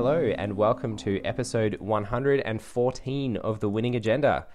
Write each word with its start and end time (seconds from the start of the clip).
Hello, 0.00 0.32
and 0.38 0.56
welcome 0.56 0.96
to 0.98 1.20
episode 1.24 1.74
114 1.80 3.36
of 3.38 3.58
The 3.58 3.68
Winning 3.68 3.96
Agenda. 3.96 4.46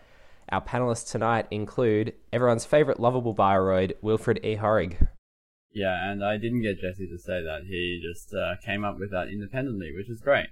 Our 0.47 0.61
panelists 0.61 1.11
tonight 1.11 1.47
include 1.51 2.13
everyone's 2.31 2.63
favourite 2.63 2.97
lovable 2.97 3.35
bioroid, 3.35 3.91
Wilfred 4.01 4.39
E. 4.41 4.55
Horrig. 4.55 5.05
Yeah, 5.73 6.09
and 6.09 6.23
I 6.23 6.37
didn't 6.37 6.61
get 6.61 6.79
Jesse 6.79 7.09
to 7.09 7.17
say 7.17 7.43
that. 7.43 7.63
He 7.67 8.01
just 8.01 8.33
uh, 8.33 8.55
came 8.65 8.85
up 8.85 8.97
with 8.97 9.11
that 9.11 9.27
independently, 9.27 9.91
which 9.93 10.09
is 10.09 10.21
great. 10.21 10.45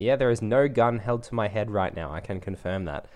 Yeah, 0.00 0.16
there 0.16 0.32
is 0.32 0.42
no 0.42 0.66
gun 0.66 0.98
held 0.98 1.22
to 1.22 1.36
my 1.36 1.46
head 1.46 1.70
right 1.70 1.94
now. 1.94 2.12
I 2.12 2.18
can 2.18 2.40
confirm 2.40 2.86
that. 2.86 3.06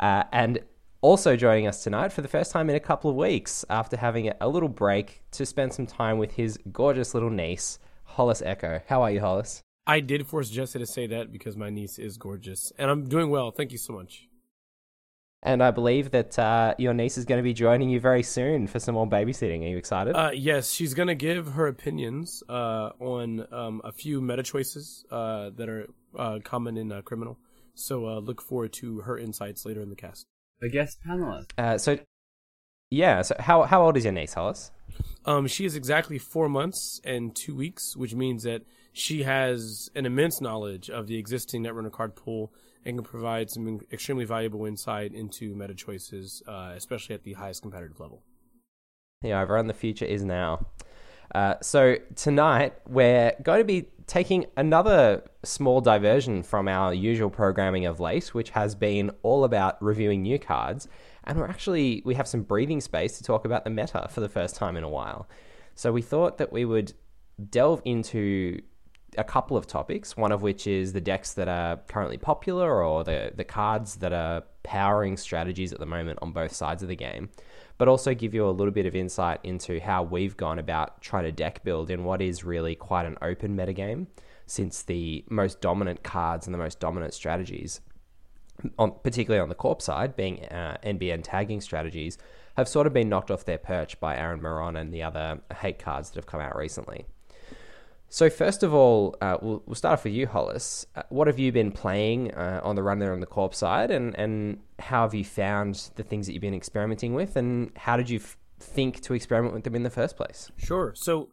Uh, 0.00 0.24
and 0.32 0.60
also 1.02 1.36
joining 1.36 1.66
us 1.66 1.84
tonight 1.84 2.10
for 2.10 2.22
the 2.22 2.26
first 2.26 2.52
time 2.52 2.70
in 2.70 2.76
a 2.76 2.80
couple 2.80 3.10
of 3.10 3.16
weeks 3.16 3.66
after 3.68 3.98
having 3.98 4.32
a 4.40 4.48
little 4.48 4.70
break 4.70 5.20
to 5.32 5.44
spend 5.44 5.74
some 5.74 5.86
time 5.86 6.16
with 6.16 6.32
his 6.32 6.58
gorgeous 6.72 7.12
little 7.12 7.28
niece, 7.28 7.78
Hollis 8.04 8.40
Echo. 8.40 8.80
How 8.86 9.02
are 9.02 9.10
you, 9.10 9.20
Hollis? 9.20 9.62
I 9.88 10.00
did 10.00 10.26
force 10.26 10.50
Jesse 10.50 10.78
to 10.78 10.86
say 10.86 11.06
that 11.06 11.32
because 11.32 11.56
my 11.56 11.70
niece 11.70 11.98
is 11.98 12.18
gorgeous, 12.18 12.70
and 12.76 12.90
I'm 12.90 13.08
doing 13.08 13.30
well. 13.30 13.50
Thank 13.50 13.72
you 13.72 13.78
so 13.78 13.94
much. 13.94 14.28
And 15.42 15.62
I 15.62 15.70
believe 15.70 16.10
that 16.10 16.38
uh, 16.38 16.74
your 16.78 16.92
niece 16.92 17.16
is 17.16 17.24
going 17.24 17.38
to 17.38 17.42
be 17.42 17.54
joining 17.54 17.88
you 17.88 17.98
very 17.98 18.22
soon 18.22 18.66
for 18.66 18.80
some 18.80 18.96
more 18.96 19.08
babysitting. 19.08 19.62
Are 19.62 19.68
you 19.68 19.78
excited? 19.78 20.14
Uh, 20.14 20.32
yes, 20.34 20.72
she's 20.72 20.92
going 20.92 21.06
to 21.06 21.14
give 21.14 21.52
her 21.52 21.68
opinions 21.68 22.42
uh, 22.50 22.90
on 23.00 23.46
um, 23.50 23.80
a 23.82 23.92
few 23.92 24.20
meta 24.20 24.42
choices 24.42 25.06
uh, 25.10 25.50
that 25.56 25.70
are 25.70 25.86
uh, 26.18 26.40
common 26.44 26.76
in 26.76 26.92
uh, 26.92 27.00
criminal. 27.00 27.38
So 27.74 28.18
look 28.18 28.42
forward 28.42 28.72
to 28.74 29.00
her 29.02 29.16
insights 29.16 29.64
later 29.64 29.80
in 29.80 29.88
the 29.88 29.96
cast. 29.96 30.26
The 30.60 30.68
guest 30.68 30.98
panelist. 31.06 31.80
so, 31.80 31.98
yeah. 32.90 33.22
So, 33.22 33.36
how 33.38 33.62
how 33.62 33.82
old 33.84 33.96
is 33.96 34.02
your 34.02 34.12
niece, 34.12 34.34
Hollis? 34.34 34.72
Um, 35.24 35.46
she 35.46 35.64
is 35.64 35.76
exactly 35.76 36.18
four 36.18 36.48
months 36.48 37.00
and 37.04 37.34
two 37.36 37.54
weeks, 37.54 37.96
which 37.96 38.14
means 38.14 38.42
that 38.42 38.62
she 38.98 39.22
has 39.22 39.90
an 39.94 40.06
immense 40.06 40.40
knowledge 40.40 40.90
of 40.90 41.06
the 41.06 41.16
existing 41.16 41.62
Netrunner 41.64 41.92
card 41.92 42.14
pool 42.16 42.52
and 42.84 42.98
can 42.98 43.04
provide 43.04 43.50
some 43.50 43.80
extremely 43.92 44.24
valuable 44.24 44.66
insight 44.66 45.12
into 45.12 45.54
meta 45.54 45.74
choices, 45.74 46.42
uh, 46.46 46.72
especially 46.74 47.14
at 47.14 47.22
the 47.22 47.34
highest 47.34 47.62
competitive 47.62 48.00
level. 48.00 48.22
Yeah, 49.22 49.40
everyone, 49.40 49.66
the 49.66 49.74
future 49.74 50.04
is 50.04 50.24
now. 50.24 50.66
Uh, 51.34 51.54
so 51.60 51.96
tonight 52.16 52.74
we're 52.86 53.32
going 53.42 53.58
to 53.58 53.64
be 53.64 53.88
taking 54.06 54.46
another 54.56 55.22
small 55.44 55.80
diversion 55.80 56.42
from 56.42 56.68
our 56.68 56.94
usual 56.94 57.28
programming 57.28 57.84
of 57.84 58.00
late, 58.00 58.34
which 58.34 58.50
has 58.50 58.74
been 58.74 59.10
all 59.22 59.44
about 59.44 59.80
reviewing 59.82 60.22
new 60.22 60.38
cards, 60.38 60.88
and 61.24 61.38
we're 61.38 61.48
actually 61.48 62.02
we 62.06 62.14
have 62.14 62.26
some 62.26 62.42
breathing 62.42 62.80
space 62.80 63.18
to 63.18 63.24
talk 63.24 63.44
about 63.44 63.64
the 63.64 63.70
meta 63.70 64.08
for 64.10 64.20
the 64.20 64.28
first 64.28 64.56
time 64.56 64.76
in 64.76 64.84
a 64.84 64.88
while. 64.88 65.28
So 65.74 65.92
we 65.92 66.00
thought 66.00 66.38
that 66.38 66.50
we 66.50 66.64
would 66.64 66.94
delve 67.50 67.82
into 67.84 68.62
a 69.16 69.24
couple 69.24 69.56
of 69.56 69.66
topics, 69.66 70.16
one 70.16 70.32
of 70.32 70.42
which 70.42 70.66
is 70.66 70.92
the 70.92 71.00
decks 71.00 71.32
that 71.34 71.48
are 71.48 71.76
currently 71.88 72.18
popular 72.18 72.84
or 72.84 73.04
the, 73.04 73.32
the 73.34 73.44
cards 73.44 73.96
that 73.96 74.12
are 74.12 74.42
powering 74.62 75.16
strategies 75.16 75.72
at 75.72 75.80
the 75.80 75.86
moment 75.86 76.18
on 76.20 76.32
both 76.32 76.52
sides 76.52 76.82
of 76.82 76.88
the 76.88 76.96
game, 76.96 77.30
but 77.78 77.88
also 77.88 78.14
give 78.14 78.34
you 78.34 78.46
a 78.46 78.50
little 78.50 78.72
bit 78.72 78.86
of 78.86 78.94
insight 78.94 79.40
into 79.42 79.80
how 79.80 80.02
we've 80.02 80.36
gone 80.36 80.58
about 80.58 81.00
trying 81.00 81.24
to 81.24 81.32
deck 81.32 81.64
build 81.64 81.90
in 81.90 82.04
what 82.04 82.20
is 82.20 82.44
really 82.44 82.74
quite 82.74 83.06
an 83.06 83.16
open 83.22 83.56
metagame, 83.56 84.06
since 84.46 84.82
the 84.82 85.24
most 85.30 85.60
dominant 85.60 86.02
cards 86.02 86.46
and 86.46 86.54
the 86.54 86.58
most 86.58 86.80
dominant 86.80 87.14
strategies, 87.14 87.80
on, 88.78 88.92
particularly 89.02 89.40
on 89.40 89.48
the 89.48 89.54
corp 89.54 89.80
side, 89.80 90.16
being 90.16 90.44
uh, 90.46 90.76
NBN 90.84 91.20
tagging 91.22 91.60
strategies, 91.60 92.18
have 92.56 92.68
sort 92.68 92.86
of 92.86 92.92
been 92.92 93.08
knocked 93.08 93.30
off 93.30 93.44
their 93.44 93.58
perch 93.58 93.98
by 94.00 94.16
Aaron 94.16 94.40
Marrón 94.40 94.78
and 94.78 94.92
the 94.92 95.02
other 95.02 95.40
hate 95.60 95.78
cards 95.78 96.10
that 96.10 96.16
have 96.16 96.26
come 96.26 96.40
out 96.40 96.56
recently. 96.56 97.06
So 98.10 98.30
first 98.30 98.62
of 98.62 98.72
all, 98.72 99.16
uh, 99.20 99.36
we'll, 99.42 99.62
we'll, 99.66 99.74
start 99.74 99.98
off 99.98 100.04
with 100.04 100.14
you, 100.14 100.26
Hollis. 100.26 100.86
Uh, 100.96 101.02
what 101.10 101.26
have 101.26 101.38
you 101.38 101.52
been 101.52 101.70
playing 101.70 102.32
uh, 102.32 102.60
on 102.64 102.74
the 102.74 102.82
run 102.82 102.98
there 103.00 103.12
on 103.12 103.20
the 103.20 103.26
corp 103.26 103.54
side, 103.54 103.90
and, 103.90 104.18
and 104.18 104.60
how 104.78 105.02
have 105.02 105.14
you 105.14 105.24
found 105.24 105.90
the 105.96 106.02
things 106.02 106.26
that 106.26 106.32
you've 106.32 106.40
been 106.40 106.54
experimenting 106.54 107.12
with, 107.12 107.36
and 107.36 107.70
how 107.76 107.98
did 107.98 108.08
you 108.08 108.18
f- 108.18 108.38
think 108.58 109.02
to 109.02 109.12
experiment 109.12 109.54
with 109.54 109.64
them 109.64 109.74
in 109.74 109.82
the 109.82 109.90
first 109.90 110.16
place? 110.16 110.50
Sure. 110.56 110.94
So 110.96 111.28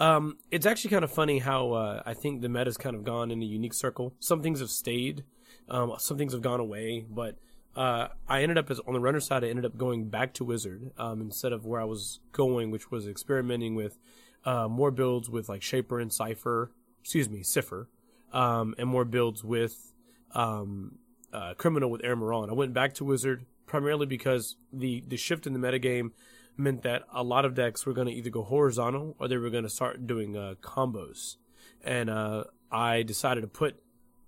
um, 0.00 0.38
it's 0.50 0.64
actually 0.64 0.90
kind 0.90 1.04
of 1.04 1.12
funny 1.12 1.40
how 1.40 1.72
uh, 1.72 2.02
I 2.06 2.14
think 2.14 2.40
the 2.40 2.48
meta's 2.48 2.78
kind 2.78 2.96
of 2.96 3.04
gone 3.04 3.30
in 3.30 3.42
a 3.42 3.46
unique 3.46 3.74
circle. 3.74 4.14
Some 4.18 4.42
things 4.42 4.60
have 4.60 4.70
stayed, 4.70 5.24
um, 5.68 5.92
some 5.98 6.16
things 6.16 6.32
have 6.32 6.42
gone 6.42 6.60
away, 6.60 7.04
but 7.08 7.36
uh, 7.76 8.08
I 8.28 8.42
ended 8.42 8.56
up 8.56 8.70
as 8.70 8.80
on 8.80 8.94
the 8.94 9.00
runner 9.00 9.20
side. 9.20 9.44
I 9.44 9.48
ended 9.48 9.64
up 9.66 9.76
going 9.76 10.08
back 10.08 10.32
to 10.34 10.44
Wizard 10.44 10.90
um, 10.96 11.20
instead 11.20 11.52
of 11.52 11.66
where 11.66 11.80
I 11.80 11.84
was 11.84 12.20
going, 12.32 12.70
which 12.70 12.90
was 12.90 13.06
experimenting 13.06 13.74
with 13.74 13.98
uh, 14.44 14.68
more 14.68 14.90
builds 14.90 15.28
with 15.30 15.48
like 15.48 15.62
Shaper 15.62 16.00
and 16.00 16.12
Cipher, 16.12 16.70
excuse 17.00 17.28
me, 17.28 17.42
Cipher, 17.42 17.88
um, 18.32 18.74
and 18.78 18.88
more 18.88 19.04
builds 19.04 19.42
with 19.44 19.92
um, 20.32 20.98
uh, 21.32 21.54
Criminal 21.54 21.90
with 21.90 22.04
Aaron 22.04 22.20
Marrón. 22.20 22.50
I 22.50 22.52
went 22.52 22.72
back 22.72 22.94
to 22.94 23.04
Wizard 23.04 23.46
primarily 23.66 24.06
because 24.06 24.56
the, 24.72 25.02
the 25.06 25.16
shift 25.16 25.46
in 25.46 25.52
the 25.52 25.58
metagame 25.58 26.10
meant 26.56 26.82
that 26.82 27.02
a 27.12 27.22
lot 27.22 27.44
of 27.44 27.54
decks 27.54 27.84
were 27.84 27.92
going 27.92 28.06
to 28.06 28.12
either 28.12 28.30
go 28.30 28.42
horizontal 28.42 29.16
or 29.18 29.28
they 29.28 29.36
were 29.36 29.50
going 29.50 29.64
to 29.64 29.70
start 29.70 30.06
doing 30.06 30.36
uh, 30.36 30.54
combos. 30.60 31.36
And 31.82 32.08
uh, 32.08 32.44
I 32.70 33.02
decided 33.02 33.40
to 33.42 33.48
put, 33.48 33.76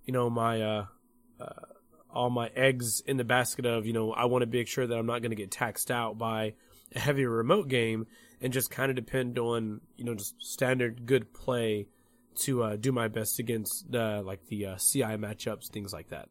you 0.03 0.13
know, 0.13 0.29
my 0.29 0.61
uh, 0.61 0.85
uh, 1.39 1.49
all 2.13 2.29
my 2.29 2.49
eggs 2.55 3.01
in 3.01 3.17
the 3.17 3.23
basket 3.23 3.65
of, 3.65 3.85
you 3.85 3.93
know, 3.93 4.11
I 4.11 4.25
want 4.25 4.43
to 4.43 4.49
make 4.49 4.67
sure 4.67 4.85
that 4.85 4.97
I'm 4.97 5.05
not 5.05 5.21
going 5.21 5.31
to 5.31 5.35
get 5.35 5.51
taxed 5.51 5.91
out 5.91 6.17
by 6.17 6.53
a 6.95 6.99
heavier 6.99 7.29
remote 7.29 7.67
game 7.67 8.07
and 8.41 8.53
just 8.53 8.69
kind 8.71 8.89
of 8.89 8.95
depend 8.95 9.37
on 9.39 9.81
you 9.95 10.05
know 10.05 10.15
just 10.15 10.41
standard 10.41 11.05
good 11.05 11.33
play 11.33 11.87
to 12.35 12.63
uh, 12.63 12.75
do 12.75 12.91
my 12.91 13.07
best 13.07 13.39
against 13.39 13.91
the 13.91 14.21
like 14.23 14.45
the 14.47 14.65
uh, 14.65 14.75
CI 14.75 15.17
matchups, 15.17 15.67
things 15.67 15.93
like 15.93 16.09
that. 16.09 16.29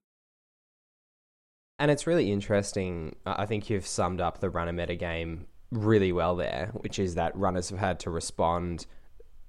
And 1.78 1.90
it's 1.90 2.06
really 2.06 2.32
interesting. 2.32 3.16
I 3.26 3.44
think 3.44 3.68
you've 3.68 3.86
summed 3.86 4.20
up 4.20 4.40
the 4.40 4.48
runner 4.48 4.72
meta 4.72 4.94
game 4.94 5.46
really 5.70 6.12
well 6.12 6.36
there, 6.36 6.70
which 6.72 6.98
is 6.98 7.16
that 7.16 7.36
runners 7.36 7.68
have 7.70 7.78
had 7.78 8.00
to 8.00 8.10
respond 8.10 8.86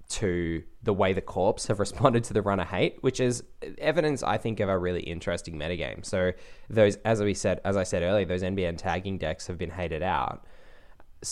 to 0.09 0.63
the 0.84 0.94
way 0.94 1.13
the 1.13 1.22
corps 1.22 1.68
have 1.68 1.79
responded 1.79 2.25
to 2.25 2.34
the 2.34 2.41
runner 2.41 2.66
hate, 2.66 2.97
which 3.01 3.19
is 3.19 3.44
evidence, 3.78 4.24
I 4.24 4.38
think, 4.38 4.59
of 4.59 4.68
a 4.68 4.78
really 4.78 5.01
interesting 5.01 5.57
metagame. 5.57 6.06
So 6.06 6.34
those, 6.69 6.97
as 6.97 7.22
we 7.22 7.34
said, 7.34 7.62
as 7.63 7.78
I 7.78 7.84
said 7.84 8.03
earlier, 8.03 8.25
those 8.25 8.44
NBN 8.44 8.78
tagging 8.78 9.18
decks 9.18 9.47
have 9.47 9.57
been 9.57 9.72
hated 9.72 10.03
out 10.03 10.45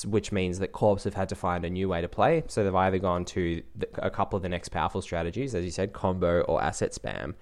which 0.04 0.32
means 0.32 0.60
that 0.60 0.72
Corps 0.72 1.04
have 1.04 1.14
had 1.14 1.30
to 1.30 1.36
find 1.36 1.64
a 1.64 1.70
new 1.70 1.88
way 1.88 2.02
to 2.02 2.08
play. 2.08 2.44
So 2.48 2.64
they've 2.64 2.74
either 2.74 2.98
gone 2.98 3.24
to 3.26 3.62
the, 3.76 3.88
a 4.00 4.10
couple 4.10 4.36
of 4.38 4.44
the 4.44 4.50
next 4.50 4.70
powerful 4.70 5.02
strategies, 5.02 5.54
as 5.54 5.64
you 5.64 5.72
said, 5.72 5.94
combo 5.94 6.42
or 6.42 6.62
asset 6.62 6.92
spam. 6.92 7.36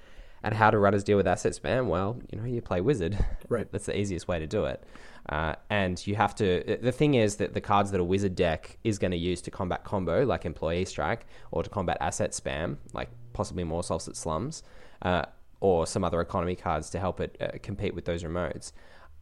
And 0.43 0.53
how 0.53 0.69
do 0.69 0.77
runners 0.77 1.05
deal 1.05 1.15
with 1.15 1.25
asset 1.25 1.53
spam? 1.53 1.87
Well, 1.87 2.19
you 2.29 2.37
know, 2.37 2.45
you 2.45 2.61
play 2.61 2.81
wizard. 2.81 3.17
Right. 3.47 3.65
That's 3.71 3.85
the 3.85 3.97
easiest 3.97 4.27
way 4.27 4.39
to 4.39 4.47
do 4.47 4.65
it. 4.65 4.83
Uh, 5.29 5.55
and 5.69 6.05
you 6.05 6.15
have 6.15 6.35
to. 6.35 6.79
The 6.81 6.91
thing 6.91 7.13
is 7.13 7.37
that 7.37 7.53
the 7.53 7.61
cards 7.61 7.91
that 7.91 8.01
a 8.01 8.03
wizard 8.03 8.35
deck 8.35 8.77
is 8.83 8.99
going 8.99 9.11
to 9.11 9.17
use 9.17 9.41
to 9.43 9.51
combat 9.51 9.85
combo, 9.85 10.25
like 10.25 10.45
employee 10.45 10.83
strike, 10.83 11.25
or 11.51 11.63
to 11.63 11.69
combat 11.69 11.97
asset 12.01 12.31
spam, 12.31 12.75
like 12.91 13.09
possibly 13.31 13.63
more 13.63 13.79
at 13.79 14.15
slums, 14.17 14.63
uh, 15.01 15.23
or 15.61 15.87
some 15.87 16.03
other 16.03 16.19
economy 16.19 16.57
cards 16.57 16.89
to 16.89 16.99
help 16.99 17.21
it 17.21 17.37
uh, 17.39 17.57
compete 17.61 17.95
with 17.95 18.03
those 18.03 18.23
remotes 18.23 18.73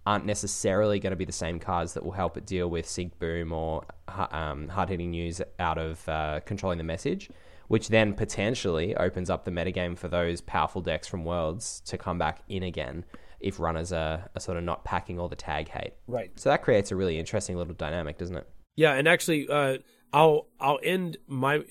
aren't 0.06 0.26
necessarily 0.26 1.00
going 1.00 1.12
to 1.12 1.18
be 1.18 1.26
the 1.26 1.32
same 1.32 1.60
cards 1.60 1.94
that 1.94 2.04
will 2.04 2.12
help 2.12 2.38
it 2.38 2.46
deal 2.46 2.70
with 2.70 2.88
sync 2.88 3.18
boom 3.20 3.52
or 3.52 3.84
um, 4.32 4.68
hard 4.68 4.90
hitting 4.90 5.12
news 5.12 5.42
out 5.60 5.78
of 5.78 6.08
uh, 6.10 6.40
controlling 6.46 6.78
the 6.78 6.84
message, 6.84 7.30
which 7.68 7.90
then 7.90 8.14
potentially 8.14 8.96
opens 8.96 9.30
up 9.30 9.46
the 9.46 9.52
metagame 9.52 9.98
for 9.98 10.08
those 10.08 10.42
powerful 10.42 10.82
decks 10.82 11.08
from 11.08 11.24
Worlds 11.24 11.82
to 11.86 11.98
come 11.98 12.18
back 12.18 12.42
in 12.50 12.64
again 12.64 13.06
if 13.40 13.60
runners 13.60 13.92
are, 13.92 14.30
are 14.36 14.40
sort 14.40 14.58
of 14.58 14.64
not 14.64 14.84
packing 14.84 15.20
all 15.20 15.28
the 15.28 15.36
tag 15.36 15.70
hate. 15.70 15.94
Right. 16.08 16.32
So 16.36 16.50
that 16.50 16.62
creates 16.62 16.92
a 16.92 16.96
really 16.96 17.18
interesting 17.18 17.58
little 17.58 17.74
dynamic, 17.74 18.18
doesn't 18.18 18.36
it? 18.36 18.48
Yeah, 18.76 18.94
and 18.94 19.08
actually, 19.08 19.48
uh, 19.50 19.78
I'll 20.14 20.48
I'll 20.60 20.80
end 20.84 21.18
my. 21.28 21.64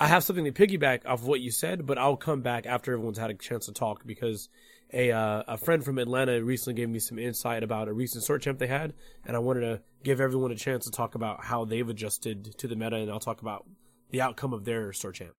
I 0.00 0.06
have 0.06 0.24
something 0.24 0.46
to 0.46 0.52
piggyback 0.52 1.04
off 1.04 1.20
of 1.20 1.26
what 1.26 1.40
you 1.40 1.50
said, 1.50 1.84
but 1.84 1.98
I'll 1.98 2.16
come 2.16 2.40
back 2.40 2.64
after 2.64 2.94
everyone's 2.94 3.18
had 3.18 3.30
a 3.30 3.34
chance 3.34 3.66
to 3.66 3.72
talk 3.72 4.06
because 4.06 4.48
a 4.92 5.12
uh, 5.12 5.42
a 5.46 5.58
friend 5.58 5.84
from 5.84 5.98
Atlanta 5.98 6.42
recently 6.42 6.74
gave 6.74 6.88
me 6.88 6.98
some 6.98 7.18
insight 7.18 7.62
about 7.62 7.86
a 7.86 7.92
recent 7.92 8.24
store 8.24 8.38
champ 8.38 8.58
they 8.58 8.66
had, 8.66 8.94
and 9.26 9.36
I 9.36 9.40
wanted 9.40 9.60
to 9.60 9.82
give 10.02 10.20
everyone 10.20 10.52
a 10.52 10.56
chance 10.56 10.86
to 10.86 10.90
talk 10.90 11.14
about 11.14 11.44
how 11.44 11.66
they've 11.66 11.88
adjusted 11.88 12.56
to 12.58 12.66
the 12.66 12.76
meta, 12.76 12.96
and 12.96 13.10
I'll 13.10 13.20
talk 13.20 13.42
about 13.42 13.66
the 14.10 14.22
outcome 14.22 14.54
of 14.54 14.64
their 14.64 14.92
store 14.94 15.12
champ. 15.12 15.32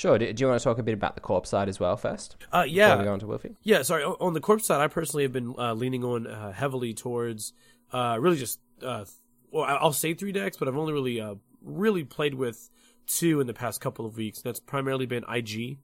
Sure. 0.00 0.18
Do, 0.18 0.24
you 0.24 0.48
want 0.48 0.58
to 0.58 0.64
talk 0.64 0.78
a 0.78 0.82
bit 0.82 0.94
about 0.94 1.14
the 1.14 1.20
corp 1.20 1.46
side 1.46 1.68
as 1.68 1.78
well 1.78 1.96
first? 1.96 2.36
Uh, 2.50 2.64
yeah. 2.66 2.96
we 2.96 3.04
go 3.04 3.12
on 3.12 3.20
to 3.20 3.26
Wilfy? 3.26 3.54
Yeah. 3.62 3.82
Sorry. 3.82 4.02
On 4.02 4.32
the 4.32 4.40
corp 4.40 4.62
side, 4.62 4.80
I 4.80 4.88
personally 4.88 5.24
have 5.24 5.32
been 5.32 5.54
uh, 5.58 5.74
leaning 5.74 6.04
on 6.04 6.26
uh, 6.26 6.52
heavily 6.52 6.94
towards 6.94 7.52
uh, 7.92 8.16
really 8.18 8.38
just 8.38 8.60
uh, 8.82 9.04
well, 9.50 9.64
I'll 9.64 9.92
say 9.92 10.14
three 10.14 10.32
decks, 10.32 10.56
but 10.56 10.68
I've 10.68 10.76
only 10.76 10.94
really 10.94 11.20
uh, 11.20 11.34
really 11.62 12.04
played 12.04 12.34
with 12.34 12.70
two 13.18 13.40
in 13.40 13.46
the 13.46 13.54
past 13.54 13.80
couple 13.80 14.06
of 14.06 14.16
weeks. 14.16 14.40
That's 14.40 14.60
primarily 14.60 15.06
been 15.06 15.24
IG 15.28 15.78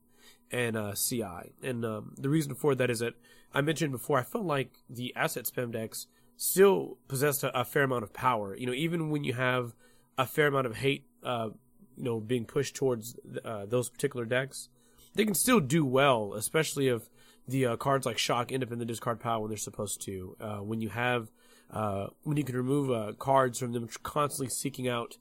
and 0.51 0.77
uh, 0.77 0.93
CI. 0.93 1.53
And 1.61 1.83
um, 1.85 2.13
the 2.17 2.29
reason 2.29 2.55
for 2.55 2.75
that 2.75 2.89
is 2.89 2.99
that 2.99 3.13
I 3.53 3.61
mentioned 3.61 3.91
before, 3.91 4.19
I 4.19 4.23
felt 4.23 4.45
like 4.45 4.71
the 4.89 5.13
asset 5.15 5.45
spam 5.45 5.71
decks 5.71 6.07
still 6.35 6.97
possessed 7.07 7.43
a, 7.43 7.59
a 7.59 7.65
fair 7.65 7.83
amount 7.83 8.03
of 8.03 8.13
power. 8.13 8.55
You 8.55 8.67
know, 8.67 8.73
even 8.73 9.09
when 9.09 9.23
you 9.23 9.33
have 9.33 9.73
a 10.17 10.25
fair 10.25 10.47
amount 10.47 10.67
of 10.67 10.77
hate, 10.77 11.05
uh, 11.23 11.49
you 11.95 12.03
know, 12.03 12.19
being 12.19 12.45
pushed 12.45 12.75
towards 12.75 13.15
uh, 13.43 13.65
those 13.65 13.89
particular 13.89 14.25
decks, 14.25 14.69
they 15.15 15.25
can 15.25 15.33
still 15.33 15.59
do 15.59 15.83
well, 15.83 16.33
especially 16.35 16.87
if 16.87 17.09
the 17.47 17.65
uh, 17.65 17.75
cards 17.75 18.05
like 18.05 18.17
shock 18.17 18.51
end 18.51 18.63
up 18.63 18.71
in 18.71 18.79
the 18.79 18.85
discard 18.85 19.19
pile 19.19 19.41
when 19.41 19.49
they're 19.49 19.57
supposed 19.57 20.01
to. 20.01 20.35
Uh, 20.39 20.57
when 20.57 20.81
you 20.81 20.89
have 20.89 21.31
uh, 21.71 22.07
when 22.23 22.37
you 22.37 22.43
can 22.43 22.55
remove 22.55 23.17
cards 23.17 23.59
from 23.59 23.73
them 23.73 23.89
constantly 24.03 24.49
seeking 24.49 24.87
out 24.87 25.17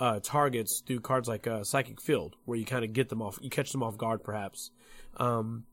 uh, 0.00 0.18
targets 0.20 0.82
through 0.84 1.00
cards 1.00 1.28
like 1.28 1.46
uh, 1.46 1.62
Psychic 1.62 2.00
Field, 2.00 2.34
where 2.44 2.58
you 2.58 2.64
kind 2.64 2.84
of 2.84 2.92
get 2.92 3.08
them 3.08 3.22
off, 3.22 3.38
you 3.40 3.50
catch 3.50 3.70
them 3.70 3.82
off 3.82 3.96
guard, 3.96 4.24
perhaps. 4.24 4.70
Um, 5.16 5.64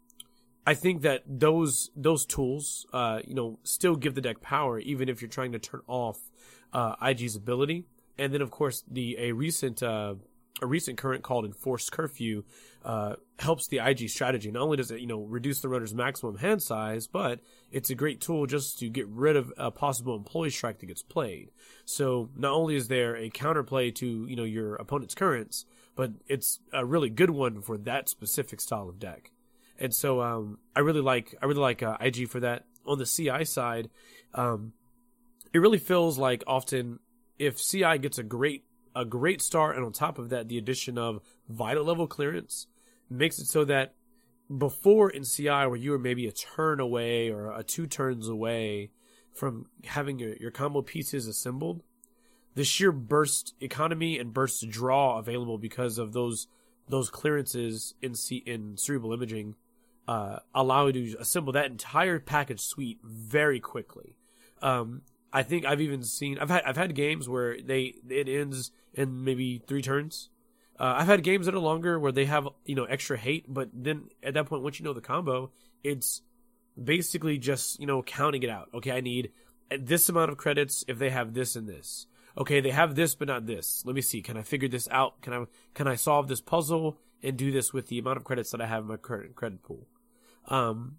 I 0.66 0.74
think 0.74 1.02
that 1.02 1.24
those 1.26 1.90
those 1.96 2.26
tools, 2.26 2.86
you 2.94 3.34
know, 3.34 3.58
still 3.64 3.96
give 3.96 4.16
the 4.16 4.22
deck 4.22 4.42
power, 4.42 4.80
even 4.80 5.08
if 5.08 5.22
you're 5.22 5.30
trying 5.30 5.54
to 5.54 5.60
turn 5.60 5.82
off 5.88 6.20
IG's 7.02 7.36
ability. 7.36 7.86
And 8.20 8.34
then, 8.34 8.42
of 8.42 8.52
course, 8.52 8.84
the 8.90 9.16
a 9.18 9.32
recent 9.32 9.82
a 10.62 10.66
recent 10.66 10.98
current 10.98 11.24
called 11.24 11.46
enforced 11.46 11.92
curfew 11.92 12.44
uh, 12.84 13.16
helps 13.40 13.68
the 13.68 13.80
IG 13.80 14.10
strategy. 14.10 14.52
Not 14.52 14.64
only 14.64 14.78
does 14.78 14.92
it 14.92 15.00
you 15.00 15.08
know 15.08 15.22
reduce 15.22 15.62
the 15.62 15.70
runner's 15.70 15.94
maximum 15.94 16.38
hand 16.38 16.62
size, 16.62 17.08
but 17.08 17.40
it's 17.72 17.90
a 17.90 17.96
great 17.96 18.22
tool 18.22 18.46
just 18.46 18.80
to 18.80 18.90
get 18.90 19.08
rid 19.08 19.36
of 19.36 19.54
a 19.58 19.72
possible 19.72 20.16
employee 20.16 20.50
strike 20.50 20.80
that 20.80 20.86
gets 20.88 21.04
played. 21.04 21.52
So 21.86 22.30
not 22.36 22.54
only 22.54 22.76
is 22.76 22.88
there 22.88 23.16
a 23.16 23.30
counterplay 23.30 23.94
to 23.96 24.26
you 24.28 24.36
know 24.36 24.44
your 24.44 24.76
opponent's 24.76 25.16
currents, 25.16 25.66
but 25.96 26.12
it's 26.28 26.60
a 26.74 26.86
really 26.86 27.10
good 27.10 27.32
one 27.32 27.62
for 27.62 27.78
that 27.80 28.10
specific 28.10 28.62
style 28.62 28.90
of 28.90 29.00
deck. 29.00 29.32
And 29.80 29.94
so 29.94 30.22
um, 30.22 30.60
I 30.76 30.80
really 30.80 31.02
like 31.02 31.36
I 31.42 31.46
really 31.46 31.62
like 31.62 31.84
uh, 31.84 31.98
IG 32.00 32.30
for 32.30 32.40
that. 32.40 32.66
On 32.86 32.98
the 32.98 33.06
CI 33.06 33.44
side, 33.44 33.90
um, 34.34 34.72
it 35.54 35.60
really 35.60 35.78
feels 35.78 36.18
like 36.18 36.42
often 36.48 37.00
if 37.38 37.62
CI 37.62 37.98
gets 37.98 38.18
a 38.18 38.24
great 38.24 38.64
a 38.98 39.06
great 39.06 39.42
start, 39.42 39.76
and 39.76 39.86
on 39.86 39.92
top 39.92 40.18
of 40.18 40.30
that, 40.30 40.48
the 40.48 40.58
addition 40.58 40.98
of 40.98 41.22
violet 41.48 41.86
level 41.86 42.08
clearance 42.08 42.68
makes 43.10 43.40
it 43.40 43.46
so 43.46 43.64
that 43.66 43.94
before 44.56 45.10
in 45.10 45.24
CI, 45.24 45.48
where 45.48 45.76
you 45.76 45.92
were 45.92 46.00
maybe 46.00 46.28
a 46.28 46.32
turn 46.32 46.80
away 46.80 47.30
or 47.30 47.52
a 47.52 47.64
two 47.64 47.86
turns 47.86 48.28
away 48.28 48.92
from 49.34 49.68
having 49.86 50.20
your, 50.20 50.36
your 50.38 50.52
combo 50.52 50.82
pieces 50.82 51.28
assembled, 51.28 51.84
the 52.56 52.64
sheer 52.64 52.92
burst 52.92 53.54
economy 53.62 54.18
and 54.18 54.34
burst 54.34 54.68
draw 54.70 55.20
available 55.20 55.58
because 55.58 55.98
of 55.98 56.14
those 56.14 56.48
those 56.90 57.10
clearances 57.10 57.94
in 58.02 58.16
C, 58.16 58.38
in 58.38 58.78
cerebral 58.78 59.14
imaging 59.14 59.56
uh, 60.08 60.40
allow 60.56 60.88
you 60.88 60.94
to 60.94 61.20
assemble 61.20 61.54
that 61.54 61.66
entire 61.66 62.20
package 62.20 62.62
suite 62.62 63.00
very 63.04 63.60
quickly. 63.60 64.16
Um, 64.62 65.02
I 65.32 65.44
think 65.44 65.66
I've 65.66 65.82
even 65.82 66.04
seen 66.04 66.40
I've 66.40 66.50
had 66.50 66.64
I've 66.64 66.78
had 66.78 66.96
games 66.96 67.28
where 67.28 67.58
they 67.62 67.96
it 68.10 68.30
ends 68.30 68.72
in 68.94 69.24
maybe 69.24 69.62
three 69.68 69.82
turns. 69.82 70.30
Uh, 70.80 70.96
I've 70.98 71.08
had 71.08 71.24
games 71.24 71.48
that 71.48 71.56
are 71.56 71.60
longer 71.60 72.00
where 72.00 72.12
they 72.12 72.26
have 72.26 72.48
you 72.66 72.76
know 72.76 72.86
extra 72.86 73.18
hate, 73.18 73.46
but 73.48 73.70
then 73.74 74.10
at 74.24 74.36
that 74.36 74.46
point, 74.46 74.64
once 74.64 74.80
you 74.80 74.86
know 74.86 74.94
the 74.94 75.02
combo, 75.02 75.52
it's 75.84 76.22
basically 76.82 77.38
just 77.38 77.80
you 77.80 77.88
know 77.88 78.02
counting 78.04 78.44
it 78.44 78.50
out. 78.50 78.70
Okay, 78.74 78.92
I 78.92 79.02
need 79.02 79.32
this 79.78 80.08
amount 80.10 80.32
of 80.32 80.38
credits 80.38 80.84
if 80.88 81.00
they 81.00 81.10
have 81.10 81.34
this 81.34 81.56
and 81.56 81.68
this. 81.68 82.08
Okay, 82.38 82.62
they 82.62 82.72
have 82.72 82.96
this 82.96 83.16
but 83.16 83.28
not 83.28 83.48
this. 83.48 83.84
Let 83.86 83.96
me 83.96 84.02
see. 84.02 84.22
Can 84.22 84.38
I 84.38 84.44
figure 84.44 84.70
this 84.70 84.88
out? 84.90 85.22
Can 85.22 85.34
I 85.34 85.46
can 85.74 85.88
I 85.88 85.96
solve 85.96 86.28
this 86.28 86.42
puzzle 86.42 87.00
and 87.24 87.36
do 87.36 87.52
this 87.52 87.74
with 87.74 87.88
the 87.88 88.00
amount 88.00 88.18
of 88.18 88.24
credits 88.24 88.52
that 88.52 88.62
I 88.62 88.68
have 88.68 88.84
in 88.84 88.88
my 88.88 88.98
current 88.98 89.36
credit 89.36 89.64
pool? 89.64 89.88
Um, 90.48 90.98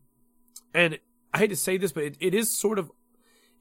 and 0.75 0.99
I 1.33 1.39
hate 1.39 1.49
to 1.49 1.57
say 1.57 1.77
this, 1.79 1.93
but 1.93 2.05
it, 2.05 2.17
it 2.21 2.35
is 2.35 2.57
sort 2.57 2.79
of 2.79 2.91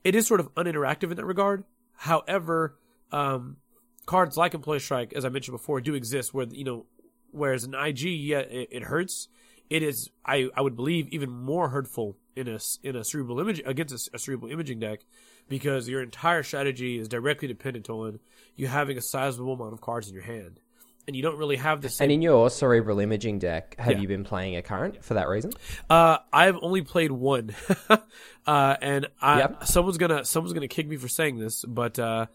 it 0.08 0.16
is 0.16 0.26
sort 0.26 0.40
of 0.40 0.54
uninteractive 0.56 1.12
in 1.12 1.18
that 1.18 1.26
regard. 1.26 1.66
However, 1.92 2.80
um, 3.12 3.58
cards 4.06 4.38
like 4.38 4.54
Employee 4.54 4.80
Strike, 4.80 5.12
as 5.12 5.26
I 5.26 5.30
mentioned 5.30 5.58
before, 5.58 5.82
do 5.82 5.96
exist 5.96 6.34
where 6.34 6.48
you 6.50 6.64
know, 6.64 6.86
whereas 7.32 7.66
an 7.66 7.74
IG, 7.74 8.04
yeah, 8.04 8.40
it, 8.40 8.70
it 8.72 8.84
hurts. 8.84 9.28
It 9.70 9.84
is, 9.84 10.10
I, 10.26 10.48
I 10.56 10.62
would 10.62 10.78
believe, 10.78 11.10
even 11.10 11.30
more 11.30 11.68
hurtful 11.68 12.16
in 12.38 12.48
a 12.48 12.58
in 12.84 12.96
a 12.96 13.04
cerebral 13.04 13.42
image 13.42 13.62
against 13.66 14.08
a, 14.08 14.16
a 14.16 14.20
cerebral 14.20 14.50
imaging 14.50 14.80
deck 14.80 15.02
because 15.50 15.90
your 15.90 16.02
entire 16.02 16.42
strategy 16.42 16.98
is 16.98 17.10
directly 17.10 17.50
dependent 17.50 17.90
on 17.90 18.20
you 18.56 18.68
having 18.68 18.98
a 18.98 19.02
sizable 19.02 19.54
amount 19.54 19.74
of 19.74 19.82
cards 19.82 20.08
in 20.08 20.14
your 20.14 20.24
hand 20.24 20.62
and 21.08 21.16
you 21.16 21.22
don't 21.24 21.38
really 21.38 21.56
have 21.56 21.82
the 21.82 21.90
same. 21.90 22.06
And 22.06 22.12
in 22.12 22.22
your 22.22 22.50
cerebral 22.50 23.00
imaging 23.00 23.40
deck, 23.40 23.76
have 23.80 23.94
Yeah. 23.94 24.00
you 24.00 24.08
been 24.08 24.24
playing 24.26 24.56
a 24.58 24.62
current 24.62 25.04
for 25.04 25.14
that 25.16 25.28
reason? 25.30 25.52
Uh, 25.90 26.18
I've 26.34 26.58
only 26.62 26.82
played 26.82 27.12
one, 27.12 27.56
uh, 28.46 28.76
and 28.82 29.08
I, 29.22 29.40
Yep. 29.40 29.66
someone's 29.68 29.98
gonna 29.98 30.26
someone's 30.26 30.54
gonna 30.54 30.68
kick 30.68 30.88
me 30.88 30.98
for 30.98 31.08
saying 31.08 31.40
this, 31.40 31.64
but 31.66 31.98
uh, 32.00 32.28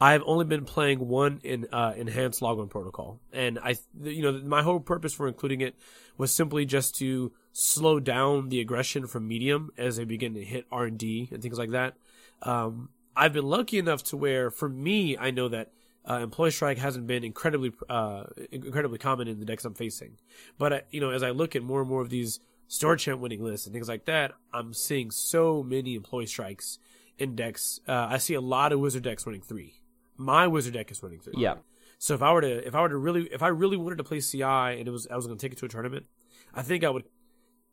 I've 0.00 0.22
only 0.24 0.44
been 0.46 0.64
playing 0.64 1.06
one 1.08 1.40
in 1.44 1.66
uh, 1.72 1.92
enhanced 1.96 2.40
login 2.40 2.70
protocol, 2.70 3.20
and 3.32 3.58
I, 3.58 3.76
you 4.02 4.22
know, 4.22 4.32
my 4.44 4.62
whole 4.62 4.80
purpose 4.80 5.12
for 5.12 5.28
including 5.28 5.60
it 5.60 5.74
was 6.16 6.32
simply 6.34 6.64
just 6.64 6.94
to 6.96 7.32
slow 7.52 7.98
down 8.00 8.48
the 8.48 8.60
aggression 8.60 9.06
from 9.06 9.26
medium 9.26 9.70
as 9.76 9.96
they 9.96 10.04
begin 10.04 10.34
to 10.34 10.44
hit 10.44 10.66
R 10.70 10.84
and 10.84 10.98
D 10.98 11.28
and 11.32 11.42
things 11.42 11.58
like 11.58 11.70
that. 11.70 11.94
Um, 12.42 12.90
I've 13.16 13.32
been 13.32 13.44
lucky 13.44 13.78
enough 13.78 14.02
to 14.04 14.16
where, 14.16 14.50
for 14.50 14.68
me, 14.68 15.18
I 15.18 15.30
know 15.32 15.48
that 15.48 15.72
uh, 16.10 16.18
employee 16.18 16.50
strike 16.50 16.78
hasn't 16.78 17.06
been 17.06 17.22
incredibly 17.22 17.72
uh, 17.88 18.24
incredibly 18.50 18.98
common 18.98 19.28
in 19.28 19.38
the 19.38 19.44
decks 19.44 19.64
I'm 19.64 19.74
facing. 19.74 20.18
But 20.58 20.72
uh, 20.72 20.80
you 20.90 21.00
know, 21.00 21.10
as 21.10 21.22
I 21.22 21.30
look 21.30 21.54
at 21.54 21.62
more 21.62 21.80
and 21.80 21.88
more 21.88 22.02
of 22.02 22.10
these 22.10 22.40
store 22.66 22.96
champ 22.96 23.20
winning 23.20 23.42
lists 23.44 23.66
and 23.66 23.72
things 23.72 23.88
like 23.88 24.06
that, 24.06 24.32
I'm 24.52 24.72
seeing 24.74 25.10
so 25.10 25.62
many 25.62 25.94
employee 25.94 26.26
strikes 26.26 26.78
in 27.18 27.36
decks. 27.36 27.80
Uh, 27.86 28.08
I 28.10 28.18
see 28.18 28.34
a 28.34 28.40
lot 28.40 28.72
of 28.72 28.80
wizard 28.80 29.04
decks 29.04 29.24
running 29.24 29.42
three. 29.42 29.74
My 30.16 30.46
wizard 30.48 30.74
deck 30.74 30.90
is 30.90 31.02
running 31.02 31.20
three. 31.20 31.34
Yeah. 31.36 31.56
So 31.98 32.14
if 32.14 32.22
I 32.22 32.32
were 32.32 32.40
to 32.40 32.66
if 32.66 32.74
I 32.74 32.80
were 32.80 32.88
to 32.88 32.96
really 32.96 33.28
if 33.30 33.42
I 33.42 33.48
really 33.48 33.76
wanted 33.76 33.98
to 33.98 34.04
play 34.04 34.20
CI 34.20 34.42
and 34.42 34.88
it 34.88 34.90
was 34.90 35.06
I 35.06 35.16
was 35.16 35.26
going 35.26 35.38
to 35.38 35.44
take 35.46 35.52
it 35.52 35.58
to 35.58 35.66
a 35.66 35.68
tournament, 35.68 36.06
I 36.52 36.62
think 36.62 36.82
I 36.82 36.90
would 36.90 37.04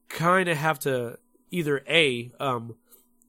kind 0.10 0.48
of 0.48 0.58
have 0.58 0.80
to 0.80 1.18
either 1.50 1.82
a 1.90 2.32
um 2.40 2.76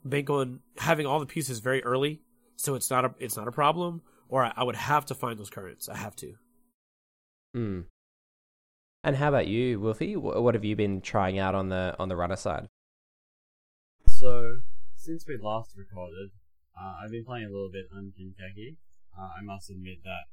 bank 0.05 0.29
on 0.29 0.61
having 0.77 1.07
all 1.07 1.21
the 1.21 1.27
pieces 1.27 1.61
very 1.61 1.83
early, 1.83 2.21
so 2.57 2.75
it's 2.75 2.91
not 2.91 3.05
a 3.05 3.15
it's 3.19 3.37
not 3.37 3.49
a 3.49 3.53
problem, 3.53 4.03
or 4.29 4.45
I, 4.45 4.53
I 4.57 4.65
would 4.65 4.77
have 4.77 5.07
to 5.07 5.15
find 5.15 5.39
those 5.39 5.51
currents. 5.51 5.89
I 5.89 5.97
have 5.97 6.17
to. 6.17 6.35
Mm. 7.57 7.85
And 9.05 9.17
how 9.17 9.29
about 9.29 9.47
you, 9.47 9.81
Wolfie? 9.81 10.17
What 10.17 10.55
have 10.55 10.65
you 10.65 10.77
been 10.77 11.01
trying 11.01 11.39
out 11.39 11.55
on 11.55 11.69
the 11.69 11.95
on 11.99 12.09
the 12.09 12.17
runner 12.17 12.37
side? 12.37 12.67
So, 14.07 14.59
since 14.97 15.27
we 15.27 15.39
last 15.41 15.77
recorded, 15.77 16.31
uh, 16.79 16.95
I've 17.03 17.11
been 17.11 17.25
playing 17.25 17.47
a 17.47 17.51
little 17.51 17.71
bit 17.71 17.87
on 17.95 18.13
Jinteki. 18.19 18.77
Uh, 19.17 19.31
I 19.39 19.43
must 19.43 19.71
admit 19.71 19.99
that 20.05 20.27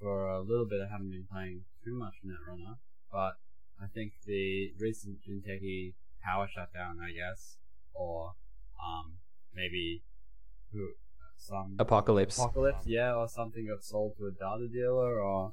for 0.00 0.28
a 0.28 0.40
little 0.40 0.66
bit 0.66 0.80
I 0.80 0.90
haven't 0.90 1.10
been 1.10 1.26
playing 1.30 1.62
too 1.84 1.94
much 1.94 2.14
Netrunner, 2.24 2.78
but 3.12 3.34
I 3.80 3.86
think 3.92 4.12
the 4.26 4.72
recent 4.78 5.18
Jinteki 5.22 5.94
power 6.22 6.48
shutdown, 6.48 6.98
I 7.02 7.12
guess, 7.12 7.56
or 7.94 8.34
um, 8.82 9.18
maybe 9.54 10.02
who 10.72 10.90
some 11.40 11.76
Apocalypse. 11.78 12.38
apocalypse, 12.38 12.86
yeah, 12.86 13.14
or 13.14 13.26
something 13.28 13.66
got 13.66 13.82
sold 13.82 14.16
to 14.18 14.26
a 14.26 14.30
data 14.30 14.68
dealer, 14.72 15.20
or 15.20 15.52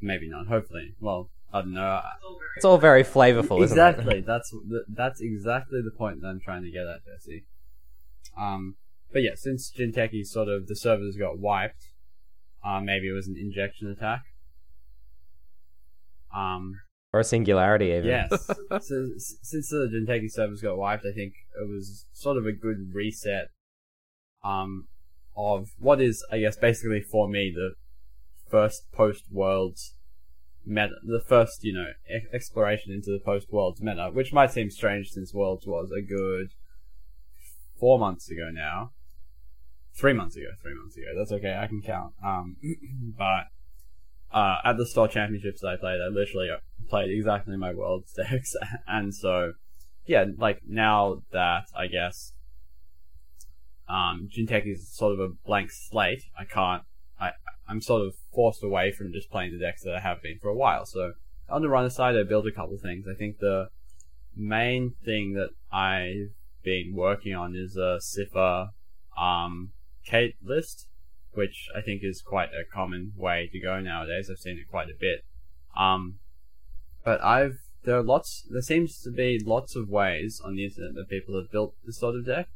maybe 0.00 0.28
not. 0.28 0.46
Hopefully, 0.48 0.94
well, 1.00 1.30
I 1.52 1.60
don't 1.62 1.72
know. 1.74 2.00
It's 2.56 2.64
all 2.64 2.78
very 2.78 3.04
flavorful, 3.04 3.62
isn't 3.62 3.78
it? 3.78 3.80
Exactly. 3.88 4.20
That's 4.20 4.52
that's 4.88 5.20
exactly 5.20 5.80
the 5.82 5.90
point 5.96 6.20
that 6.22 6.28
I'm 6.28 6.40
trying 6.40 6.64
to 6.64 6.70
get 6.70 6.86
at, 6.86 7.00
Jesse. 7.04 7.44
Um, 8.38 8.76
but 9.12 9.22
yeah, 9.22 9.34
since 9.36 9.70
Jinteki 9.70 10.26
sort 10.26 10.48
of 10.48 10.66
the 10.66 10.76
servers 10.76 11.16
got 11.16 11.38
wiped, 11.38 11.84
uh, 12.64 12.80
maybe 12.80 13.08
it 13.08 13.12
was 13.12 13.28
an 13.28 13.36
injection 13.38 13.88
attack. 13.88 14.22
Um, 16.34 16.80
Or 17.12 17.20
a 17.20 17.24
singularity, 17.24 17.86
even. 17.86 18.04
yes. 18.04 18.28
so, 18.86 19.08
since 19.16 19.70
the 19.70 19.88
Jinteki 19.92 20.30
servers 20.30 20.60
got 20.60 20.76
wiped, 20.76 21.06
I 21.06 21.12
think 21.14 21.32
it 21.60 21.68
was 21.68 22.06
sort 22.12 22.36
of 22.36 22.44
a 22.46 22.52
good 22.52 22.90
reset. 22.92 23.48
Um, 24.44 24.88
of 25.38 25.70
what 25.78 26.00
is, 26.00 26.26
I 26.32 26.40
guess, 26.40 26.56
basically 26.56 27.00
for 27.00 27.28
me 27.28 27.52
the 27.54 27.74
first 28.50 28.90
post 28.92 29.24
worlds 29.30 29.94
meta, 30.66 30.96
the 31.04 31.20
first, 31.20 31.62
you 31.62 31.72
know, 31.72 31.86
e- 32.10 32.26
exploration 32.32 32.92
into 32.92 33.12
the 33.12 33.20
post 33.24 33.52
worlds 33.52 33.80
meta, 33.80 34.10
which 34.12 34.32
might 34.32 34.50
seem 34.50 34.70
strange 34.70 35.10
since 35.10 35.32
worlds 35.32 35.66
was 35.66 35.90
a 35.92 36.02
good 36.02 36.50
four 37.78 37.98
months 37.98 38.28
ago 38.30 38.50
now. 38.52 38.90
Three 39.94 40.12
months 40.12 40.36
ago, 40.36 40.48
three 40.60 40.74
months 40.74 40.96
ago. 40.96 41.06
That's 41.16 41.32
okay, 41.32 41.56
I 41.56 41.66
can 41.66 41.82
count. 41.82 42.14
Um, 42.24 42.56
but 43.18 43.46
uh, 44.32 44.58
at 44.64 44.76
the 44.76 44.86
store 44.86 45.08
championships 45.08 45.60
that 45.60 45.68
I 45.68 45.76
played, 45.76 46.00
I 46.00 46.08
literally 46.08 46.50
uh, 46.50 46.58
played 46.88 47.10
exactly 47.10 47.56
my 47.56 47.74
world's 47.74 48.12
decks, 48.16 48.56
and 48.88 49.14
so 49.14 49.52
yeah, 50.06 50.24
like 50.36 50.62
now 50.66 51.22
that 51.32 51.64
I 51.76 51.86
guess 51.86 52.32
um, 53.88 54.28
is 54.36 54.88
sort 54.88 55.14
of 55.14 55.20
a 55.20 55.28
blank 55.46 55.70
slate, 55.70 56.24
I 56.38 56.44
can't. 56.44 56.82
I 57.20 57.30
I'm 57.68 57.80
sort 57.80 58.06
of 58.06 58.14
forced 58.34 58.62
away 58.62 58.92
from 58.92 59.12
just 59.12 59.30
playing 59.30 59.52
the 59.52 59.58
decks 59.58 59.82
that 59.82 59.94
I 59.94 60.00
have 60.00 60.22
been 60.22 60.38
for 60.40 60.48
a 60.48 60.54
while. 60.54 60.86
So 60.86 61.12
on 61.48 61.62
the 61.62 61.68
runner 61.68 61.90
side, 61.90 62.16
I 62.16 62.22
built 62.22 62.46
a 62.46 62.52
couple 62.52 62.74
of 62.74 62.80
things. 62.80 63.06
I 63.10 63.14
think 63.14 63.38
the 63.38 63.68
main 64.34 64.94
thing 65.04 65.34
that 65.34 65.50
I've 65.72 66.32
been 66.62 66.94
working 66.94 67.34
on 67.34 67.54
is 67.54 67.76
a 67.76 67.98
Cipher 68.00 68.70
um, 69.20 69.72
Kate 70.04 70.36
list, 70.42 70.88
which 71.32 71.68
I 71.76 71.80
think 71.80 72.02
is 72.02 72.22
quite 72.22 72.50
a 72.50 72.64
common 72.64 73.12
way 73.16 73.48
to 73.52 73.60
go 73.60 73.80
nowadays. 73.80 74.30
I've 74.30 74.38
seen 74.38 74.58
it 74.58 74.70
quite 74.70 74.88
a 74.88 74.98
bit. 74.98 75.24
Um, 75.76 76.18
but 77.04 77.22
I've 77.22 77.58
there 77.84 77.96
are 77.96 78.02
lots. 78.02 78.46
There 78.50 78.62
seems 78.62 79.00
to 79.02 79.10
be 79.10 79.40
lots 79.44 79.76
of 79.76 79.88
ways 79.88 80.42
on 80.44 80.56
the 80.56 80.64
internet 80.64 80.94
that 80.94 81.08
people 81.08 81.40
have 81.40 81.50
built 81.50 81.74
this 81.84 81.98
sort 81.98 82.16
of 82.16 82.26
deck. 82.26 82.48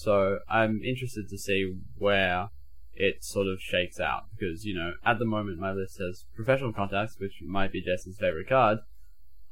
So 0.00 0.38
I'm 0.48 0.80
interested 0.82 1.28
to 1.28 1.36
see 1.36 1.76
where 1.98 2.48
it 2.94 3.22
sort 3.22 3.46
of 3.46 3.60
shakes 3.60 4.00
out 4.00 4.22
because 4.32 4.64
you 4.64 4.74
know 4.74 4.94
at 5.04 5.18
the 5.18 5.26
moment 5.26 5.58
my 5.58 5.72
list 5.72 5.98
has 5.98 6.24
professional 6.34 6.72
contacts, 6.72 7.18
which 7.18 7.42
might 7.42 7.70
be 7.70 7.82
Jason's 7.82 8.16
favorite 8.16 8.48
card. 8.48 8.78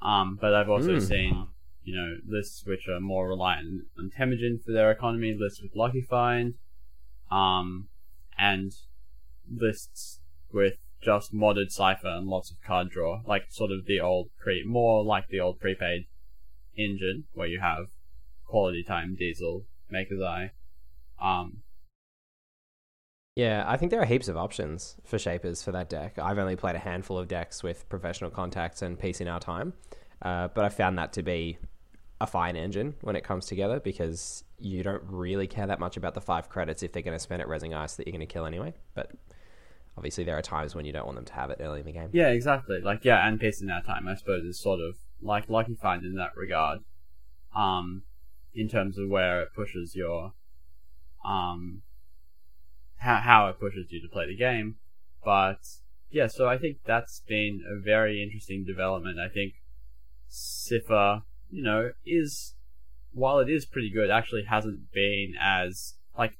Um, 0.00 0.38
but 0.40 0.54
I've 0.54 0.70
also 0.70 0.96
Mm. 0.96 1.02
seen 1.02 1.48
you 1.82 1.94
know 1.94 2.16
lists 2.26 2.64
which 2.64 2.88
are 2.88 2.98
more 2.98 3.28
reliant 3.28 3.88
on 3.98 4.08
Temujin 4.10 4.58
for 4.64 4.72
their 4.72 4.90
economy, 4.90 5.34
lists 5.34 5.60
with 5.60 5.76
Lucky 5.76 6.00
Find, 6.00 6.54
um, 7.30 7.88
and 8.38 8.72
lists 9.50 10.22
with 10.50 10.78
just 11.02 11.34
modded 11.34 11.70
cipher 11.70 12.08
and 12.08 12.26
lots 12.26 12.50
of 12.50 12.56
card 12.62 12.88
draw, 12.88 13.20
like 13.26 13.44
sort 13.50 13.70
of 13.70 13.84
the 13.84 14.00
old 14.00 14.30
pre, 14.38 14.64
more 14.64 15.04
like 15.04 15.28
the 15.28 15.40
old 15.40 15.60
prepaid 15.60 16.06
engine 16.74 17.26
where 17.34 17.46
you 17.48 17.60
have 17.60 17.88
quality 18.46 18.82
time 18.82 19.14
diesel, 19.14 19.66
maker's 19.90 20.20
eye. 20.20 20.52
Um, 21.20 21.62
Yeah, 23.36 23.64
I 23.66 23.76
think 23.76 23.90
there 23.90 24.00
are 24.00 24.04
heaps 24.04 24.28
of 24.28 24.36
options 24.36 24.96
for 25.04 25.18
shapers 25.18 25.62
for 25.62 25.72
that 25.72 25.88
deck. 25.88 26.18
I've 26.18 26.38
only 26.38 26.56
played 26.56 26.74
a 26.74 26.80
handful 26.80 27.18
of 27.18 27.28
decks 27.28 27.62
with 27.62 27.88
professional 27.88 28.30
contacts 28.30 28.82
and 28.82 28.98
peace 28.98 29.20
in 29.20 29.28
our 29.28 29.40
time, 29.40 29.74
uh, 30.22 30.48
but 30.48 30.64
I 30.64 30.68
found 30.68 30.98
that 30.98 31.12
to 31.14 31.22
be 31.22 31.58
a 32.20 32.26
fine 32.26 32.56
engine 32.56 32.94
when 33.02 33.14
it 33.14 33.22
comes 33.22 33.46
together 33.46 33.78
because 33.78 34.42
you 34.58 34.82
don't 34.82 35.02
really 35.04 35.46
care 35.46 35.66
that 35.68 35.78
much 35.78 35.96
about 35.96 36.14
the 36.14 36.20
five 36.20 36.48
credits 36.48 36.82
if 36.82 36.92
they're 36.92 37.02
going 37.02 37.16
to 37.16 37.22
spend 37.22 37.40
it 37.40 37.46
rezzing 37.48 37.76
ice 37.76 37.94
that 37.94 38.06
you're 38.06 38.12
going 38.12 38.26
to 38.26 38.32
kill 38.32 38.44
anyway. 38.44 38.74
But 38.94 39.12
obviously, 39.96 40.24
there 40.24 40.36
are 40.36 40.42
times 40.42 40.74
when 40.74 40.84
you 40.84 40.92
don't 40.92 41.06
want 41.06 41.16
them 41.16 41.24
to 41.26 41.32
have 41.34 41.50
it 41.50 41.58
early 41.60 41.80
in 41.80 41.86
the 41.86 41.92
game. 41.92 42.10
yeah, 42.12 42.30
exactly. 42.30 42.80
Like 42.80 43.04
yeah, 43.04 43.26
and 43.26 43.38
peace 43.38 43.60
in 43.60 43.70
our 43.70 43.82
time, 43.82 44.08
I 44.08 44.16
suppose, 44.16 44.44
is 44.44 44.58
sort 44.58 44.80
of 44.80 44.96
like 45.22 45.48
Lucky 45.48 45.76
Find 45.76 46.04
in 46.04 46.16
that 46.16 46.36
regard. 46.36 46.80
Um, 47.54 48.02
in 48.54 48.68
terms 48.68 48.98
of 48.98 49.08
where 49.08 49.42
it 49.42 49.48
pushes 49.54 49.94
your, 49.94 50.32
um, 51.24 51.82
how 52.96 53.16
how 53.16 53.48
it 53.48 53.60
pushes 53.60 53.86
you 53.90 54.00
to 54.00 54.08
play 54.08 54.26
the 54.26 54.36
game, 54.36 54.76
but 55.24 55.60
yeah, 56.10 56.26
so 56.26 56.48
I 56.48 56.58
think 56.58 56.78
that's 56.84 57.22
been 57.28 57.62
a 57.68 57.80
very 57.80 58.22
interesting 58.22 58.64
development. 58.64 59.18
I 59.18 59.28
think 59.28 59.54
Cipher, 60.28 61.22
you 61.50 61.62
know, 61.62 61.92
is 62.06 62.54
while 63.12 63.38
it 63.38 63.50
is 63.50 63.66
pretty 63.66 63.90
good, 63.90 64.10
actually 64.10 64.44
hasn't 64.44 64.92
been 64.92 65.34
as 65.40 65.94
like 66.16 66.38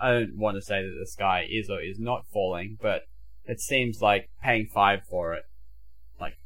I 0.00 0.12
don't 0.12 0.36
want 0.36 0.56
to 0.56 0.62
say 0.62 0.82
that 0.82 0.96
the 0.98 1.06
sky 1.06 1.46
is 1.48 1.70
or 1.70 1.80
is 1.80 1.98
not 1.98 2.26
falling, 2.26 2.78
but 2.80 3.02
it 3.46 3.60
seems 3.60 4.00
like 4.00 4.30
paying 4.42 4.66
five 4.66 5.00
for 5.08 5.34
it, 5.34 5.44
like 6.20 6.36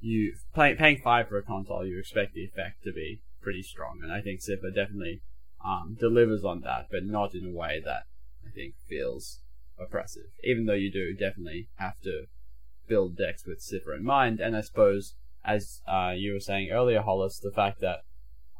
you 0.00 0.34
pay, 0.54 0.74
paying 0.74 1.00
five 1.02 1.28
for 1.28 1.38
a 1.38 1.42
console, 1.42 1.86
you 1.86 1.98
expect 1.98 2.34
the 2.34 2.44
effect 2.44 2.82
to 2.84 2.92
be 2.92 3.20
pretty 3.46 3.62
strong, 3.62 4.00
and 4.02 4.12
I 4.12 4.20
think 4.20 4.40
Cipher 4.40 4.72
definitely 4.74 5.22
um, 5.64 5.96
delivers 6.00 6.42
on 6.42 6.62
that, 6.62 6.88
but 6.90 7.04
not 7.04 7.32
in 7.32 7.46
a 7.46 7.56
way 7.56 7.80
that 7.84 8.02
I 8.44 8.50
think 8.50 8.74
feels 8.88 9.38
oppressive. 9.78 10.32
Even 10.42 10.66
though 10.66 10.74
you 10.74 10.90
do 10.90 11.14
definitely 11.14 11.68
have 11.76 12.00
to 12.02 12.24
build 12.88 13.16
decks 13.16 13.46
with 13.46 13.60
Cipher 13.60 13.94
in 13.94 14.02
mind, 14.02 14.40
and 14.40 14.56
I 14.56 14.62
suppose 14.62 15.14
as 15.44 15.80
uh, 15.86 16.12
you 16.16 16.32
were 16.32 16.40
saying 16.40 16.70
earlier, 16.72 17.02
Hollis, 17.02 17.38
the 17.38 17.52
fact 17.52 17.80
that 17.82 18.00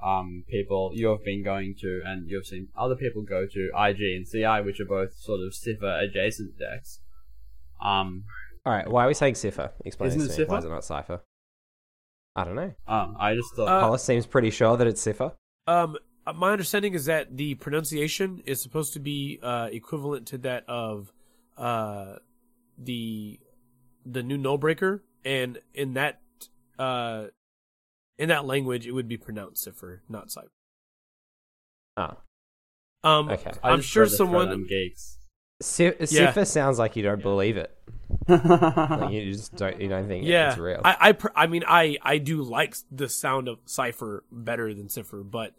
um, 0.01 0.45
people 0.49 0.93
you've 0.95 1.25
been 1.25 1.43
going 1.43 1.75
to 1.81 2.03
and 2.07 2.31
you've 2.31 2.47
seen 2.47 2.69
other 2.79 2.95
people 2.95 3.23
go 3.23 3.45
to 3.45 3.71
IG 3.77 4.01
and 4.01 4.25
CI, 4.25 4.65
which 4.65 4.79
are 4.79 4.85
both 4.85 5.15
sort 5.17 5.41
of 5.41 5.53
Cipher 5.53 5.99
adjacent 5.99 6.57
decks. 6.61 7.01
Um, 7.85 8.23
All 8.65 8.73
right, 8.73 8.89
why 8.89 9.05
are 9.05 9.09
we 9.09 9.15
saying 9.15 9.35
Cipher? 9.35 9.73
Explain 9.85 10.11
Isn't 10.11 10.21
this 10.21 10.39
it 10.39 10.49
me. 10.49 10.53
Why 10.53 10.59
is 10.59 10.65
it 10.65 10.69
not 10.69 10.85
Cipher? 10.85 11.23
I 12.37 12.45
don't 12.45 12.55
know. 12.55 12.73
um, 12.87 13.17
I 13.19 13.35
just 13.35 13.55
thought, 13.57 13.67
Uh, 13.69 13.81
Hollis 13.81 14.03
seems 14.05 14.27
pretty 14.27 14.51
sure 14.51 14.77
that 14.77 14.87
it's 14.87 15.01
Cipher. 15.01 15.33
Um, 15.67 15.97
uh, 16.27 16.35
my 16.35 16.53
understanding 16.53 16.93
is 16.95 17.07
that 17.07 17.37
the 17.37 17.55
pronunciation 17.55 18.43
is 18.45 18.61
supposed 18.63 18.93
to 18.93 19.01
be 19.01 19.39
uh, 19.43 19.69
equivalent 19.73 20.27
to 20.29 20.39
that 20.39 20.65
of 20.69 21.13
uh, 21.57 22.17
the 22.79 23.41
the 24.05 24.23
new 24.23 24.37
null 24.37 24.59
breaker, 24.59 25.03
and 25.25 25.59
in 25.75 25.95
that 25.95 26.21
uh, 26.79 27.29
in 28.19 28.29
that 28.29 28.45
language, 28.45 28.87
it 28.87 28.93
would 28.93 29.09
be 29.09 29.17
pronounced 29.17 29.65
cipher, 29.65 30.03
not 30.09 30.31
cipher. 30.31 30.51
Ah, 31.97 32.17
Um, 33.03 33.31
Okay. 33.31 33.53
I 33.63 33.71
I'm 33.71 33.81
sure 33.81 34.03
read 34.03 34.11
the 34.13 34.17
thread 34.17 34.27
someone. 34.29 34.49
on 34.51 34.67
geeks. 35.61 35.69
Ci- 35.69 36.07
Cipher 36.07 36.45
sounds 36.45 36.79
like 36.79 36.97
you 36.97 37.03
don't 37.03 37.23
believe 37.23 37.57
it. 37.57 37.73
Like 38.29 39.13
you 39.13 39.33
just 39.33 39.55
don't. 39.57 39.81
You 39.81 39.89
don't 39.89 40.07
think 40.09 40.27
Yeah, 40.27 40.51
it's 40.51 40.59
real. 40.59 40.81
I, 40.85 40.97
I, 41.01 41.13
pr- 41.13 41.29
I 41.37 41.47
mean, 41.47 41.63
I, 41.67 41.97
I 42.03 42.19
do 42.19 42.43
like 42.43 42.77
the 42.91 43.09
sound 43.09 43.49
of 43.49 43.59
cipher 43.67 44.25
better 44.33 44.73
than 44.75 44.89
cipher, 44.89 45.23
but 45.23 45.55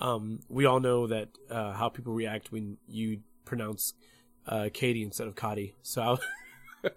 um, 0.00 0.40
we 0.48 0.64
all 0.64 0.80
know 0.80 1.06
that 1.08 1.28
uh, 1.50 1.72
how 1.72 1.88
people 1.88 2.12
react 2.12 2.52
when 2.52 2.78
you 2.88 3.20
pronounce 3.44 3.94
uh, 4.46 4.68
Katie 4.72 5.02
instead 5.02 5.26
of 5.28 5.34
Cody. 5.34 5.74
So 5.82 6.18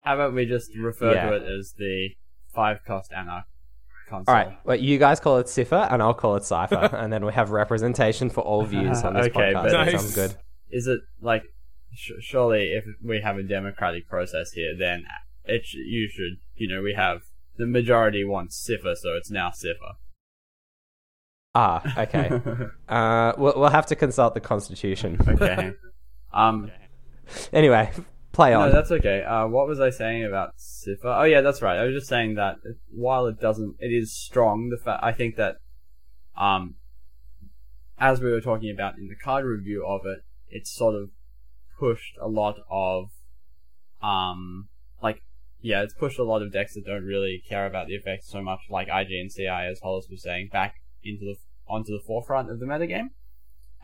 How 0.00 0.14
about 0.14 0.34
we 0.34 0.46
just 0.46 0.70
refer 0.76 1.14
Yeah. 1.14 1.30
to 1.30 1.36
it 1.36 1.42
as 1.44 1.74
the 1.78 2.10
five 2.54 2.78
cost 2.84 3.12
Anarch 3.12 3.44
console? 4.08 4.34
All 4.34 4.40
right, 4.44 4.58
well, 4.64 4.76
you 4.76 4.98
guys 4.98 5.20
call 5.20 5.38
it 5.38 5.48
Cipher, 5.48 5.86
and 5.90 6.02
I'll 6.02 6.14
call 6.14 6.34
it 6.36 6.44
Cipher, 6.44 6.76
and 6.96 7.12
then 7.12 7.24
we 7.24 7.32
have 7.32 7.50
representation 7.50 8.28
for 8.30 8.40
all 8.40 8.64
views 8.64 9.02
on 9.04 9.14
this 9.14 9.26
Okay, 9.26 9.52
podcast. 9.52 9.52
but- 9.54 9.70
That 9.72 9.84
Nice. 9.86 9.92
sounds 9.92 10.14
good. 10.14 10.36
Is 10.70 10.86
it 10.86 11.00
like 11.20 11.42
sh- 11.42 11.46
surely 11.94 12.72
if 12.72 12.84
we 13.02 13.20
have 13.20 13.36
a 13.36 13.42
democratic 13.42 14.08
process 14.08 14.52
here, 14.52 14.74
then 14.78 15.04
it 15.44 15.66
sh- 15.66 15.74
you 15.74 16.08
should 16.08 16.38
you 16.54 16.68
know 16.68 16.82
we 16.82 16.94
have 16.94 17.22
the 17.56 17.66
majority 17.66 18.24
wants 18.24 18.56
Cipher, 18.56 18.94
so 18.94 19.14
it's 19.14 19.30
now 19.30 19.50
Cipher. 19.50 19.96
Ah, 21.54 22.02
okay. 22.02 22.40
uh, 22.88 23.32
we'll, 23.36 23.54
we'll 23.56 23.70
have 23.70 23.86
to 23.86 23.96
consult 23.96 24.34
the 24.34 24.40
Constitution. 24.40 25.18
okay. 25.28 25.72
Um. 26.32 26.70
Anyway, 27.52 27.90
play 28.32 28.54
on. 28.54 28.68
No, 28.68 28.74
that's 28.74 28.90
okay. 28.90 29.22
Uh, 29.22 29.46
what 29.46 29.66
was 29.66 29.80
I 29.80 29.90
saying 29.90 30.24
about 30.24 30.52
Cipher? 30.56 31.08
Oh 31.08 31.24
yeah, 31.24 31.42
that's 31.42 31.60
right. 31.60 31.78
I 31.78 31.84
was 31.84 31.94
just 31.94 32.08
saying 32.08 32.36
that 32.36 32.56
while 32.90 33.26
it 33.26 33.38
doesn't, 33.40 33.76
it 33.80 33.88
is 33.88 34.12
strong. 34.12 34.70
The 34.70 34.82
fact 34.82 35.04
I 35.04 35.12
think 35.12 35.36
that, 35.36 35.56
um, 36.36 36.76
as 37.98 38.20
we 38.20 38.30
were 38.30 38.40
talking 38.40 38.70
about 38.70 38.96
in 38.96 39.08
the 39.08 39.16
card 39.16 39.44
review 39.44 39.84
of 39.86 40.06
it, 40.06 40.20
it's 40.48 40.74
sort 40.74 40.94
of 40.94 41.10
pushed 41.82 42.16
a 42.20 42.28
lot 42.28 42.60
of, 42.70 43.10
um, 44.00 44.68
like 45.02 45.24
yeah, 45.60 45.82
it's 45.82 45.94
pushed 45.94 46.18
a 46.18 46.24
lot 46.24 46.40
of 46.40 46.52
decks 46.52 46.74
that 46.74 46.86
don't 46.86 47.04
really 47.04 47.42
care 47.48 47.66
about 47.66 47.88
the 47.88 47.94
effects 47.94 48.28
so 48.28 48.40
much, 48.40 48.60
like 48.70 48.86
IG 48.86 49.10
and 49.10 49.32
CI, 49.32 49.48
as 49.48 49.80
Hollis 49.80 50.06
was 50.08 50.22
saying, 50.22 50.50
back 50.52 50.76
into 51.02 51.24
the 51.24 51.34
onto 51.66 51.90
the 51.90 52.04
forefront 52.06 52.50
of 52.50 52.60
the 52.60 52.66
metagame. 52.66 53.08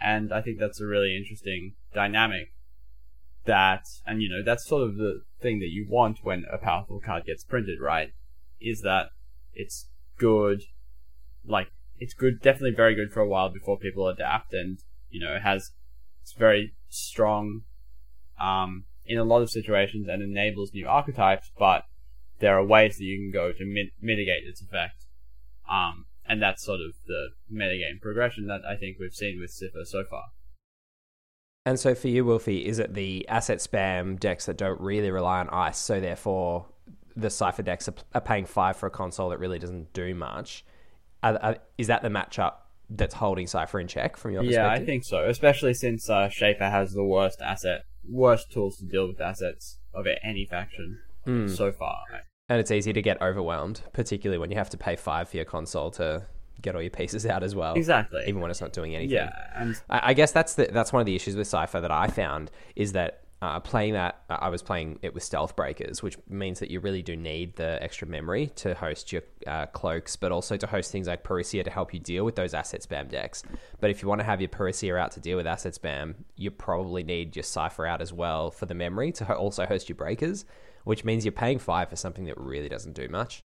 And 0.01 0.33
I 0.33 0.43
think 0.43 0.61
that's 0.61 0.81
a 0.81 0.87
really 0.87 1.17
interesting 1.17 1.75
dynamic 1.93 2.53
that, 3.47 3.83
and 4.07 4.23
you 4.23 4.29
know, 4.29 4.45
that's 4.45 4.65
sort 4.65 4.85
of 4.85 4.97
the 4.97 5.23
thing 5.41 5.59
that 5.59 5.71
you 5.71 5.85
want 5.89 6.19
when 6.23 6.45
a 6.53 6.59
powerful 6.59 7.01
card 7.01 7.25
gets 7.25 7.43
printed, 7.43 7.81
right? 7.81 8.13
Is 8.61 8.83
that 8.83 9.11
it's 9.55 9.89
good, 10.19 10.63
like, 11.45 11.73
it's 11.99 12.15
good, 12.15 12.41
definitely 12.41 12.77
very 12.77 12.95
good 12.95 13.11
for 13.11 13.21
a 13.21 13.29
while 13.29 13.49
before 13.49 13.77
people 13.77 14.07
adapt, 14.07 14.53
and, 14.53 14.79
you 15.11 15.19
know, 15.19 15.39
has, 15.43 15.73
it's 16.23 16.33
very 16.33 16.75
strong, 16.89 17.63
um, 18.41 18.85
in 19.07 19.19
a 19.19 19.25
lot 19.25 19.43
of 19.43 19.51
situations 19.51 20.07
and 20.09 20.23
enables 20.23 20.73
new 20.73 20.87
archetypes, 20.87 21.51
but 21.59 21.85
there 22.41 22.57
are 22.57 22.65
ways 22.65 22.99
that 22.99 23.05
you 23.05 23.19
can 23.19 23.33
go 23.33 23.53
to 23.53 23.65
mit- 23.65 23.93
mitigate 24.01 24.45
its 24.45 24.61
effect. 24.61 25.07
Um, 25.71 26.07
and 26.27 26.43
that's 26.43 26.65
sort 26.65 26.81
of 26.81 26.93
the 27.07 27.29
metagame 27.53 28.01
progression 28.01 28.47
that 28.47 28.61
I 28.69 28.77
think 28.77 28.99
we've 29.01 29.15
seen 29.15 29.41
with 29.41 29.51
Cipher 29.51 29.85
so 29.85 30.05
far. 30.05 30.25
And 31.65 31.79
so 31.79 31.95
for 31.95 32.09
you, 32.09 32.25
Wolfie, 32.25 32.65
is 32.65 32.79
it 32.79 32.95
the 32.95 33.29
asset 33.29 33.59
spam 33.59 34.19
decks 34.19 34.47
that 34.47 34.57
don't 34.57 34.81
really 34.81 35.11
rely 35.11 35.41
on 35.41 35.49
ice, 35.51 35.79
so 35.79 36.01
therefore 36.01 36.67
the 37.17 37.31
Cypher 37.31 37.63
decks 37.63 37.89
are, 37.89 37.95
are 38.15 38.21
paying 38.21 38.47
five 38.47 38.77
for 38.77 38.87
a 38.87 38.91
console 38.91 39.31
that 39.31 39.39
really 39.39 39.59
doesn't 39.59 39.93
do 39.93 40.15
much? 40.15 40.65
Are, 41.23 41.39
are, 41.43 41.57
is 41.77 41.89
that 41.89 42.03
the 42.03 42.09
matchup 42.09 42.55
that's 42.91 43.15
holding 43.15 43.47
Cypher 43.47 43.81
in 43.81 43.89
check 43.89 44.17
from 44.17 44.33
your 44.33 44.43
perspective? 44.43 44.65
Yeah, 44.65 44.83
I 44.83 44.85
think 44.85 45.05
so. 45.05 45.25
Especially 45.25 45.75
since 45.75 46.09
uh, 46.09 46.29
Shaper 46.29 46.71
has 46.71 46.93
the 46.93 47.05
worst 47.05 47.43
asset, 47.43 47.83
worst 48.11 48.51
tools 48.51 48.79
to 48.79 48.85
deal 48.85 49.07
with 49.09 49.21
assets 49.21 49.79
of 49.95 50.07
any 50.23 50.45
faction 50.47 50.99
Hmm. 51.25 51.47
so 51.49 51.71
far. 51.73 51.99
And 52.49 52.59
it's 52.61 52.71
easy 52.71 52.93
to 52.95 53.03
get 53.03 53.21
overwhelmed, 53.21 53.83
particularly 53.93 54.39
when 54.39 54.51
you 54.51 54.57
have 54.57 54.71
to 54.71 54.79
pay 54.79 54.97
five 54.97 55.29
for 55.29 55.37
your 55.37 55.45
console 55.45 55.91
to 55.93 56.23
get 56.63 56.75
all 56.75 56.81
your 56.81 56.91
pieces 56.91 57.27
out 57.27 57.43
as 57.43 57.55
well. 57.55 57.75
Exactly. 57.75 58.23
Even 58.27 58.41
when 58.41 58.51
it's 58.51 58.61
not 58.63 58.73
doing 58.73 58.95
anything. 58.97 59.15
Yeah, 59.17 59.33
and 59.55 59.81
I, 59.91 60.11
I 60.11 60.15
guess 60.15 60.33
that's 60.33 60.55
the 60.55 60.69
that's 60.73 60.93
one 60.93 61.01
of 61.01 61.07
the 61.07 61.15
issues 61.15 61.37
with 61.37 61.47
Cypher 61.47 61.81
that 61.81 61.91
I 61.91 62.07
found 62.09 62.51
is 62.75 62.93
that 62.93 63.21
uh, 63.41 63.61
playing 63.61 63.93
that 63.93 64.23
uh, 64.29 64.39
I 64.41 64.49
was 64.49 64.63
playing 64.63 64.99
it 65.03 65.15
with 65.15 65.23
Stealth 65.23 65.55
Breakers, 65.55 66.03
which 66.03 66.17
means 66.29 66.59
that 66.59 66.71
you 66.71 66.81
really 66.81 67.03
do 67.03 67.17
need 67.17 67.55
the 67.57 67.81
extra 67.81 68.07
memory 68.09 68.49
to 68.57 68.75
host 68.75 69.13
your 69.13 69.23
uh, 69.47 69.67
cloaks, 69.67 70.17
but 70.17 70.33
also 70.33 70.57
to 70.57 70.67
host 70.67 70.91
things 70.91 71.07
like 71.07 71.23
Paricia 71.23 71.63
to 71.63 71.71
help 71.71 71.95
you 71.95 72.01
deal 72.01 72.25
with 72.25 72.35
those 72.35 72.53
asset 72.53 72.81
spam 72.81 73.09
decks. 73.09 73.45
But 73.81 73.91
if 73.91 74.03
you 74.03 74.09
want 74.09 74.21
to 74.21 74.25
have 74.25 74.41
your 74.41 74.49
Paricia 74.49 74.99
out 74.99 75.13
to 75.13 75.21
deal 75.21 75.37
with 75.37 75.47
asset 75.47 75.79
spam, 75.81 76.15
you 76.37 76.51
probably 76.51 77.05
need 77.05 77.37
your 77.37 77.45
Cypher 77.45 77.87
out 77.87 78.01
as 78.01 78.13
well 78.13 78.51
for 78.51 78.67
the 78.67 78.75
memory 78.75 79.13
to 79.13 79.25
ho- 79.25 79.35
also 79.35 79.67
host 79.67 79.89
your 79.89 79.97
breakers, 79.97 80.45
which 80.85 81.05
means 81.05 81.25
you're 81.25 81.33
paying 81.33 81.61
five 81.61 81.89
for 81.89 81.97
something 81.97 82.25
that 82.25 82.37
really 82.39 82.69
doesn't 82.69 82.95
do 82.95 83.09
much. 83.09 83.43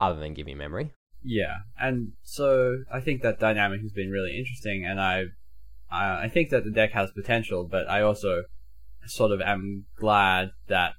other 0.00 0.18
than 0.20 0.32
give 0.34 0.48
you 0.48 0.56
memory. 0.56 0.92
Yeah, 1.22 1.56
and 1.78 2.12
so 2.22 2.84
I 2.90 3.00
think 3.00 3.20
that 3.22 3.38
dynamic 3.38 3.82
has 3.82 3.92
been 3.92 4.10
really 4.10 4.38
interesting, 4.38 4.86
and 4.86 4.98
I, 4.98 5.24
I 5.90 6.24
I 6.24 6.28
think 6.28 6.48
that 6.50 6.64
the 6.64 6.70
deck 6.70 6.92
has 6.92 7.10
potential, 7.10 7.68
but 7.70 7.86
I 7.90 8.00
also 8.00 8.44
sort 9.06 9.32
of 9.32 9.40
am 9.40 9.86
glad 9.96 10.50
that 10.68 10.92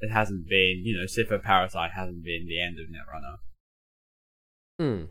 it, 0.00 0.10
hasn't 0.10 0.48
been, 0.48 0.82
you 0.84 0.96
know, 0.96 1.04
Sipho 1.04 1.42
Parasite 1.42 1.92
hasn't 1.94 2.24
been 2.24 2.46
the 2.46 2.60
end 2.60 2.78
of 2.78 2.86
Netrunner. 2.88 3.36
Hmm. 4.78 5.04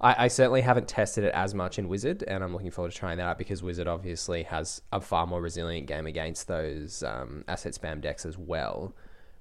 I, 0.00 0.24
I 0.24 0.28
certainly 0.28 0.60
haven't 0.60 0.88
tested 0.88 1.24
it 1.24 1.34
as 1.34 1.54
much 1.54 1.78
in 1.78 1.88
Wizard, 1.88 2.22
and 2.22 2.44
I'm 2.44 2.52
looking 2.52 2.70
forward 2.70 2.92
to 2.92 2.98
trying 2.98 3.18
that 3.18 3.26
out 3.26 3.38
because 3.38 3.62
Wizard 3.62 3.88
obviously 3.88 4.44
has 4.44 4.80
a 4.92 5.00
far 5.00 5.26
more 5.26 5.40
resilient 5.40 5.86
game 5.86 6.06
against 6.06 6.46
those 6.46 7.02
um, 7.02 7.44
asset 7.48 7.72
spam 7.72 8.00
decks 8.00 8.24
as 8.24 8.38
well, 8.38 8.94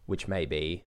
which 0.08 0.28
may 0.28 0.46
be, 0.46 0.84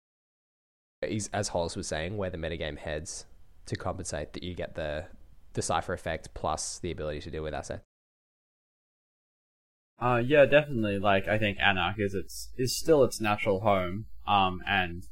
as 1.33 1.49
Hollis 1.49 1.77
was 1.77 1.87
saying, 1.87 2.17
where 2.17 2.31
the 2.31 2.39
metagame 2.39 2.79
heads 2.79 3.27
to 3.67 3.77
compensate 3.77 4.33
that 4.33 4.43
you 4.43 4.55
get 4.55 4.75
the 4.75 5.07
the 5.53 5.63
cipher 5.63 5.93
effect 5.93 6.33
plus 6.33 6.79
the 6.79 6.93
ability 6.93 7.21
to 7.21 7.31
deal 7.31 7.43
with 7.43 7.55
assets. 7.55 7.83
Uh, 10.01 10.23
yeah, 10.25 10.47
definitely. 10.47 10.99
Like, 10.99 11.29
I 11.29 11.39
think 11.39 11.59
Anarch 11.61 11.99
is 11.99 12.15
its 12.15 12.51
is 12.57 12.77
still 12.77 13.05
its 13.05 13.21
natural 13.21 13.61
home. 13.61 14.07
Um, 14.27 14.63
and 14.67 15.05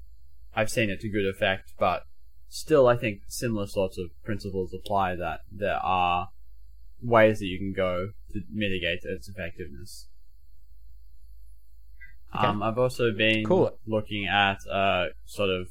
I've 0.55 0.71
seen 0.71 0.91
it 0.91 1.01
to 1.01 1.09
good 1.09 1.27
effect, 1.27 1.75
but 1.79 2.05
still, 2.49 2.87
I 2.89 2.97
think 2.97 3.23
similar 3.29 3.67
sorts 3.67 3.99
of 3.99 4.11
principles 4.25 4.73
apply. 4.73 5.17
That 5.17 5.41
there 5.53 5.79
are 5.83 6.31
ways 7.03 7.41
that 7.41 7.47
you 7.47 7.59
can 7.59 7.73
go 7.73 8.11
to 8.33 8.41
mitigate 8.51 9.01
its 9.05 9.29
effectiveness. 9.29 10.09
Okay. 12.35 12.47
Um, 12.47 12.63
I've 12.63 12.79
also 12.79 13.13
been 13.13 13.45
Cool. 13.45 13.79
looking 13.87 14.27
at 14.27 14.59
uh 14.71 15.07
sort 15.25 15.51
of 15.51 15.69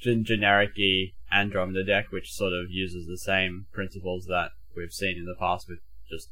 gen- 0.00 0.24
generic-y 0.24 1.12
Andromeda 1.30 1.84
deck, 1.84 2.10
which 2.10 2.32
sort 2.32 2.52
of 2.52 2.70
uses 2.70 3.06
the 3.06 3.18
same 3.18 3.66
principles 3.72 4.26
that 4.26 4.52
we've 4.76 4.92
seen 4.92 5.16
in 5.18 5.26
the 5.26 5.34
past 5.38 5.68
with 5.68 5.80
just 6.08 6.30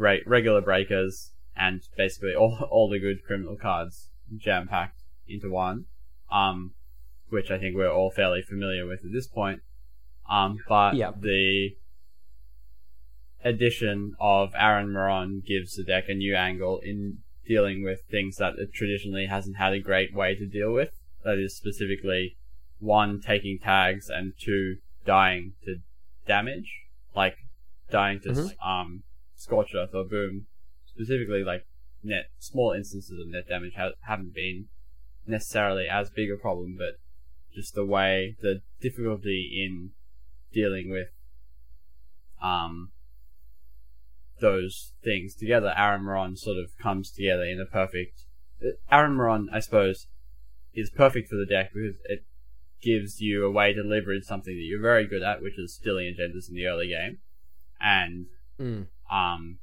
re- 0.00 0.22
regular 0.26 0.60
breakers 0.60 1.32
and 1.56 1.82
basically 1.96 2.34
all 2.34 2.56
all 2.70 2.88
the 2.88 2.98
good 2.98 3.24
criminal 3.24 3.56
cards 3.56 4.08
jam 4.36 4.66
packed 4.68 5.00
into 5.28 5.50
one. 5.50 5.84
Um, 6.32 6.72
which 7.28 7.50
I 7.50 7.58
think 7.58 7.76
we're 7.76 7.90
all 7.92 8.10
fairly 8.10 8.42
familiar 8.42 8.86
with 8.86 9.04
at 9.04 9.12
this 9.12 9.28
point. 9.28 9.60
Um, 10.28 10.58
but 10.68 10.94
Yeah. 10.94 11.12
the 11.16 11.76
addition 13.44 14.14
of 14.20 14.52
Aaron 14.56 14.88
Marrón 14.88 15.44
gives 15.44 15.74
the 15.76 15.84
deck 15.84 16.04
a 16.08 16.14
new 16.14 16.34
angle 16.34 16.78
in 16.80 17.18
dealing 17.46 17.82
with 17.82 18.00
things 18.10 18.36
that 18.36 18.54
it 18.58 18.72
traditionally 18.72 19.26
hasn't 19.26 19.56
had 19.56 19.72
a 19.72 19.80
great 19.80 20.12
way 20.14 20.34
to 20.34 20.46
deal 20.46 20.72
with. 20.72 20.90
That 21.24 21.38
is 21.38 21.56
specifically 21.56 22.36
one 22.78 23.20
taking 23.20 23.58
tags 23.58 24.08
and 24.08 24.32
two 24.38 24.76
dying 25.04 25.54
to 25.64 25.76
damage, 26.26 26.70
like 27.14 27.36
dying 27.90 28.20
to 28.20 28.28
Mhm. 28.30 28.66
um 28.66 29.02
scorch 29.40 29.70
earth 29.74 29.94
or 29.94 30.04
boom. 30.04 30.46
Specifically, 30.84 31.42
like 31.42 31.66
net 32.02 32.30
small 32.38 32.72
instances 32.72 33.18
of 33.18 33.28
net 33.28 33.48
damage 33.48 33.74
ha- 33.76 33.92
haven't 34.02 34.34
been 34.34 34.66
necessarily 35.26 35.86
as 35.88 36.10
big 36.10 36.30
a 36.30 36.36
problem, 36.36 36.76
but 36.78 36.98
just 37.54 37.74
the 37.74 37.84
way 37.84 38.36
the 38.42 38.60
difficulty 38.80 39.64
in 39.66 39.90
dealing 40.52 40.90
with 40.90 41.08
um 42.42 42.90
those 44.40 44.92
things 45.02 45.34
together, 45.34 45.72
Aaron 45.76 46.36
sort 46.36 46.56
of 46.58 46.76
comes 46.78 47.10
together 47.10 47.44
in 47.44 47.60
a 47.60 47.66
perfect. 47.66 48.24
uh, 48.64 48.70
I 48.90 49.60
suppose, 49.60 50.06
is 50.72 50.90
perfect 50.90 51.28
for 51.28 51.36
the 51.36 51.46
deck 51.46 51.72
because 51.74 51.96
it 52.04 52.24
gives 52.80 53.20
you 53.20 53.44
a 53.44 53.50
way 53.50 53.74
to 53.74 53.82
leverage 53.82 54.24
something 54.24 54.54
that 54.54 54.62
you're 54.62 54.80
very 54.80 55.06
good 55.06 55.22
at, 55.22 55.42
which 55.42 55.58
is 55.58 55.74
stealing 55.74 56.06
agendas 56.06 56.48
in 56.48 56.54
the 56.54 56.66
early 56.66 56.88
game, 56.88 57.18
and 57.80 58.26
Mm. 58.60 58.86
Um, 59.10 59.58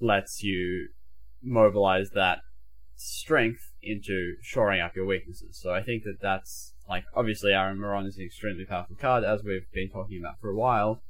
lets 0.00 0.42
you 0.42 0.88
mobilize 1.42 2.10
that 2.10 2.38
strength 2.94 3.72
into 3.82 4.34
shoring 4.42 4.80
up 4.80 4.94
your 4.96 5.06
weaknesses. 5.06 5.58
So 5.60 5.72
I 5.72 5.82
think 5.82 6.04
that 6.04 6.18
that's 6.20 6.74
like 6.88 7.04
obviously 7.14 7.52
Aaron 7.52 7.78
Marrón 7.78 8.06
is 8.06 8.16
an 8.16 8.24
extremely 8.24 8.64
powerful 8.64 8.96
card 8.96 9.24
as 9.24 9.42
we've 9.44 9.70
been 9.72 9.88
talking 9.90 10.18
about 10.18 10.40
for 10.40 10.50
a 10.50 10.56
while, 10.56 11.02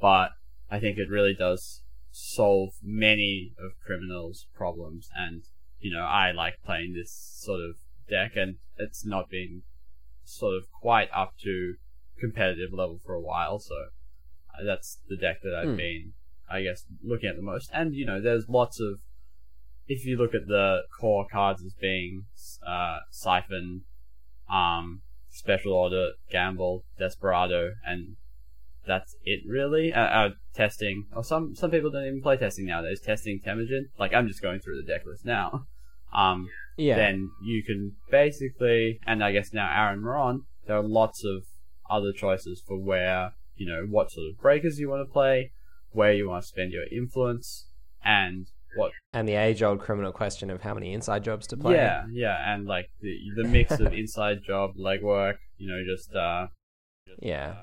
but 0.00 0.30
I 0.70 0.80
think 0.80 0.98
it 0.98 1.08
really 1.08 1.34
does 1.34 1.82
solve 2.10 2.70
many 2.82 3.52
of 3.58 3.72
criminals' 3.84 4.46
problems. 4.54 5.08
And 5.16 5.42
you 5.78 5.92
know 5.92 6.04
I 6.04 6.32
like 6.32 6.54
playing 6.64 6.94
this 6.94 7.12
sort 7.12 7.60
of 7.60 7.76
deck, 8.08 8.32
and 8.36 8.56
it's 8.76 9.04
not 9.04 9.30
been 9.30 9.62
sort 10.24 10.56
of 10.56 10.64
quite 10.80 11.08
up 11.14 11.34
to 11.42 11.74
competitive 12.18 12.72
level 12.72 13.00
for 13.04 13.14
a 13.14 13.20
while. 13.20 13.58
So 13.58 13.74
that's 14.64 14.98
the 15.08 15.16
deck 15.16 15.42
that 15.42 15.54
I've 15.54 15.70
Hmm. 15.70 15.76
been, 15.76 16.12
I 16.50 16.62
guess, 16.62 16.84
looking 17.02 17.28
at 17.28 17.36
the 17.36 17.42
most. 17.42 17.70
And 17.72 17.94
you 17.94 18.04
know, 18.06 18.20
there's 18.20 18.48
lots 18.48 18.80
of 18.80 19.00
if 19.86 20.04
you 20.04 20.16
look 20.16 20.34
at 20.34 20.46
the 20.46 20.82
core 21.00 21.26
cards 21.30 21.62
as 21.64 21.74
being 21.80 22.24
uh, 22.66 22.98
Siphon, 23.10 23.82
um, 24.52 25.02
Special 25.28 25.72
Order, 25.72 26.10
Gamble, 26.30 26.84
Desperado, 26.98 27.72
and 27.84 28.16
that's 28.86 29.16
it 29.24 29.40
really. 29.46 29.92
Uh, 29.92 30.00
uh, 30.00 30.28
testing, 30.54 31.06
or 31.14 31.22
some 31.24 31.54
some 31.54 31.70
people 31.70 31.90
don't 31.90 32.06
even 32.06 32.22
play 32.22 32.36
testing 32.36 32.66
nowadays. 32.66 33.00
Testing 33.00 33.40
Temujin, 33.40 33.88
like 33.98 34.14
I'm 34.14 34.28
just 34.28 34.42
going 34.42 34.60
through 34.60 34.76
the 34.80 34.86
deck 34.86 35.02
list 35.06 35.24
now. 35.24 35.66
Um, 36.12 36.48
Yeah. 36.76 36.96
then 36.96 37.30
you 37.40 37.62
can 37.62 37.94
basically, 38.10 38.98
and 39.06 39.22
I 39.22 39.30
guess 39.30 39.52
now 39.52 39.70
Aaron 39.72 40.00
Marrón, 40.00 40.40
there 40.66 40.76
are 40.76 40.82
lots 40.82 41.24
of 41.24 41.44
other 41.88 42.12
choices 42.12 42.60
for 42.66 42.76
where, 42.76 43.34
you 43.54 43.64
know, 43.64 43.86
what 43.88 44.10
sort 44.10 44.26
of 44.28 44.40
breakers 44.40 44.80
you 44.80 44.88
want 44.88 45.06
to 45.06 45.12
play, 45.12 45.52
where 45.92 46.12
you 46.12 46.28
want 46.28 46.42
to 46.42 46.48
spend 46.48 46.72
your 46.72 46.84
influence, 46.90 47.66
and 48.04 48.46
what. 48.76 48.92
and 49.12 49.28
the 49.28 49.34
age 49.34 49.62
old 49.62 49.80
criminal 49.80 50.12
question 50.12 50.50
of 50.50 50.62
how 50.62 50.74
many 50.74 50.92
inside 50.92 51.24
jobs 51.24 51.46
to 51.48 51.56
play. 51.56 51.74
Yeah, 51.74 52.04
yeah, 52.12 52.54
and 52.54 52.66
like 52.66 52.90
the 53.00 53.18
the 53.36 53.44
mix 53.44 53.72
of 53.80 53.92
inside 54.02 54.42
job, 54.46 54.76
legwork, 54.76 55.36
you 55.58 55.68
know, 55.68 55.82
just 55.84 56.14
uh, 56.14 56.48
Yeah. 57.20 57.56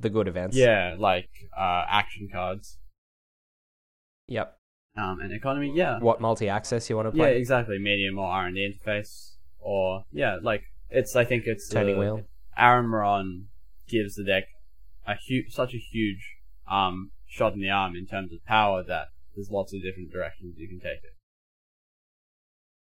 The 0.00 0.08
good 0.08 0.28
events. 0.28 0.56
yeah, 0.56 0.94
like 0.98 1.28
uh, 1.56 1.84
action 1.88 2.28
cards, 2.32 2.78
Yep. 4.28 4.56
um, 4.96 5.20
and 5.20 5.32
economy, 5.32 5.72
yeah, 5.74 5.98
What 5.98 6.20
multi 6.20 6.48
access 6.48 6.88
you 6.88 6.96
want 6.96 7.08
to 7.08 7.12
play? 7.12 7.32
yeah, 7.32 7.38
exactly, 7.38 7.78
medium 7.78 8.18
or 8.18 8.26
R 8.26 8.46
and 8.46 8.54
D 8.54 8.72
interface, 8.72 9.34
or 9.58 10.04
yeah, 10.12 10.38
like 10.40 10.62
it's 10.90 11.16
I 11.16 11.24
think 11.24 11.44
it's 11.46 11.68
Turning 11.68 11.96
uh, 11.96 12.00
wheel. 12.00 12.22
Aaron 12.56 12.86
Marrón 12.86 13.44
gives 13.88 14.14
the 14.14 14.24
deck 14.24 14.44
a 15.06 15.16
huge, 15.16 15.52
such 15.52 15.74
a 15.74 15.78
huge 15.78 16.24
um, 16.70 17.10
shot 17.34 17.52
in 17.52 17.60
the 17.60 17.70
arm 17.70 17.96
in 17.96 18.06
terms 18.06 18.32
of 18.32 18.44
power 18.44 18.84
that 18.86 19.08
there's 19.34 19.50
lots 19.50 19.74
of 19.74 19.82
different 19.82 20.12
directions 20.12 20.54
you 20.56 20.68
can 20.68 20.78
take 20.78 21.02
it. 21.02 21.16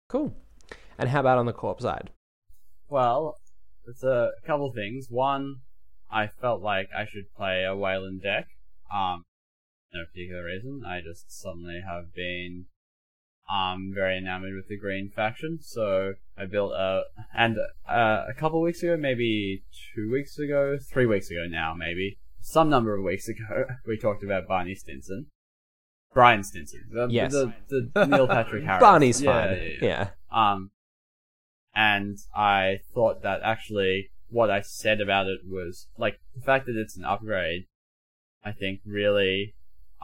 Cool. 0.10 0.36
And 0.98 1.10
how 1.10 1.22
about 1.22 1.38
on 1.38 1.46
the 1.46 1.54
corp 1.54 1.82
side? 1.82 2.12
Well, 2.90 3.38
it's 3.88 4.04
a 4.04 4.32
couple 4.46 4.72
things. 4.74 5.08
One, 5.10 5.62
I 6.12 6.28
felt 6.28 6.62
like 6.62 6.90
I 6.96 7.06
should 7.06 7.34
play 7.36 7.64
a 7.64 7.76
Weyland 7.76 8.22
deck. 8.22 8.48
Um, 8.94 9.24
no 9.94 10.04
particular 10.06 10.44
reason. 10.44 10.84
I 10.86 11.00
just 11.02 11.32
suddenly 11.32 11.82
have 11.88 12.14
been 12.14 12.66
um 13.50 13.92
very 13.94 14.18
enamored 14.18 14.56
with 14.56 14.68
the 14.68 14.78
green 14.78 15.10
faction. 15.10 15.60
So 15.62 16.14
I 16.38 16.46
built 16.46 16.74
a 16.74 17.04
and 17.34 17.58
uh, 17.88 18.26
a 18.28 18.34
couple 18.38 18.62
weeks 18.62 18.84
ago, 18.84 18.98
maybe 18.98 19.64
two 19.96 20.12
weeks 20.12 20.38
ago, 20.38 20.78
three 20.78 21.06
weeks 21.06 21.30
ago 21.32 21.46
now, 21.50 21.74
maybe 21.74 22.18
some 22.44 22.70
number 22.70 22.96
of 22.96 23.04
weeks 23.04 23.28
ago, 23.28 23.66
we 23.88 23.98
talked 23.98 24.24
about 24.24 24.48
Barney 24.48 24.76
Stinson. 24.76 25.28
Bryan 26.14 26.44
Stinson, 26.44 26.84
the, 26.92 27.08
Yes. 27.10 27.32
the, 27.32 27.54
the 27.70 28.06
Neil 28.06 28.28
Patrick 28.28 28.64
Harris. 28.66 28.82
Barney's 28.82 29.22
Yeah, 29.22 29.32
fine. 29.48 29.58
yeah, 29.58 29.64
yeah. 29.64 29.78
yeah. 29.82 30.10
Um, 30.54 30.70
and 31.74 32.18
I 32.36 32.82
thought 32.94 33.24
that 33.24 33.42
actually 33.44 34.12
what 34.30 34.52
I 34.52 34.62
said 34.62 35.02
about 35.02 35.26
it 35.28 35.40
was 35.48 35.88
like 35.98 36.20
the 36.36 36.42
fact 36.42 36.66
that 36.68 36.76
it's 36.76 36.96
an 36.98 37.04
upgrade. 37.06 37.66
I 38.44 38.52
think 38.52 38.82
really 38.86 39.56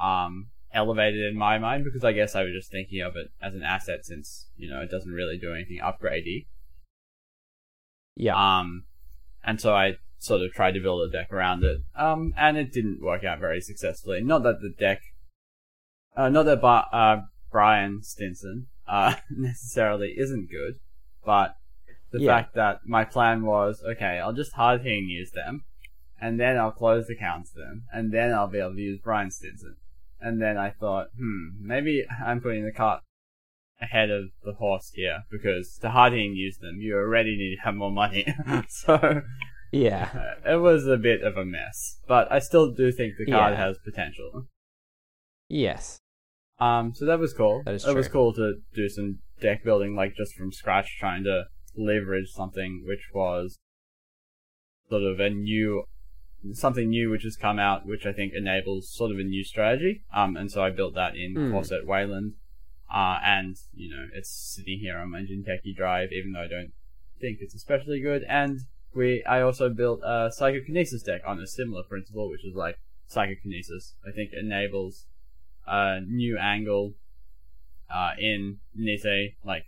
um 0.01 0.47
elevated 0.73 1.21
in 1.29 1.35
my 1.37 1.57
mind 1.59 1.83
because 1.83 2.03
I 2.03 2.13
guess 2.13 2.35
I 2.35 2.43
was 2.43 2.53
just 2.53 2.71
thinking 2.71 3.01
of 3.01 3.15
it 3.15 3.27
as 3.41 3.53
an 3.53 3.63
asset 3.63 4.05
since 4.05 4.47
you 4.55 4.69
know 4.69 4.81
it 4.81 4.89
doesn't 4.89 5.11
really 5.11 5.37
do 5.37 5.53
anything 5.53 5.79
upgradey. 5.83 6.47
Yeah. 8.15 8.35
Um, 8.35 8.85
and 9.49 9.59
so 9.59 9.73
I 9.73 9.95
sort 10.19 10.41
of 10.41 10.51
tried 10.53 10.73
to 10.75 10.79
build 10.79 11.01
a 11.07 11.11
deck 11.11 11.33
around 11.33 11.63
it. 11.63 11.79
Um, 11.95 12.33
and 12.37 12.55
it 12.55 12.71
didn't 12.71 13.01
work 13.01 13.23
out 13.23 13.39
very 13.39 13.61
successfully. 13.61 14.21
Not 14.21 14.43
that 14.43 14.61
the 14.61 14.69
deck, 14.69 14.99
uh, 16.15 16.29
not 16.29 16.43
that 16.43 16.61
Bar- 16.61 16.87
uh, 16.93 17.21
Bryan 17.51 18.03
Stinson, 18.03 18.67
uh, 18.87 19.15
necessarily 19.31 20.13
isn't 20.17 20.51
good, 20.51 20.75
but 21.25 21.55
the 22.11 22.19
Yeah. 22.19 22.35
fact 22.35 22.53
that 22.53 22.81
my 22.85 23.05
plan 23.05 23.43
was, 23.43 23.81
okay, 23.83 24.19
I'll 24.19 24.33
just 24.33 24.53
hard 24.53 24.81
hitting 24.81 25.09
use 25.09 25.31
them, 25.31 25.63
and 26.21 26.39
then 26.39 26.57
I'll 26.57 26.71
closed 26.71 27.09
accounts 27.09 27.49
them, 27.51 27.85
and 27.91 28.11
then 28.11 28.31
I'll 28.31 28.47
be 28.47 28.59
able 28.59 28.75
to 28.75 28.81
use 28.81 28.99
Bryan 28.99 29.31
Stinson. 29.31 29.77
And 30.21 30.39
then 30.39 30.57
I 30.57 30.69
thought, 30.69 31.07
hmm, 31.17 31.47
maybe 31.59 32.05
I'm 32.23 32.41
putting 32.41 32.65
the 32.65 32.71
cart 32.71 33.01
ahead 33.81 34.09
of 34.09 34.25
the 34.43 34.53
horse 34.53 34.91
here 34.93 35.23
because 35.31 35.77
to 35.81 35.89
hardly 35.89 36.23
use 36.23 36.57
them, 36.57 36.79
you 36.81 36.95
already 36.95 37.35
need 37.37 37.55
to 37.55 37.61
have 37.63 37.75
more 37.75 37.91
money. 37.91 38.25
so 38.67 39.21
Yeah. 39.71 40.35
uh, 40.45 40.53
it 40.53 40.57
was 40.57 40.85
a 40.87 40.97
bit 40.97 41.21
of 41.23 41.37
a 41.37 41.45
mess, 41.45 41.99
but 42.07 42.31
I 42.31 42.39
still 42.39 42.71
do 42.73 42.91
think 42.91 43.13
the 43.17 43.31
card 43.31 43.53
Yeah. 43.53 43.65
has 43.65 43.77
potential. 43.83 44.47
Yes. 45.47 45.99
Um, 46.59 46.93
so 46.93 47.05
that 47.05 47.19
was 47.19 47.33
cool. 47.33 47.63
That 47.65 47.75
is 47.75 47.85
It 47.87 47.95
was 47.95 48.07
cool 48.09 48.33
to 48.33 48.55
do 48.75 48.89
some 48.89 49.19
deck 49.39 49.63
building, 49.63 49.95
like 49.95 50.13
just 50.15 50.35
from 50.35 50.51
scratch, 50.51 50.97
trying 50.99 51.23
to 51.23 51.45
leverage 51.75 52.29
something 52.31 52.83
which 52.85 53.09
was 53.13 53.57
sort 54.89 55.03
of 55.03 55.19
a 55.21 55.29
new, 55.29 55.83
something 56.51 56.89
new 56.89 57.09
which 57.09 57.23
has 57.23 57.37
come 57.37 57.59
out, 57.59 57.85
which 57.85 58.05
I 58.05 58.11
think 58.11 58.33
enables 58.35 58.91
sort 58.93 59.11
of 59.11 59.17
a 59.19 59.23
new 59.23 59.43
strategy. 59.45 60.03
Um, 60.13 60.35
and 60.35 60.51
so 60.51 60.61
I 60.63 60.69
built 60.71 60.95
that 60.95 61.15
in 61.15 61.33
Hmm. 61.35 61.51
core 61.51 61.63
set 61.63 61.85
Weyland. 61.85 62.33
Uh, 62.93 63.19
and, 63.23 63.55
you 63.73 63.89
know, 63.89 64.07
it's 64.13 64.29
sitting 64.31 64.79
here 64.79 64.97
on 64.97 65.11
my 65.11 65.19
Jinteki 65.19 65.75
drive, 65.75 66.11
even 66.11 66.31
though 66.33 66.41
I 66.41 66.47
don't 66.47 66.71
think 67.21 67.37
it's 67.41 67.53
especially 67.53 67.99
good. 68.01 68.23
And 68.27 68.61
we, 68.95 69.23
I 69.25 69.41
also 69.41 69.69
built 69.69 70.01
a 70.03 70.31
Psychokinesis 70.31 71.03
deck 71.03 71.21
on 71.25 71.39
a 71.39 71.45
similar 71.45 71.83
principle, 71.83 72.29
which 72.29 72.43
is 72.43 72.55
like 72.55 72.77
Psychokinesis. 73.07 73.93
I 74.07 74.11
think 74.11 74.31
enables 74.33 75.05
a 75.67 75.99
new 76.01 76.37
angle 76.39 76.93
uh, 77.93 78.11
in 78.19 78.57
Nisei, 78.79 79.35
like 79.45 79.65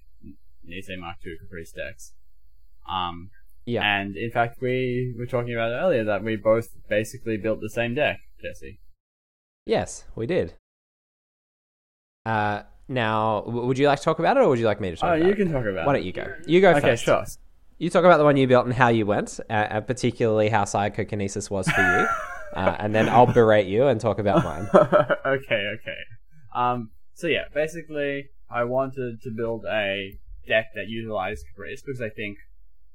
Nisei 0.67 0.97
Mark 0.97 1.17
II 1.25 1.37
Caprice 1.39 1.71
decks. 1.71 2.13
Um, 2.89 3.29
Yeah. 3.65 3.83
and 3.83 4.15
in 4.15 4.31
fact, 4.31 4.61
we 4.61 5.13
were 5.15 5.27
talking 5.27 5.53
about 5.53 5.71
it 5.71 5.75
earlier 5.75 6.03
that 6.05 6.23
we 6.23 6.35
both 6.37 6.69
basically 6.89 7.37
built 7.37 7.61
the 7.61 7.69
same 7.69 7.93
deck, 7.93 8.19
Jesse. 8.41 8.79
Yes, 9.67 10.05
we 10.15 10.25
did. 10.25 10.55
Uh, 12.25 12.63
now, 12.91 13.41
w- 13.41 13.65
would 13.65 13.77
you 13.77 13.87
like 13.87 13.99
to 13.99 14.05
talk 14.05 14.19
about 14.19 14.37
it, 14.37 14.41
or 14.43 14.49
would 14.49 14.59
you 14.59 14.65
like 14.65 14.79
me 14.81 14.91
to 14.91 14.95
talk 14.95 15.09
Oh, 15.09 15.13
about 15.15 15.25
you 15.25 15.31
it? 15.31 15.35
can 15.37 15.51
talk 15.51 15.65
about 15.65 15.83
it. 15.83 15.87
Why 15.87 15.93
don't 15.93 16.03
you 16.03 16.11
go? 16.11 16.27
You 16.45 16.61
go 16.61 16.71
Okay, 16.71 16.81
first. 16.81 17.03
sure. 17.05 17.25
You 17.79 17.89
talk 17.89 18.03
about 18.03 18.17
the 18.17 18.23
one 18.23 18.37
you 18.37 18.45
built 18.47 18.65
and 18.65 18.75
how 18.75 18.89
you 18.89 19.05
went, 19.07 19.39
uh, 19.49 19.53
uh, 19.53 19.81
particularly 19.81 20.49
how 20.49 20.65
psychokinesis 20.65 21.49
was 21.49 21.67
for 21.67 21.81
you, 21.81 22.07
uh, 22.55 22.75
and 22.79 22.93
then 22.93 23.09
I'll 23.09 23.25
berate 23.25 23.65
you 23.67 23.87
and 23.87 23.99
talk 23.99 24.19
about 24.19 24.43
mine. 24.43 24.67
okay, 25.25 25.71
okay. 25.79 25.97
Um, 26.53 26.91
so 27.15 27.25
yeah, 27.27 27.45
basically, 27.53 28.29
I 28.49 28.65
wanted 28.65 29.21
to 29.23 29.31
build 29.31 29.65
a 29.65 30.19
deck 30.47 30.67
that 30.75 30.87
utilized 30.89 31.45
Caprice 31.47 31.81
because 31.81 32.01
I 32.01 32.09
think 32.09 32.37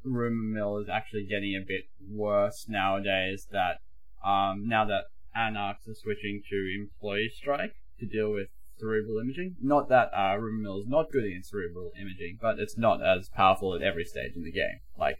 Rumor 0.04 0.54
Mill 0.54 0.78
is 0.78 0.88
actually 0.88 1.26
getting 1.28 1.56
a 1.56 1.64
bit 1.66 1.84
worse 2.08 2.66
nowadays. 2.68 3.48
That 3.50 3.78
um, 4.24 4.68
now 4.68 4.84
that 4.84 5.04
Anarchs 5.34 5.88
are 5.88 5.94
switching 5.94 6.42
to 6.50 6.56
Employee 6.80 7.30
Strike 7.34 7.74
to 7.98 8.06
deal 8.06 8.30
with 8.32 8.48
cerebral 8.78 9.18
imaging. 9.18 9.56
Not 9.62 9.88
that 9.88 10.10
uh, 10.16 10.36
Rumor 10.36 10.62
Mill 10.62 10.80
is 10.80 10.86
not 10.86 11.10
good 11.10 11.24
against 11.24 11.50
cerebral 11.50 11.92
imaging, 12.00 12.38
but 12.40 12.58
it's 12.58 12.76
not 12.76 13.02
as 13.02 13.28
powerful 13.28 13.74
at 13.74 13.82
every 13.82 14.04
stage 14.04 14.32
in 14.36 14.42
the 14.42 14.52
game. 14.52 14.80
Like, 14.98 15.18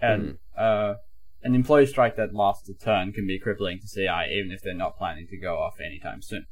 and 0.00 0.38
uh, 0.56 0.94
an 1.42 1.54
employee 1.54 1.86
strike 1.86 2.16
that 2.16 2.34
lasts 2.34 2.68
a 2.68 2.74
turn 2.74 3.12
can 3.12 3.26
be 3.26 3.38
crippling 3.38 3.80
to 3.80 3.86
CI 3.86 4.32
even 4.32 4.50
if 4.50 4.62
they're 4.62 4.74
not 4.74 4.98
planning 4.98 5.26
to 5.28 5.36
go 5.36 5.58
off 5.58 5.80
anytime 5.84 6.22
soon. 6.22 6.46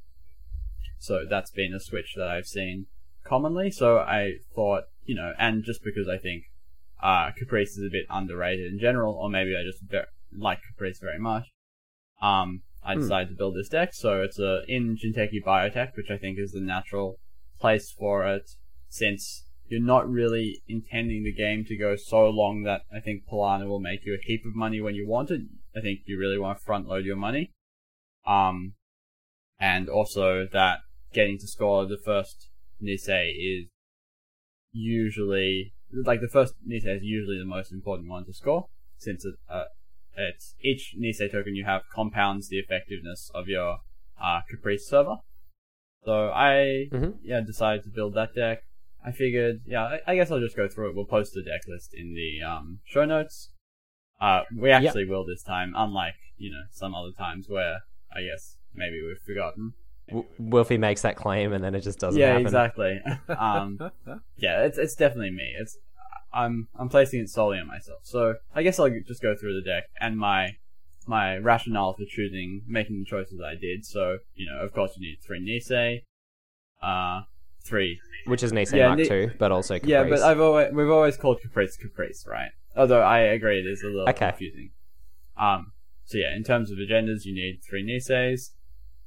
So 0.98 1.24
that's 1.28 1.50
been 1.50 1.74
a 1.74 1.80
switch 1.80 2.14
that 2.16 2.28
I've 2.28 2.46
seen 2.46 2.86
commonly. 3.24 3.70
So 3.70 3.98
I 3.98 4.34
thought, 4.54 4.84
you 5.04 5.14
know, 5.14 5.32
and 5.38 5.64
just 5.64 5.82
because 5.82 6.08
I 6.08 6.18
think 6.18 6.44
uh, 7.02 7.30
Caprice 7.36 7.76
is 7.76 7.86
a 7.86 7.90
bit 7.90 8.06
underrated 8.08 8.72
in 8.72 8.78
general, 8.78 9.14
or 9.14 9.28
maybe 9.28 9.54
I 9.56 9.62
just 9.62 9.82
like 10.36 10.60
Caprice 10.62 10.98
very 11.00 11.18
much, 11.18 11.46
um, 12.22 12.62
I 12.86 12.94
Hmm. 12.94 13.00
decided 13.00 13.28
to 13.30 13.34
build 13.34 13.56
this 13.56 13.68
deck. 13.68 13.92
So 13.92 14.22
it's 14.22 14.38
a 14.38 14.62
in 14.68 14.96
Jinteki 14.96 15.42
Biotech, 15.44 15.96
which 15.96 16.10
I 16.10 16.16
think 16.16 16.38
is 16.38 16.52
the 16.52 16.60
natural 16.60 17.18
place 17.60 17.90
for 17.90 18.26
it, 18.26 18.48
since 18.88 19.44
you're 19.68 19.80
not 19.80 20.08
really 20.08 20.62
intending 20.68 21.24
the 21.24 21.32
game 21.32 21.64
to 21.64 21.76
go 21.76 21.96
so 21.96 22.30
long 22.30 22.62
that 22.62 22.82
I 22.92 23.00
think 23.00 23.24
Pālanā 23.26 23.66
will 23.66 23.80
make 23.80 24.06
you 24.06 24.14
a 24.14 24.24
heap 24.24 24.44
of 24.46 24.54
money 24.54 24.80
when 24.80 24.94
you 24.94 25.08
want 25.08 25.30
it. 25.32 25.40
I 25.76 25.80
think 25.80 26.00
you 26.06 26.18
really 26.18 26.38
want 26.38 26.58
to 26.58 26.64
front 26.64 26.86
load 26.86 27.04
your 27.04 27.16
money. 27.16 27.50
Um, 28.24 28.74
and 29.58 29.88
also 29.88 30.46
that 30.52 30.80
getting 31.12 31.38
to 31.38 31.46
score 31.48 31.86
the 31.86 31.98
first 31.98 32.48
Nisei 32.82 33.32
is 33.36 33.68
usually 34.72 35.72
like 35.92 36.20
the 36.20 36.28
first 36.28 36.54
Nisei 36.68 36.96
is 36.96 37.02
usually 37.02 37.38
the 37.38 37.44
most 37.44 37.72
important 37.72 38.08
one 38.08 38.24
to 38.26 38.32
score 38.32 38.66
since 38.98 39.24
it, 39.24 39.34
uh, 39.48 39.64
it's 40.16 40.54
each 40.62 40.94
Nisei 40.98 41.30
token 41.30 41.54
you 41.54 41.64
have 41.64 41.82
compounds 41.94 42.48
the 42.48 42.58
effectiveness 42.58 43.30
of 43.34 43.48
your 43.48 43.78
uh, 44.22 44.40
Caprice 44.50 44.88
server. 44.88 45.16
So 46.04 46.30
I 46.30 46.88
Mhm. 46.92 47.18
yeah 47.22 47.40
decided 47.40 47.84
to 47.84 47.90
build 47.90 48.14
that 48.14 48.34
deck. 48.34 48.62
I 49.04 49.12
figured 49.12 49.60
yeah 49.66 49.84
I, 49.84 50.00
I 50.06 50.14
guess 50.16 50.30
I'll 50.30 50.40
just 50.40 50.56
go 50.56 50.68
through 50.68 50.90
it. 50.90 50.96
We'll 50.96 51.04
post 51.04 51.34
the 51.34 51.42
deck 51.42 51.62
list 51.68 51.92
in 51.94 52.14
the 52.14 52.42
um, 52.46 52.80
show 52.84 53.04
notes. 53.04 53.50
Uh, 54.20 54.42
we 54.56 54.70
actually 54.70 55.04
will 55.06 55.24
this 55.26 55.42
time, 55.42 55.74
unlike 55.76 56.14
you 56.38 56.50
know 56.50 56.62
some 56.70 56.94
other 56.94 57.12
times 57.16 57.46
where 57.48 57.80
I 58.14 58.22
guess 58.22 58.56
maybe 58.74 59.02
we've 59.02 59.18
forgotten. 59.26 59.74
W- 60.08 60.26
Wolfie 60.38 60.78
makes 60.78 61.02
that 61.02 61.16
claim 61.16 61.52
and 61.52 61.62
then 61.64 61.74
it 61.74 61.80
just 61.80 61.98
doesn't 61.98 62.20
yeah, 62.20 62.28
happen. 62.28 62.42
exactly. 62.46 63.00
um, 63.28 63.78
yeah, 64.36 64.62
it's 64.64 64.78
it's 64.78 64.94
definitely 64.94 65.32
me. 65.32 65.54
It's 65.58 65.76
I'm 66.32 66.68
I'm 66.78 66.88
placing 66.88 67.20
it 67.20 67.28
solely 67.30 67.58
on 67.58 67.66
myself. 67.66 68.00
So 68.02 68.34
I 68.54 68.62
guess 68.62 68.78
I'll 68.78 68.90
just 69.06 69.22
go 69.22 69.34
through 69.34 69.54
the 69.54 69.62
deck 69.68 69.84
and 70.00 70.18
my 70.18 70.56
my 71.06 71.36
rationale 71.38 71.94
for 71.94 72.04
choosing 72.08 72.62
making 72.66 72.98
the 72.98 73.04
choices 73.04 73.40
I 73.40 73.54
did. 73.54 73.84
So 73.84 74.18
you 74.34 74.50
know, 74.50 74.58
of 74.60 74.72
course, 74.72 74.92
you 74.96 75.08
need 75.08 75.18
three 75.24 75.40
Nisei, 75.40 76.02
uh, 76.82 77.22
three. 77.64 77.98
Which 78.26 78.42
is 78.42 78.52
Nisei 78.52 78.78
Yeah, 78.78 78.88
Mark 78.88 78.98
Ni- 78.98 79.10
II, 79.10 79.30
but 79.38 79.52
also 79.52 79.74
Caprice. 79.74 79.88
Yeah, 79.88 80.04
but 80.04 80.20
I've 80.20 80.40
always 80.40 80.72
we've 80.72 80.90
always 80.90 81.16
called 81.16 81.40
Caprice 81.40 81.76
Caprice, 81.76 82.26
right? 82.26 82.50
Although 82.76 83.02
I 83.02 83.20
agree 83.20 83.60
it 83.60 83.66
is 83.66 83.82
a 83.82 83.86
little 83.86 84.08
Okay. 84.08 84.30
confusing. 84.30 84.70
Um, 85.38 85.72
so 86.04 86.18
yeah, 86.18 86.34
in 86.34 86.42
terms 86.44 86.70
of 86.70 86.78
agendas, 86.78 87.24
you 87.24 87.34
need 87.34 87.60
three 87.62 87.84
Niseis, 87.84 88.50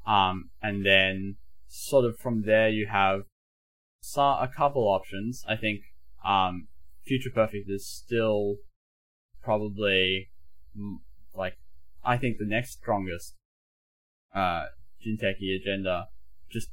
um, 0.08 0.50
and 0.62 0.86
then 0.86 1.36
sort 1.68 2.06
of 2.06 2.18
from 2.18 2.44
there 2.44 2.70
you 2.70 2.88
have 2.88 3.24
a 4.18 4.50
couple 4.56 4.84
options. 4.88 5.44
I 5.48 5.56
think 5.56 5.82
um, 6.26 6.69
Future 7.10 7.32
Perfect 7.34 7.68
is 7.68 7.90
still 7.90 8.58
probably 9.42 10.30
like 11.36 11.58
I 12.06 12.18
think 12.18 12.38
the 12.38 12.46
next 12.46 12.74
strongest 12.74 13.34
uh, 14.34 14.66
Jinteki 15.04 15.60
agenda 15.60 16.06
just 16.52 16.70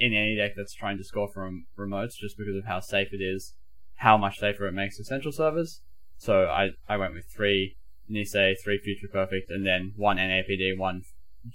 in 0.00 0.12
any 0.12 0.34
deck 0.36 0.54
that's 0.56 0.74
trying 0.74 0.98
to 0.98 1.04
score 1.04 1.28
from 1.32 1.66
remotes 1.78 2.16
just 2.20 2.36
because 2.36 2.56
of 2.56 2.64
how 2.64 2.80
safe 2.80 3.08
it 3.12 3.22
is, 3.22 3.54
how 3.96 4.16
much 4.16 4.40
safer 4.40 4.66
it 4.66 4.72
makes 4.72 4.98
central 5.06 5.30
servers. 5.30 5.82
So 6.16 6.46
I, 6.46 6.70
I 6.88 6.96
went 6.96 7.14
with 7.14 7.26
three 7.26 7.76
Nisei, 8.10 8.54
three 8.62 8.80
Future 8.82 9.08
Perfect, 9.12 9.50
and 9.50 9.64
then 9.64 9.92
one 9.94 10.16
NAPD, 10.16 10.76
one 10.76 11.02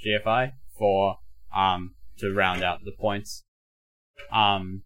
GFI 0.06 0.54
for 0.78 1.18
um 1.54 1.96
to 2.20 2.34
round 2.34 2.64
out 2.64 2.80
the 2.86 2.94
points. 2.98 3.44
Um 4.32 4.84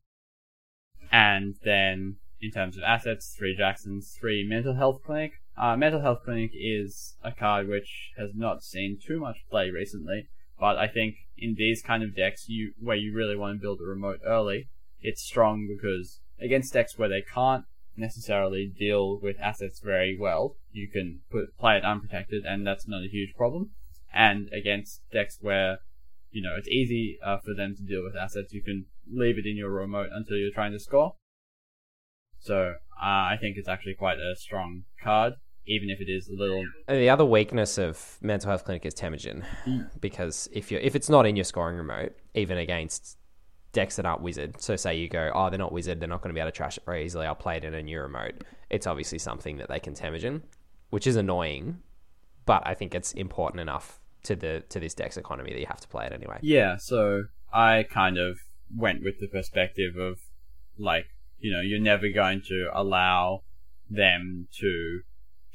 and 1.11 1.55
then 1.63 2.17
in 2.45 2.51
terms 2.51 2.77
of 2.77 2.83
assets, 2.83 3.33
three 3.37 3.55
Jacksons, 3.55 4.15
three 4.19 4.45
Mental 4.47 4.75
Health 4.75 5.01
Clinic. 5.03 5.33
Uh, 5.57 5.75
Mental 5.75 6.01
Health 6.01 6.19
Clinic 6.23 6.51
is 6.53 7.15
a 7.23 7.31
card 7.31 7.67
which 7.67 8.11
has 8.17 8.31
not 8.35 8.61
seen 8.61 8.99
too 9.03 9.19
much 9.19 9.37
play 9.49 9.71
recently, 9.71 10.27
but 10.59 10.77
I 10.77 10.87
think 10.87 11.15
in 11.37 11.55
these 11.57 11.81
kind 11.81 12.03
of 12.03 12.15
decks, 12.15 12.47
you 12.47 12.73
where 12.79 12.95
you 12.95 13.15
really 13.15 13.35
want 13.35 13.57
to 13.57 13.61
build 13.61 13.79
a 13.81 13.89
remote 13.89 14.19
early, 14.25 14.69
it's 15.01 15.23
strong 15.23 15.67
because 15.67 16.19
against 16.39 16.73
decks 16.73 16.97
where 16.97 17.09
they 17.09 17.21
can't 17.21 17.65
necessarily 17.97 18.71
deal 18.77 19.19
with 19.19 19.39
assets 19.39 19.79
very 19.79 20.17
well, 20.19 20.57
you 20.71 20.87
can 20.89 21.21
put 21.31 21.57
play 21.57 21.77
it 21.77 21.85
unprotected, 21.85 22.45
and 22.45 22.67
that's 22.67 22.87
not 22.87 23.03
a 23.03 23.09
huge 23.09 23.33
problem. 23.35 23.71
And 24.13 24.49
against 24.53 25.01
decks 25.11 25.39
where 25.41 25.79
you 26.31 26.43
know 26.43 26.55
it's 26.57 26.67
easy 26.67 27.17
uh, 27.25 27.37
for 27.37 27.55
them 27.55 27.75
to 27.75 27.81
deal 27.81 28.03
with 28.03 28.15
assets, 28.15 28.53
you 28.53 28.61
can 28.61 28.85
leave 29.11 29.39
it 29.39 29.45
in 29.45 29.57
your 29.57 29.71
remote 29.71 30.09
until 30.13 30.37
you're 30.37 30.53
trying 30.53 30.73
to 30.73 30.79
score. 30.79 31.15
So 32.45 32.75
uh, 33.01 33.03
I 33.03 33.37
think 33.41 33.57
it's 33.57 33.67
actually 33.67 33.95
quite 33.95 34.19
a 34.19 34.35
strong 34.35 34.83
card, 35.01 35.33
even 35.65 35.89
if 35.89 35.99
it 35.99 36.09
is 36.09 36.29
a 36.29 36.33
little. 36.33 36.63
And 36.87 36.99
the 36.99 37.09
other 37.09 37.25
weakness 37.25 37.77
of 37.79 38.17
mental 38.21 38.49
health 38.49 38.65
clinic 38.65 38.85
is 38.85 38.93
Temujin, 38.93 39.43
because 39.99 40.47
if 40.51 40.71
you 40.71 40.79
if 40.81 40.95
it's 40.95 41.09
not 41.09 41.25
in 41.25 41.35
your 41.35 41.43
scoring 41.43 41.75
remote, 41.75 42.15
even 42.35 42.57
against 42.59 43.17
decks 43.71 43.95
that 43.95 44.05
aren't 44.05 44.21
wizard, 44.21 44.61
so 44.61 44.75
say 44.75 44.95
you 44.95 45.09
go, 45.09 45.31
oh, 45.33 45.49
they're 45.49 45.59
not 45.59 45.71
wizard, 45.71 45.99
they're 45.99 46.07
not 46.07 46.21
going 46.21 46.29
to 46.29 46.33
be 46.33 46.39
able 46.39 46.51
to 46.51 46.55
trash 46.55 46.77
it 46.77 46.85
very 46.85 47.03
easily. 47.03 47.25
I'll 47.25 47.35
play 47.35 47.57
it 47.57 47.63
in 47.63 47.73
a 47.73 47.81
new 47.81 47.99
remote. 47.99 48.43
It's 48.69 48.87
obviously 48.87 49.17
something 49.17 49.57
that 49.57 49.67
they 49.67 49.79
can 49.79 49.95
Temujin, 49.95 50.43
which 50.91 51.07
is 51.07 51.15
annoying, 51.15 51.79
but 52.45 52.61
I 52.65 52.75
think 52.75 52.93
it's 52.93 53.11
important 53.13 53.59
enough 53.59 53.99
to 54.23 54.35
the 54.35 54.63
to 54.69 54.79
this 54.79 54.93
deck's 54.93 55.17
economy 55.17 55.51
that 55.51 55.59
you 55.59 55.65
have 55.67 55.81
to 55.81 55.87
play 55.87 56.05
it 56.05 56.13
anyway. 56.13 56.37
Yeah, 56.41 56.77
so 56.77 57.25
I 57.51 57.83
kind 57.89 58.17
of 58.19 58.37
went 58.75 59.03
with 59.03 59.19
the 59.19 59.27
perspective 59.27 59.95
of 59.97 60.19
like, 60.77 61.07
you 61.39 61.51
know, 61.51 61.61
you're 61.61 61.79
never 61.79 62.09
going 62.09 62.41
to 62.47 62.69
allow 62.73 63.43
them 63.89 64.47
to 64.59 65.01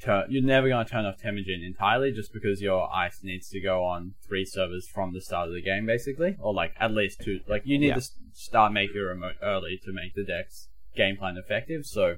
turn. 0.01 0.25
You're 0.29 0.43
never 0.43 0.67
going 0.69 0.85
to 0.85 0.91
turn 0.91 1.05
off 1.05 1.17
Temujin 1.19 1.63
entirely, 1.65 2.11
just 2.11 2.33
because 2.33 2.61
your 2.61 2.89
ice 2.93 3.19
needs 3.23 3.49
to 3.49 3.59
go 3.59 3.83
on 3.83 4.13
three 4.25 4.45
servers 4.45 4.87
from 4.87 5.13
the 5.13 5.21
start 5.21 5.47
of 5.49 5.53
the 5.53 5.61
game, 5.61 5.85
basically, 5.85 6.35
or 6.39 6.53
like 6.53 6.73
at 6.79 6.91
least 6.91 7.21
two. 7.21 7.41
Like 7.47 7.63
you 7.65 7.77
need 7.77 7.87
Yeah. 7.89 7.95
to 7.95 8.01
start 8.33 8.71
making 8.73 8.95
your 8.95 9.07
remote 9.07 9.35
early 9.41 9.79
to 9.83 9.91
make 9.91 10.13
the 10.15 10.23
deck's 10.23 10.69
game 10.95 11.17
plan 11.17 11.37
effective. 11.37 11.85
So, 11.85 12.17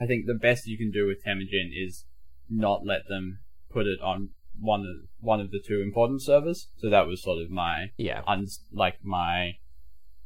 I 0.00 0.06
think 0.06 0.26
the 0.26 0.34
best 0.34 0.66
you 0.66 0.76
can 0.76 0.90
do 0.90 1.06
with 1.06 1.22
Temujin 1.24 1.70
is 1.74 2.04
not 2.50 2.84
let 2.84 3.06
them 3.08 3.38
put 3.70 3.86
it 3.86 4.00
on 4.00 4.30
one 4.58 4.80
of 4.80 5.08
one 5.20 5.40
of 5.40 5.50
the 5.50 5.60
two 5.60 5.80
important 5.80 6.22
servers. 6.22 6.68
So 6.76 6.88
that 6.90 7.06
was 7.06 7.22
sort 7.22 7.42
of 7.42 7.50
my 7.50 7.90
Yeah. 7.96 8.22
un- 8.26 8.46
like 8.72 9.04
my 9.04 9.56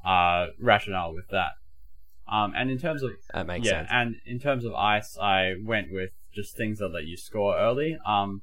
uh 0.05 0.49
rationale 0.61 1.15
with 1.15 1.29
that. 1.31 1.53
Um, 2.31 2.53
and 2.57 2.71
in 2.71 2.79
terms 2.79 3.03
of 3.03 3.13
That 3.33 3.47
makes 3.47 3.67
yeah, 3.67 3.81
sense. 3.81 3.89
and 3.91 4.17
in 4.27 4.39
terms 4.39 4.65
of 4.65 4.75
ice, 4.75 5.17
I 5.21 5.55
went 5.65 5.91
with 5.91 6.11
just 6.35 6.57
things 6.57 6.79
that 6.79 6.89
let 6.89 7.05
you 7.07 7.17
score 7.17 7.57
early. 7.59 7.99
Um, 8.07 8.43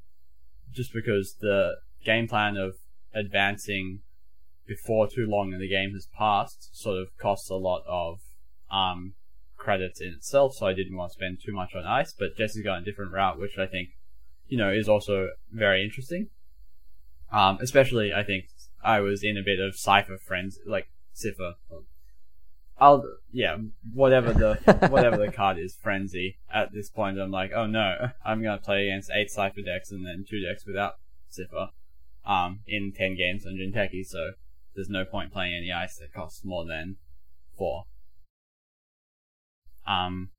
just 0.74 0.92
because 0.94 1.36
the 1.40 1.76
game 2.04 2.28
plan 2.28 2.58
of 2.58 2.76
advancing 3.14 4.00
before 4.68 5.08
too 5.08 5.26
long 5.28 5.54
in 5.54 5.60
the 5.60 5.70
game 5.70 5.94
has 5.94 6.08
passed 6.18 6.76
sort 6.76 6.98
of 7.00 7.08
costs 7.18 7.50
a 7.50 7.56
lot 7.56 7.84
of 7.88 8.20
um 8.72 9.14
credits 9.58 10.02
in 10.02 10.10
itself. 10.10 10.56
So 10.56 10.66
I 10.66 10.74
didn't 10.74 10.98
want 10.98 11.12
to 11.12 11.16
spend 11.16 11.40
too 11.44 11.54
much 11.54 11.76
on 11.76 11.86
ice. 11.86 12.14
But 12.18 12.36
Jesse's 12.38 12.64
gone 12.64 12.82
a 12.82 12.86
different 12.86 13.12
route, 13.12 13.40
which 13.40 13.58
I 13.58 13.68
think 13.68 13.90
you 14.48 14.58
know 14.58 14.72
is 14.72 14.90
also 14.90 15.30
very 15.52 15.84
interesting. 15.84 16.30
Um, 17.32 17.58
especially 17.62 18.14
I 18.14 18.24
think 18.24 18.46
I 18.84 19.00
was 19.00 19.24
in 19.24 19.38
a 19.38 19.44
bit 19.44 19.60
of 19.60 19.76
cipher 19.78 20.18
friends 20.18 20.60
like 20.66 20.88
cipher. 21.14 21.56
I'll 22.78 23.04
yeah, 23.32 23.58
whatever 23.94 24.34
the 24.34 24.88
whatever 24.92 25.18
the 25.18 25.32
card 25.32 25.58
is, 25.58 25.78
frenzy. 25.82 26.38
At 26.54 26.74
this 26.74 26.90
point, 26.90 27.20
I'm 27.20 27.32
like, 27.32 27.52
oh 27.56 27.66
no, 27.66 28.12
I'm 28.26 28.44
gonna 28.44 28.58
play 28.58 28.90
against 28.90 29.12
eight 29.14 29.30
cipher 29.30 29.62
decks 29.62 29.92
and 29.92 30.06
then 30.06 30.26
two 30.30 30.42
decks 30.42 30.66
without 30.66 30.94
cipher, 31.30 31.70
um, 32.26 32.60
in 32.68 32.92
ten 32.96 33.16
games 33.16 33.46
on 33.46 33.54
Jinteki. 33.54 34.06
So 34.06 34.32
there's 34.76 34.90
no 34.90 35.06
point 35.06 35.32
playing 35.32 35.56
any 35.56 35.72
ice 35.72 35.98
that 35.98 36.14
costs 36.14 36.44
more 36.44 36.66
than 36.66 36.98
four. 37.58 37.86
Um, 39.88 40.30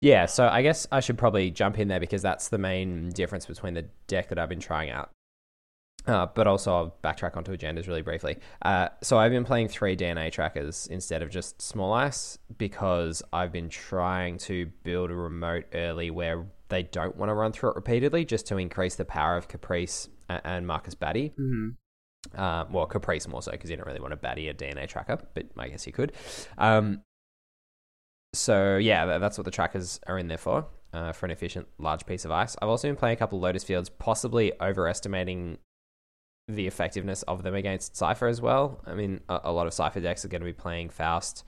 Yeah, 0.00 0.26
so 0.26 0.48
I 0.48 0.62
guess 0.62 0.86
I 0.92 1.00
should 1.00 1.18
probably 1.18 1.50
jump 1.50 1.78
in 1.78 1.88
there 1.88 2.00
because 2.00 2.22
that's 2.22 2.48
the 2.48 2.58
main 2.58 3.10
difference 3.10 3.46
between 3.46 3.74
the 3.74 3.86
deck 4.06 4.28
that 4.28 4.38
I've 4.38 4.48
been 4.48 4.60
trying 4.60 4.90
out. 4.90 5.10
Uh, 6.06 6.26
but 6.34 6.46
also, 6.46 6.72
I'll 6.74 6.96
backtrack 7.04 7.36
onto 7.36 7.54
agendas 7.54 7.86
really 7.86 8.00
briefly. 8.02 8.38
Uh, 8.62 8.88
so 9.02 9.18
I've 9.18 9.32
been 9.32 9.44
playing 9.44 9.68
three 9.68 9.94
DNA 9.94 10.32
trackers 10.32 10.86
instead 10.86 11.22
of 11.22 11.28
just 11.28 11.60
small 11.60 11.92
ice 11.92 12.38
because 12.56 13.22
I've 13.32 13.52
been 13.52 13.68
trying 13.68 14.38
to 14.38 14.66
build 14.84 15.10
a 15.10 15.14
remote 15.14 15.66
early 15.74 16.10
where 16.10 16.46
they 16.70 16.82
don't 16.84 17.16
want 17.16 17.28
to 17.28 17.34
run 17.34 17.52
through 17.52 17.70
it 17.70 17.76
repeatedly 17.76 18.24
just 18.24 18.46
to 18.46 18.56
increase 18.56 18.94
the 18.94 19.04
power 19.04 19.36
of 19.36 19.48
Caprice 19.48 20.08
and 20.28 20.66
Marcus 20.66 20.94
Batty. 20.94 21.34
mhm. 21.38 21.76
Uh, 22.34 22.64
well, 22.70 22.84
Caprice 22.86 23.26
more 23.28 23.40
so 23.40 23.52
because 23.52 23.70
you 23.70 23.76
don't 23.76 23.86
really 23.86 24.00
want 24.00 24.10
to 24.10 24.16
batty 24.16 24.48
a 24.48 24.54
DNA 24.54 24.86
tracker, 24.88 25.18
but 25.34 25.46
I 25.56 25.68
guess 25.68 25.86
you 25.86 25.92
could. 25.92 26.12
Um, 26.58 27.02
so 28.34 28.76
yeah, 28.76 29.18
that's 29.18 29.38
what 29.38 29.44
the 29.44 29.50
trackers 29.50 30.00
are 30.06 30.18
in 30.18 30.28
there 30.28 30.36
for, 30.36 30.66
uh, 30.92 31.12
for 31.12 31.26
an 31.26 31.32
efficient 31.32 31.68
large 31.78 32.04
piece 32.06 32.24
of 32.24 32.30
ice. 32.30 32.56
I've 32.60 32.68
also 32.68 32.88
been 32.88 32.96
playing 32.96 33.14
a 33.14 33.18
couple 33.18 33.38
of 33.38 33.42
Lotus 33.42 33.64
Fields, 33.64 33.88
possibly 33.88 34.52
overestimating 34.60 35.58
the 36.48 36.66
effectiveness 36.66 37.22
of 37.24 37.42
them 37.42 37.54
against 37.54 37.96
Cypher 37.96 38.26
as 38.26 38.40
well. 38.40 38.80
I 38.86 38.94
mean, 38.94 39.20
a, 39.28 39.40
a 39.44 39.52
lot 39.52 39.66
of 39.66 39.74
Cypher 39.74 40.00
decks 40.00 40.24
are 40.24 40.28
going 40.28 40.40
to 40.40 40.46
be 40.46 40.52
playing 40.52 40.88
Faust 40.88 41.44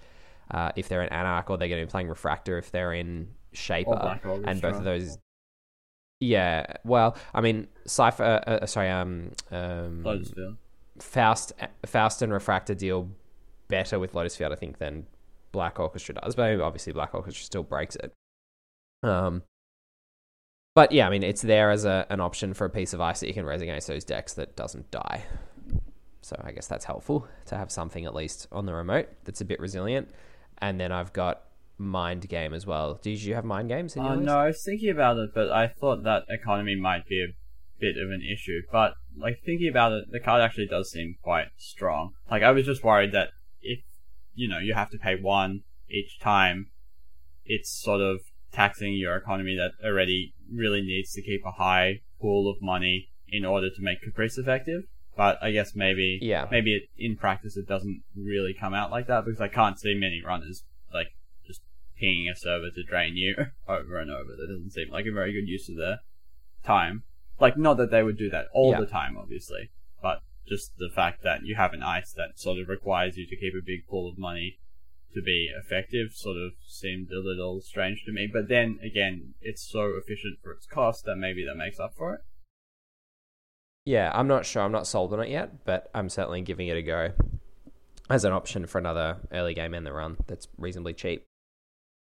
uh, 0.51 0.73
if 0.77 0.89
they're 0.89 1.03
in 1.03 1.09
Anarch, 1.09 1.49
or 1.49 1.57
they're 1.57 1.69
going 1.69 1.81
to 1.81 1.87
be 1.87 1.91
playing 1.91 2.09
Refractor 2.09 2.59
if 2.59 2.71
they're 2.71 2.93
in 2.93 3.29
Shaper, 3.53 3.97
Black 3.97 4.25
and 4.25 4.61
both 4.61 4.77
of 4.77 4.85
those. 4.85 5.19
Yeah, 6.21 6.67
well, 6.85 7.17
I 7.33 7.41
mean, 7.41 7.67
Cypher. 7.87 8.25
Uh, 8.25 8.51
uh, 8.51 8.67
sorry, 8.67 8.91
um, 8.91 9.33
um, 9.51 10.07
Faust, 10.99 11.55
Faust 11.87 12.23
and 12.23 12.33
Refractor 12.33 12.75
deal 12.75 13.09
better 13.69 13.99
with 13.99 14.15
Lotus 14.15 14.37
Field, 14.37 14.53
I 14.53 14.57
think, 14.57 14.79
than 14.79 15.07
Black 15.51 15.81
Orchestra 15.81 16.17
does. 16.17 16.35
But 16.35 16.61
obviously, 16.61 16.93
Black 16.93 17.15
Orchestra 17.15 17.43
still 17.43 17.63
breaks 17.63 17.97
it. 17.97 18.13
Um, 19.03 19.45
but 20.75 20.93
yeah, 20.93 21.07
I 21.07 21.11
mean, 21.11 21.23
it's 21.23 21.43
there 21.43 21.71
as 21.71 21.85
a, 21.85 22.07
an 22.11 22.21
option 22.21 22.55
for 22.55 22.65
a 22.65 22.71
piece 22.71 22.93
of 22.93 23.01
ice 23.01 23.21
that 23.21 23.27
you 23.29 23.35
can 23.35 23.45
raise 23.45 23.63
against 23.63 23.89
those 23.89 24.05
decks 24.05 24.35
that 24.35 24.57
doesn't 24.57 24.91
die. 24.91 25.25
So 26.23 26.41
I 26.45 26.53
guess 26.53 26.67
that's 26.67 26.85
helpful 26.85 27.27
to 27.47 27.57
have 27.57 27.73
something 27.73 28.05
at 28.05 28.15
least 28.15 28.47
on 28.53 28.67
the 28.67 28.75
remote 28.75 29.09
that's 29.25 29.41
a 29.41 29.45
bit 29.45 29.59
resilient. 29.59 30.09
And 30.59 30.79
then 30.79 30.93
I've 30.93 31.13
got 31.13 31.43
Mind 31.79 32.29
Game 32.29 32.53
as 32.53 32.67
well. 32.67 33.01
Did 33.03 33.23
you 33.23 33.35
have 33.35 33.45
Mind 33.45 33.69
Games 33.69 33.97
in 33.97 34.05
your 34.05 34.13
Uh, 34.13 34.17
no, 34.17 34.39
I 34.39 34.47
was 34.49 34.63
thinking 34.63 34.91
about 34.91 35.17
it, 35.17 35.31
but 35.35 35.51
I 35.51 35.67
thought 35.67 36.05
that 36.05 36.25
economy 36.29 36.77
might 36.77 37.07
be 37.09 37.23
a 37.23 37.35
bit 37.81 37.97
of 37.97 38.11
an 38.11 38.23
issue. 38.23 38.61
But 38.71 38.95
like 39.17 39.41
thinking 39.45 39.69
about 39.69 39.93
it, 39.93 40.05
the 40.13 40.21
card 40.21 40.43
actually 40.43 40.67
does 40.67 40.91
seem 40.91 41.17
quite 41.23 41.49
strong. 41.57 42.13
Like 42.31 42.43
I 42.43 42.51
was 42.51 42.67
just 42.67 42.85
worried 42.85 43.13
that 43.13 43.31
if 43.63 43.81
you 44.35 44.49
know 44.49 44.59
you 44.59 44.75
have 44.75 44.91
to 44.91 44.99
pay 44.99 45.17
one 45.17 45.63
each 45.89 46.21
time, 46.21 46.69
it's 47.45 47.71
sort 47.71 48.03
of 48.03 48.21
taxing 48.53 48.95
your 48.95 49.17
economy 49.17 49.57
that 49.57 49.73
already 49.87 50.35
really 50.53 50.83
needs 50.83 51.13
to 51.13 51.23
keep 51.23 51.43
a 51.47 51.53
high 51.53 52.01
pool 52.21 52.51
of 52.51 52.61
money 52.61 53.09
in 53.29 53.45
order 53.45 53.69
to 53.71 53.81
make 53.83 54.03
Caprice 54.03 54.37
effective. 54.39 54.83
But 55.17 55.39
I 55.43 55.51
guess 55.53 55.75
maybe 55.75 56.19
Yeah. 56.23 56.47
maybe 56.51 56.75
it, 56.75 56.83
in 56.97 57.17
practice 57.17 57.57
it 57.57 57.67
doesn't 57.69 58.03
really 58.17 58.55
come 58.55 58.75
out 58.75 58.91
like 58.91 59.07
that 59.09 59.25
because 59.25 59.41
I 59.41 59.49
can't 59.49 59.79
see 59.79 59.95
many 59.95 60.23
runners 60.25 60.65
like 60.93 61.09
just 61.47 61.61
pinging 61.99 62.29
a 62.29 62.37
server 62.37 62.71
to 62.71 62.83
drain 62.83 63.17
you 63.17 63.35
over 63.69 63.99
and 63.99 64.11
over. 64.11 64.31
That 64.37 64.49
doesn't 64.49 64.71
seem 64.71 64.91
like 64.91 65.07
a 65.07 65.13
very 65.13 65.33
good 65.33 65.49
use 65.49 65.69
of 65.69 65.77
their 65.77 65.99
time. 66.65 67.03
Like, 67.39 67.57
not 67.57 67.77
that 67.79 67.91
they 67.91 68.03
would 68.03 68.19
do 68.19 68.29
that 68.31 68.47
all 68.53 68.73
Yeah. 68.73 68.81
the 68.81 68.87
time, 68.87 69.17
obviously, 69.17 69.71
but 70.03 70.21
just 70.47 70.77
the 70.79 70.91
fact 70.95 71.23
that 71.23 71.43
you 71.45 71.55
have 71.55 71.73
an 71.73 71.83
ice 71.83 72.13
that 72.13 72.39
sort 72.39 72.59
of 72.59 72.69
requires 72.69 73.17
you 73.17 73.27
to 73.27 73.37
keep 73.37 73.55
a 73.55 73.65
big 73.65 73.87
pool 73.89 74.09
of 74.09 74.19
money 74.19 74.59
to 75.15 75.23
be 75.23 75.51
effective 75.59 76.13
sort 76.13 76.37
of 76.37 76.53
seemed 76.67 77.11
a 77.11 77.21
little 77.21 77.61
strange 77.61 78.05
to 78.05 78.13
me. 78.13 78.29
But 78.33 78.49
then 78.49 78.79
again, 78.83 79.35
it's 79.41 79.63
so 79.63 79.93
efficient 79.97 80.39
for 80.43 80.53
its 80.53 80.67
cost 80.67 81.05
that 81.05 81.17
maybe 81.17 81.45
that 81.45 81.57
makes 81.57 81.79
up 81.81 81.95
for 81.97 82.15
it. 82.15 82.21
Yeah, 83.85 84.11
I'm 84.15 84.29
not 84.29 84.47
sure. 84.47 84.63
I'm 84.63 84.73
not 84.73 84.87
sold 84.87 85.13
on 85.13 85.21
it 85.21 85.31
yet, 85.31 85.65
but 85.65 85.91
I'm 85.95 86.09
certainly 86.09 86.43
giving 86.43 86.69
it 86.69 86.77
a 86.77 86.83
go 86.83 87.13
as 88.11 88.25
an 88.25 88.33
option 88.33 88.67
for 88.67 88.79
another 88.79 89.19
early 89.33 89.55
game 89.55 89.73
in 89.73 89.85
the 89.85 89.93
run 89.93 90.17
that's 90.27 90.49
reasonably 90.59 90.93
cheap. 90.93 91.25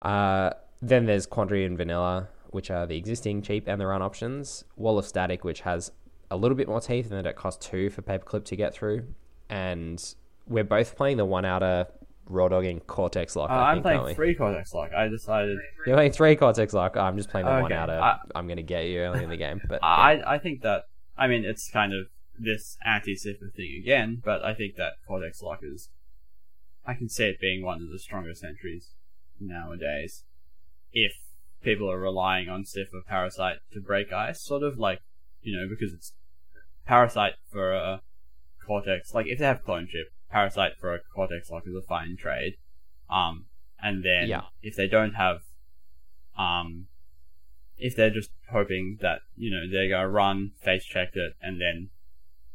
Uh, 0.01 0.51
then 0.81 1.05
there's 1.05 1.25
Quandary 1.25 1.65
and 1.65 1.77
Vanilla, 1.77 2.29
which 2.49 2.71
are 2.71 2.87
the 2.87 2.97
existing 2.97 3.41
cheap 3.41 3.67
and 3.67 3.79
the 3.79 3.85
run 3.85 4.01
options. 4.01 4.63
Wall 4.75 4.97
of 4.97 5.05
Static, 5.05 5.43
which 5.43 5.61
has 5.61 5.91
a 6.31 6.37
little 6.37 6.55
bit 6.55 6.67
more 6.67 6.81
teeth, 6.81 7.05
and 7.05 7.17
then 7.17 7.25
it 7.25 7.35
costs 7.35 7.67
two 7.67 7.89
for 7.89 8.01
Paperclip 8.01 8.45
to 8.45 8.55
get 8.55 8.73
through. 8.73 9.05
And 9.49 10.03
we're 10.47 10.63
both 10.63 10.95
playing 10.95 11.17
the 11.17 11.25
one 11.25 11.45
outer 11.45 11.87
Raw 12.31 12.47
Dogging 12.47 12.79
Cortex 12.81 13.35
Lock. 13.35 13.49
Uh, 13.49 13.53
I 13.53 13.71
I'm 13.73 13.81
playing 13.81 14.15
three 14.15 14.35
Cortex 14.35 14.73
Lock. 14.73 14.93
I 14.93 15.07
decided 15.07 15.57
You're 15.85 15.95
playing 15.95 16.11
three 16.13 16.35
Cortex 16.35 16.73
Lock. 16.73 16.97
I'm 16.97 17.17
just 17.17 17.29
playing 17.29 17.45
the 17.45 17.51
one 17.51 17.65
Okay, 17.65 17.75
outer. 17.75 17.99
I- 17.99 18.19
I'm 18.33 18.47
going 18.47 18.57
to 18.57 18.63
get 18.63 18.85
you 18.85 18.99
early 18.99 19.23
in 19.23 19.29
the 19.29 19.37
game. 19.37 19.61
But 19.67 19.83
I 19.83 20.21
I 20.25 20.37
think 20.37 20.61
that 20.61 20.85
I 21.17 21.27
mean 21.27 21.45
it's 21.45 21.69
kind 21.69 21.93
of 21.93 22.07
this 22.39 22.77
anti 22.85 23.15
cipher 23.15 23.51
thing 23.55 23.75
again, 23.81 24.21
but 24.23 24.43
I 24.43 24.53
think 24.53 24.75
that 24.75 24.93
Cortex 25.07 25.41
Lock 25.41 25.59
is 25.61 25.89
I 26.85 26.93
can 26.93 27.09
see 27.09 27.25
it 27.25 27.39
being 27.39 27.63
one 27.63 27.81
of 27.81 27.89
the 27.89 27.99
strongest 27.99 28.41
sentries 28.41 28.91
nowadays. 29.39 30.23
If 30.93 31.13
people 31.63 31.89
are 31.91 31.99
relying 31.99 32.49
on 32.49 32.65
Cipher 32.65 33.01
Parasite 33.07 33.57
to 33.73 33.79
break 33.79 34.11
ice, 34.11 34.41
sort 34.41 34.63
of 34.63 34.77
like 34.79 34.99
you 35.43 35.55
know, 35.55 35.67
because 35.69 35.93
it's 35.93 36.13
Parasite 36.85 37.33
for 37.51 37.73
a 37.73 38.01
Cortex 38.65 39.13
like 39.13 39.27
if 39.27 39.39
they 39.39 39.45
have 39.45 39.63
clone 39.63 39.87
chip, 39.91 40.11
Parasite 40.31 40.73
for 40.79 40.93
a 40.95 40.99
Cortex 41.13 41.49
Lock 41.51 41.63
is 41.67 41.75
a 41.75 41.81
fine 41.81 42.15
trade. 42.17 42.53
Um 43.09 43.45
and 43.81 44.03
then 44.03 44.27
Yeah. 44.27 44.43
if 44.61 44.75
they 44.75 44.87
don't 44.87 45.13
have 45.13 45.41
um 46.37 46.87
if 47.77 47.95
they're 47.95 48.11
just 48.11 48.31
hoping 48.51 48.97
that 49.01 49.21
you 49.35 49.51
know 49.51 49.69
they're 49.71 49.89
gonna 49.89 50.07
run, 50.09 50.51
face 50.63 50.85
check 50.85 51.15
it, 51.15 51.33
and 51.41 51.59
then 51.59 51.89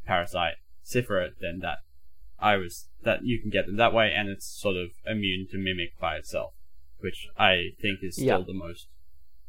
parasite 0.05 0.55
cipher 0.83 1.19
it, 1.21 1.33
then 1.41 1.59
that 1.59 1.79
I 2.39 2.55
was 2.57 2.87
that 3.03 3.19
you 3.23 3.39
can 3.41 3.49
get 3.49 3.65
them 3.67 3.75
that 3.77 3.93
way, 3.93 4.11
and 4.15 4.29
it's 4.29 4.45
sort 4.45 4.75
of 4.77 4.91
immune 5.05 5.47
to 5.51 5.57
mimic 5.57 5.97
by 5.99 6.15
itself, 6.17 6.53
which 6.99 7.27
I 7.37 7.71
think 7.81 7.99
is 8.01 8.15
still 8.15 8.39
Yeah. 8.39 8.45
the 8.45 8.53
most 8.53 8.87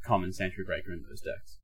common 0.02 0.32
sentry 0.32 0.64
breaker 0.64 0.92
in 0.92 1.02
those 1.08 1.20
decks. 1.20 1.58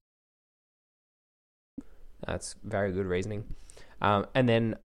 That's 2.27 2.55
very 2.63 2.93
good 2.93 3.07
reasoning. 3.07 3.55
Um, 4.01 4.27
and 4.35 4.49
then 4.49 4.77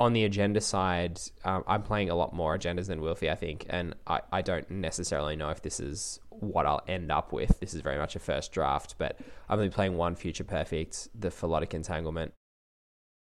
on 0.00 0.14
the 0.14 0.24
agenda 0.24 0.62
side, 0.62 1.20
um, 1.44 1.62
I'm 1.66 1.82
playing 1.82 2.08
a 2.08 2.14
lot 2.14 2.32
more 2.32 2.56
agendas 2.56 2.86
than 2.86 3.00
Wilfy, 3.00 3.30
I 3.30 3.34
think, 3.34 3.66
and 3.68 3.94
I, 4.06 4.20
I 4.32 4.40
don't 4.42 4.68
necessarily 4.70 5.36
know 5.36 5.50
if 5.50 5.60
this 5.60 5.78
is 5.78 6.18
what 6.30 6.64
I'll 6.64 6.82
end 6.88 7.12
up 7.12 7.32
with. 7.32 7.60
This 7.60 7.74
is 7.74 7.82
very 7.82 7.98
much 7.98 8.16
a 8.16 8.18
first 8.18 8.50
draft, 8.50 8.94
but 8.96 9.18
I'm 9.48 9.58
only 9.58 9.68
playing 9.68 9.98
one 9.98 10.16
Future 10.16 10.42
Perfect, 10.42 11.08
the 11.14 11.28
Philotic 11.28 11.74
Entanglement, 11.74 12.32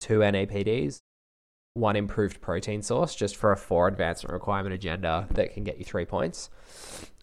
two 0.01 0.19
NAPDs, 0.19 0.99
one 1.75 1.95
improved 1.95 2.41
protein 2.41 2.83
source 2.83 3.15
just 3.15 3.37
for 3.37 3.53
a 3.53 3.57
four 3.57 3.87
advancement 3.87 4.33
requirement 4.33 4.75
agenda 4.75 5.29
that 5.31 5.55
can 5.55 5.63
get 5.63 5.79
you 5.79 5.85
three 5.85 6.05
points, 6.05 6.51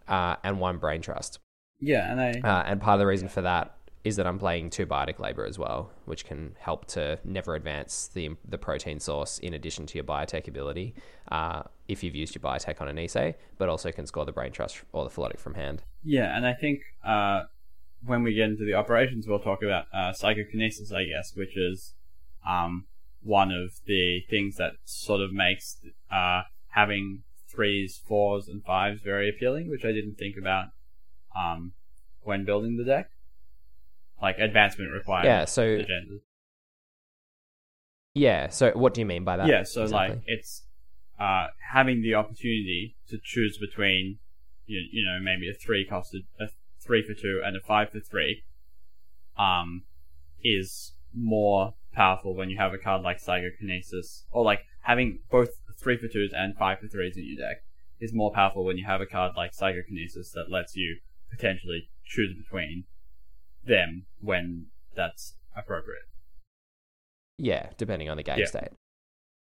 uh, 0.08 0.38
and 0.46 0.62
one 0.62 0.78
Brain 0.78 1.02
Trust. 1.02 1.40
Yeah, 1.82 2.10
and 2.10 2.22
I 2.22 2.40
Uh, 2.40 2.64
and 2.66 2.80
part 2.80 2.96
of 2.96 3.00
the 3.00 3.08
reason 3.08 3.28
for 3.28 3.42
that 3.42 3.76
is 4.04 4.16
that 4.16 4.26
I'm 4.26 4.40
playing 4.40 4.72
two 4.72 4.86
biotic 4.86 5.20
labor 5.20 5.46
as 5.46 5.60
well, 5.60 5.92
which 6.06 6.26
can 6.26 6.56
help 6.60 6.86
to 6.88 7.20
never 7.24 7.56
advance 7.56 8.10
the 8.14 8.32
the 8.48 8.58
protein 8.58 9.00
source 9.00 9.38
in 9.40 9.54
addition 9.54 9.86
to 9.88 9.98
your 9.98 10.04
biotech 10.04 10.48
ability 10.48 10.96
uh, 11.32 11.64
if 11.88 12.04
you've 12.04 12.16
used 12.16 12.36
your 12.36 12.42
biotech 12.42 12.82
on 12.82 12.88
an 12.88 12.96
Nisei, 12.96 13.36
but 13.58 13.70
also 13.70 13.92
can 13.92 14.08
score 14.08 14.26
the 14.26 14.32
brain 14.32 14.52
trust 14.52 14.82
or 14.92 15.04
the 15.04 15.10
philotic 15.10 15.40
from 15.40 15.54
hand. 15.54 15.84
Yeah, 16.04 16.36
and 16.36 16.48
I 16.48 16.54
think 16.54 16.82
uh, 17.06 17.44
when 18.06 18.24
we 18.24 18.34
get 18.34 18.50
into 18.50 18.66
the 18.66 18.74
operations, 18.74 19.28
we'll 19.28 19.40
talk 19.40 19.62
about 19.62 19.86
uh, 19.94 20.14
psychokinesis, 20.14 20.92
I 20.92 21.06
guess, 21.06 21.36
which 21.36 21.56
is 21.56 21.94
um, 22.48 22.86
one 23.22 23.52
of 23.52 23.82
the 23.86 24.22
things 24.30 24.58
that 24.58 24.74
sort 24.84 25.22
of 25.22 25.32
makes 25.32 25.78
uh, 26.12 26.44
having 26.70 27.24
threes, 27.48 28.00
fours, 28.08 28.48
and 28.48 28.64
fives 28.64 29.02
very 29.02 29.30
appealing, 29.30 29.70
which 29.70 29.86
I 29.86 29.92
didn't 29.92 30.16
think 30.16 30.38
about 30.38 30.70
um, 31.38 31.74
when 32.24 32.46
building 32.46 32.78
the 32.78 32.84
deck. 32.84 33.12
Like 34.22 34.38
advancement 34.40 34.92
required. 34.94 35.26
Yeah, 35.26 35.46
so 35.46 35.64
agendas. 35.64 36.22
yeah, 38.14 38.50
so 38.50 38.72
what 38.72 38.94
do 38.94 39.02
you 39.02 39.06
mean 39.06 39.24
by 39.24 39.38
that? 39.38 39.48
Yeah, 39.48 39.64
so 39.64 39.84
exactly? 39.84 40.18
like 40.18 40.24
it's 40.28 40.64
uh, 41.20 41.48
having 41.72 42.02
the 42.02 42.16
opportunity 42.16 42.96
to 43.10 43.18
choose 43.24 43.58
between 43.58 44.20
you, 44.66 44.82
you 44.92 45.06
know 45.06 45.20
maybe 45.20 45.50
a 45.50 45.54
three 45.54 45.88
costed 45.90 46.26
a 46.40 46.46
three 46.80 47.04
for 47.04 47.14
two 47.14 47.42
and 47.44 47.56
a 47.56 47.60
five 47.60 47.90
for 47.92 48.00
three 48.00 48.44
um 49.38 49.84
is 50.44 50.94
more 51.14 51.74
powerful 51.94 52.36
when 52.36 52.50
you 52.50 52.58
have 52.58 52.74
a 52.74 52.78
card 52.78 53.02
like 53.02 53.20
psychokinesis 53.20 54.26
or 54.32 54.44
like 54.44 54.62
having 54.82 55.20
both 55.30 55.50
three 55.78 55.98
for 55.98 56.08
twos 56.08 56.32
and 56.34 56.56
five 56.58 56.80
for 56.80 56.88
threes 56.88 57.18
in 57.18 57.26
your 57.26 57.38
deck 57.38 57.64
is 58.00 58.14
more 58.14 58.32
powerful 58.32 58.64
when 58.64 58.78
you 58.78 58.86
have 58.86 59.02
a 59.02 59.06
card 59.06 59.34
like 59.36 59.54
psychokinesis 59.54 60.32
that 60.32 60.50
lets 60.50 60.76
you 60.76 60.98
potentially 61.30 61.90
choose 62.06 62.34
between 62.36 62.86
them 63.66 64.06
when 64.20 64.68
that's 64.96 65.36
appropriate. 65.56 66.04
Yeah, 67.38 67.70
depending 67.78 68.10
on 68.10 68.18
the 68.18 68.24
game 68.24 68.40
Yeah. 68.40 68.46
state. 68.46 68.70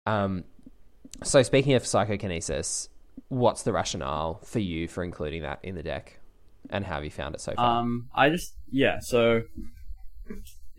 Um, 0.05 0.43
so 1.23 1.41
speaking 1.43 1.73
of 1.73 1.85
psychokinesis, 1.85 2.89
what's 3.29 3.63
the 3.63 3.73
rationale 3.73 4.39
for 4.43 4.59
you 4.59 4.87
for 4.87 5.03
including 5.03 5.41
that 5.41 5.59
in 5.63 5.75
the 5.75 5.83
deck, 5.83 6.19
and 6.69 6.85
how 6.85 6.95
have 6.95 7.03
you 7.03 7.09
found 7.11 7.35
it 7.35 7.41
so 7.41 7.53
far? 7.55 7.79
Um, 7.81 8.09
I 8.13 8.29
just 8.29 8.55
yeah. 8.69 8.99
So 8.99 9.43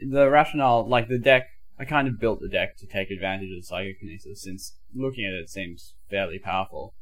the 0.01 0.29
rationale, 0.31 0.87
like 0.88 1.09
the 1.09 1.18
deck, 1.18 1.48
I 1.79 1.85
kind 1.85 2.09
of 2.09 2.20
built 2.20 2.40
the 2.40 2.48
deck 2.48 2.77
to 2.79 2.87
take 2.87 3.11
advantage 3.11 3.51
of 3.57 3.64
psychokinesis, 3.64 4.42
since 4.42 4.77
looking 4.94 5.24
at 5.24 5.33
it, 5.33 5.42
it 5.42 5.51
seems 5.51 5.94
fairly 6.09 6.38
powerful. 6.38 6.94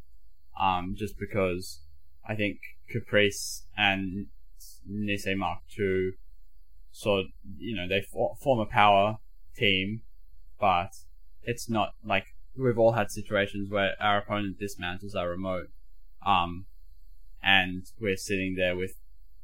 Um, 0.61 0.95
just 0.97 1.19
because 1.19 1.83
I 2.27 2.35
think 2.35 2.59
Caprice 2.91 3.67
and 3.77 4.27
Nisei 4.91 5.37
Mark 5.37 5.59
II 5.79 6.13
of, 7.05 7.27
you 7.59 7.77
know, 7.77 7.87
they 7.89 8.01
for- 8.01 8.37
form 8.41 8.59
a 8.61 8.67
power 8.67 9.19
team, 9.57 10.03
but 10.59 10.91
it's 11.43 11.69
not 11.69 11.95
like 12.05 12.27
we've 12.57 12.79
all 12.79 12.93
had 12.93 13.11
situations 13.11 13.71
where 13.71 13.95
our 14.01 14.19
opponent 14.19 14.59
dismantles 14.59 15.15
our 15.15 15.29
remote, 15.29 15.69
um, 16.25 16.67
and 17.43 17.85
we're 18.01 18.17
sitting 18.17 18.55
there 18.57 18.77
with 18.77 18.95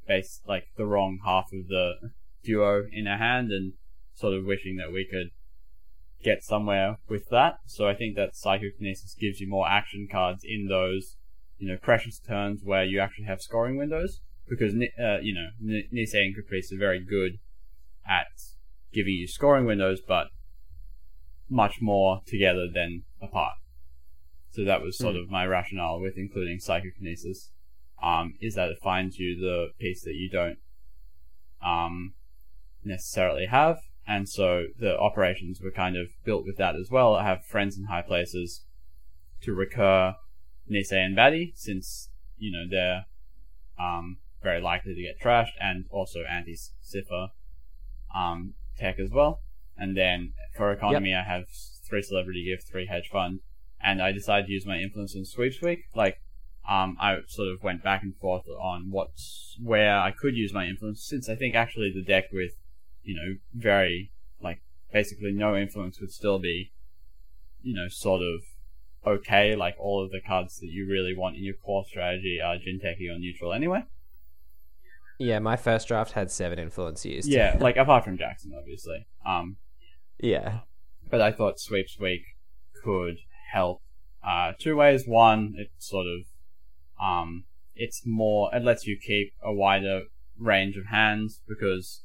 base 0.07 0.41
like 0.47 0.69
the 0.77 0.87
wrong 0.87 1.21
half 1.25 1.53
of 1.53 1.69
the 1.69 2.11
duo 2.43 2.85
in 2.91 3.07
our 3.07 3.19
hand 3.19 3.53
and 3.53 3.75
sort 4.15 4.35
of 4.35 4.45
wishing 4.45 4.77
that 4.77 4.93
we 4.93 5.05
could 5.05 5.31
get 6.23 6.43
somewhere 6.43 6.99
with 7.09 7.29
that. 7.29 7.59
So 7.67 7.87
I 7.87 7.95
think 7.95 8.17
that 8.17 8.37
psychokinesis 8.37 9.15
gives 9.15 9.41
you 9.41 9.49
more 9.49 9.69
action 9.69 10.09
cards 10.11 10.43
in 10.45 10.69
those, 10.69 11.17
you 11.59 11.69
know, 11.69 11.77
precious 11.77 12.19
turns 12.19 12.63
where 12.65 12.85
you 12.85 12.99
actually 13.01 13.27
have 13.27 13.41
scoring 13.41 13.77
windows 13.77 14.21
because 14.49 14.75
uh, 14.75 15.19
you 15.21 15.35
know 15.35 15.49
N- 15.63 15.89
Nisei 15.93 16.25
and 16.27 16.35
Caprice 16.35 16.73
are 16.73 16.79
very 16.79 17.01
good 17.05 17.39
at 18.09 18.27
giving 18.93 19.15
you 19.15 19.27
scoring 19.27 19.65
windows, 19.67 20.01
but 20.07 20.29
much 21.49 21.81
more 21.81 22.21
together 22.27 22.67
than 22.73 23.05
apart. 23.21 23.55
So 24.51 24.65
that 24.65 24.83
was 24.83 24.99
sort 24.99 25.15
Mm. 25.17 25.23
of 25.23 25.31
my 25.31 25.47
rationale 25.47 26.01
with 26.01 26.17
including 26.17 26.59
psychokinesis. 26.59 27.51
Um, 28.03 28.35
is 28.41 28.55
that 28.57 28.69
it 28.69 28.79
finds 28.83 29.19
you 29.19 29.37
the 29.41 29.69
piece 29.79 30.03
that 30.03 30.15
you 30.15 30.29
don't 30.29 30.59
um, 31.65 32.15
necessarily 32.85 33.47
have, 33.47 33.79
and 34.09 34.29
so 34.29 34.67
the 34.77 34.99
operations 34.99 35.61
were 35.63 35.71
kind 35.71 35.97
of 35.97 36.09
built 36.25 36.45
with 36.45 36.57
that 36.57 36.75
as 36.75 36.91
well. 36.91 37.15
I 37.15 37.25
have 37.25 37.45
friends 37.45 37.79
in 37.79 37.85
high 37.85 38.03
places 38.03 38.65
to 39.43 39.53
recur 39.55 40.17
Nisei 40.69 41.05
and 41.05 41.15
Batty, 41.15 41.53
since 41.55 42.11
you 42.37 42.51
know 42.51 42.65
they're 42.69 43.05
um, 43.79 44.17
very 44.43 44.61
likely 44.61 44.95
to 44.95 45.03
get 45.03 45.21
trashed, 45.21 45.55
and 45.61 45.87
also 45.91 46.21
anti 46.31 46.57
Cipher 46.81 47.29
um, 48.15 48.55
tech 48.79 48.99
as 48.99 49.11
well. 49.11 49.41
And 49.77 49.97
then 49.97 50.35
for 50.57 50.73
economy, 50.73 51.15
I 51.15 51.23
have 51.23 51.45
three 51.89 52.03
celebrity 52.03 52.45
gift, 52.45 52.69
three 52.71 52.87
hedge 52.87 53.09
fund, 53.11 53.41
and 53.83 54.03
I 54.03 54.13
decided 54.13 54.47
to 54.47 54.53
use 54.53 54.67
my 54.67 54.79
influence 54.79 55.15
in 55.15 55.25
sweeps 55.25 55.61
week. 55.61 55.85
Like, 55.95 56.21
um, 56.69 56.97
I 57.01 57.19
sort 57.27 57.49
of 57.49 57.63
went 57.63 57.83
back 57.83 58.03
and 58.03 58.17
forth 58.17 58.47
on 58.49 58.91
what's 58.91 59.57
where 59.61 59.99
I 59.99 60.13
could 60.13 60.37
use 60.37 60.53
my 60.53 60.67
influence, 60.67 61.05
since 61.05 61.29
I 61.29 61.35
think 61.35 61.55
actually 61.55 61.93
the 61.93 62.03
deck 62.03 62.27
with, 62.33 62.53
you 63.03 63.15
know, 63.15 63.37
very 63.55 64.13
like 64.41 64.63
basically 64.93 65.33
no 65.33 65.57
influence 65.57 66.01
would 66.01 66.13
still 66.13 66.39
be, 66.39 66.73
you 67.63 67.75
know, 67.75 67.89
sort 67.89 68.23
of 68.23 68.43
okay. 69.05 69.57
Like 69.57 69.75
all 69.79 70.05
of 70.05 70.13
the 70.13 70.21
cards 70.21 70.59
that 70.61 70.69
you 70.69 70.87
really 70.89 71.17
want 71.17 71.37
in 71.37 71.43
your 71.43 71.55
core 71.55 71.85
strategy 71.85 72.41
are 72.41 72.57
Jinteki 72.57 73.11
or 73.11 73.19
neutral 73.19 73.53
anyway. 73.53 73.85
Yeah, 75.23 75.39
my 75.39 75.57
first 75.57 75.89
draft 75.89 76.13
had 76.13 76.31
seven 76.31 76.59
influence 76.59 77.05
used. 77.05 77.29
Yeah, 77.29 77.57
like 77.61 77.77
apart 77.77 78.05
from 78.05 78.19
Jackson, 78.19 78.53
obviously. 78.57 79.07
Um, 79.27 79.57
yeah, 80.19 80.61
but 81.09 81.21
I 81.21 81.33
thought 81.33 81.61
Sweeps 81.61 81.99
Week 81.99 82.23
could 82.83 83.19
help 83.53 83.83
uh, 84.27 84.53
two 84.59 84.77
ways. 84.77 85.07
One, 85.07 85.55
it 85.57 85.71
sort 85.79 86.07
of 86.07 86.23
um, 87.03 87.45
it's 87.75 88.03
more 88.05 88.55
it 88.55 88.65
lets 88.65 88.87
you 88.87 88.99
keep 88.99 89.33
a 89.43 89.53
wider 89.53 90.03
range 90.39 90.77
of 90.77 90.87
hands 90.87 91.41
because 91.49 92.03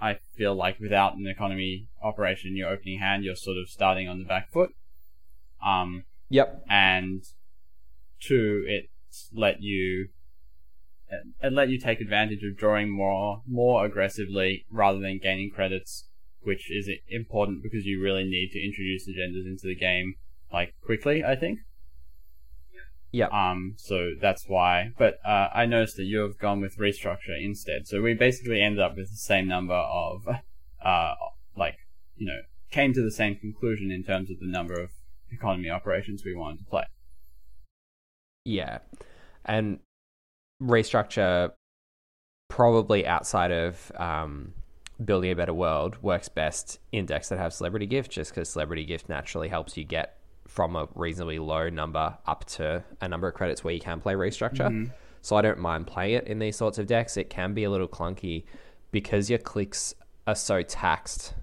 I 0.00 0.18
feel 0.36 0.54
like 0.54 0.78
without 0.80 1.16
an 1.16 1.26
economy 1.26 1.88
operation 2.02 2.50
in 2.50 2.56
your 2.56 2.68
opening 2.68 2.98
hand, 3.00 3.24
you're 3.24 3.36
sort 3.36 3.56
of 3.56 3.68
starting 3.68 4.08
on 4.08 4.18
the 4.18 4.24
back 4.24 4.50
foot. 4.52 4.70
Um, 5.64 6.04
yep, 6.28 6.64
and 6.68 7.22
two, 8.20 8.64
it 8.66 8.88
let 9.32 9.62
you 9.62 10.08
it- 11.42 11.52
let 11.52 11.68
you 11.68 11.78
take 11.78 12.00
advantage 12.00 12.42
of 12.42 12.56
drawing 12.56 12.90
more 12.90 13.42
more 13.46 13.84
aggressively 13.84 14.64
rather 14.70 14.98
than 14.98 15.18
gaining 15.18 15.50
credits, 15.50 16.08
which 16.40 16.70
is 16.70 16.90
important 17.08 17.62
because 17.62 17.84
you 17.84 18.02
really 18.02 18.24
need 18.24 18.50
to 18.52 18.64
introduce 18.64 19.08
agendas 19.08 19.46
into 19.46 19.66
the 19.66 19.76
game 19.76 20.14
like 20.52 20.74
quickly. 20.84 21.24
I 21.24 21.36
think. 21.36 21.60
yep. 23.10 23.30
Um, 23.32 23.74
so 23.76 24.12
that's 24.20 24.48
why. 24.48 24.92
But 24.98 25.18
uh, 25.24 25.48
I 25.54 25.66
noticed 25.66 25.96
that 25.96 26.04
you 26.04 26.20
have 26.20 26.38
gone 26.38 26.60
with 26.60 26.78
restructure 26.78 27.38
instead. 27.38 27.86
So 27.86 28.00
we 28.00 28.14
basically 28.14 28.62
ended 28.62 28.80
up 28.80 28.96
with 28.96 29.10
the 29.10 29.16
same 29.16 29.46
number 29.46 29.74
of, 29.74 30.26
uh, 30.82 31.14
like 31.56 31.76
you 32.16 32.26
know, 32.26 32.40
came 32.70 32.92
to 32.94 33.02
the 33.02 33.10
same 33.10 33.36
conclusion 33.36 33.90
in 33.90 34.02
terms 34.02 34.30
of 34.30 34.38
the 34.40 34.46
number 34.46 34.80
of 34.80 34.90
economy 35.30 35.70
operations 35.70 36.22
we 36.24 36.34
wanted 36.34 36.60
to 36.60 36.64
play. 36.64 36.84
Yeah. 38.44 38.78
And 39.44 39.80
restructure 40.62 41.52
probably 42.48 43.06
outside 43.06 43.50
of 43.50 43.90
um, 43.96 44.52
building 45.04 45.30
a 45.30 45.36
better 45.36 45.54
world 45.54 45.96
works 46.02 46.28
best 46.28 46.78
in 46.92 47.06
decks 47.06 47.28
that 47.30 47.38
have 47.38 47.52
celebrity 47.52 47.86
gift 47.86 48.10
just 48.10 48.30
because 48.30 48.48
celebrity 48.48 48.84
gift 48.84 49.08
naturally 49.08 49.48
helps 49.48 49.76
you 49.76 49.84
get 49.84 50.18
from 50.46 50.76
a 50.76 50.86
reasonably 50.94 51.38
low 51.38 51.68
number 51.70 52.16
up 52.26 52.44
to 52.44 52.84
a 53.00 53.08
number 53.08 53.28
of 53.28 53.34
credits 53.34 53.64
where 53.64 53.72
you 53.72 53.80
can 53.80 54.00
play 54.00 54.14
restructure. 54.14 54.66
So 55.22 55.36
I 55.36 55.42
don't 55.42 55.58
mind 55.58 55.86
playing 55.86 56.16
it 56.16 56.26
in 56.26 56.40
these 56.40 56.56
sorts 56.56 56.78
of 56.78 56.86
decks. 56.86 57.16
It 57.16 57.30
can 57.30 57.54
be 57.54 57.64
a 57.64 57.70
little 57.70 57.88
clunky 57.88 58.44
because 58.90 59.30
your 59.30 59.38
clicks 59.38 59.94
are 60.26 60.34
so 60.34 60.62
taxed 60.62 61.34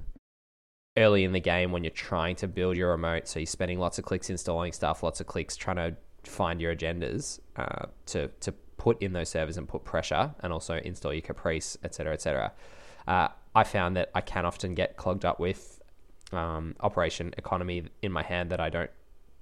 early 0.98 1.24
in 1.24 1.32
the 1.32 1.40
game 1.40 1.72
when 1.72 1.84
you're 1.84 1.92
trying 1.92 2.36
to 2.36 2.48
build 2.48 2.78
your 2.78 2.92
remote. 2.92 3.28
So 3.28 3.40
you're 3.40 3.48
spending 3.48 3.80
lots 3.80 3.98
of 3.98 4.06
clicks 4.06 4.30
installing 4.30 4.74
stuff, 4.74 5.02
lots 5.02 5.22
of 5.22 5.28
clicks 5.28 5.56
trying 5.56 5.78
to 5.78 5.96
find 6.30 6.60
your 6.62 6.76
agendas 6.76 7.40
uh, 7.56 7.86
to 8.08 8.28
to 8.42 8.54
put 8.80 9.00
in 9.02 9.14
those 9.14 9.30
servers 9.30 9.58
and 9.58 9.68
put 9.68 9.84
pressure, 9.84 10.34
and 10.40 10.52
also 10.52 10.78
install 10.78 11.14
your 11.14 11.22
Caprice, 11.22 11.78
etc., 11.84 12.14
etc. 12.14 12.52
Uh, 13.08 13.28
I 13.54 13.64
found 13.64 13.96
that 13.98 14.10
I 14.16 14.22
can 14.22 14.46
often 14.46 14.74
get 14.74 14.98
clogged 14.98 15.26
up 15.26 15.40
with 15.40 15.80
um, 16.32 16.76
operation 16.80 17.34
economy 17.38 17.84
in 18.02 18.12
my 18.12 18.24
hand 18.24 18.50
that 18.50 18.60
I 18.60 18.70
don't 18.70 18.90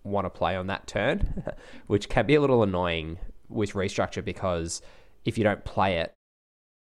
want 0.03 0.25
to 0.25 0.29
play 0.29 0.55
on 0.55 0.67
that 0.67 0.87
turn, 0.87 1.43
which 1.87 2.09
can 2.09 2.25
be 2.25 2.35
a 2.35 2.41
little 2.41 2.63
annoying 2.63 3.19
with 3.49 3.73
restructure 3.73 4.23
because 4.23 4.81
if 5.23 5.37
you 5.37 5.43
don't 5.43 5.63
play 5.63 5.99
it, 5.99 6.13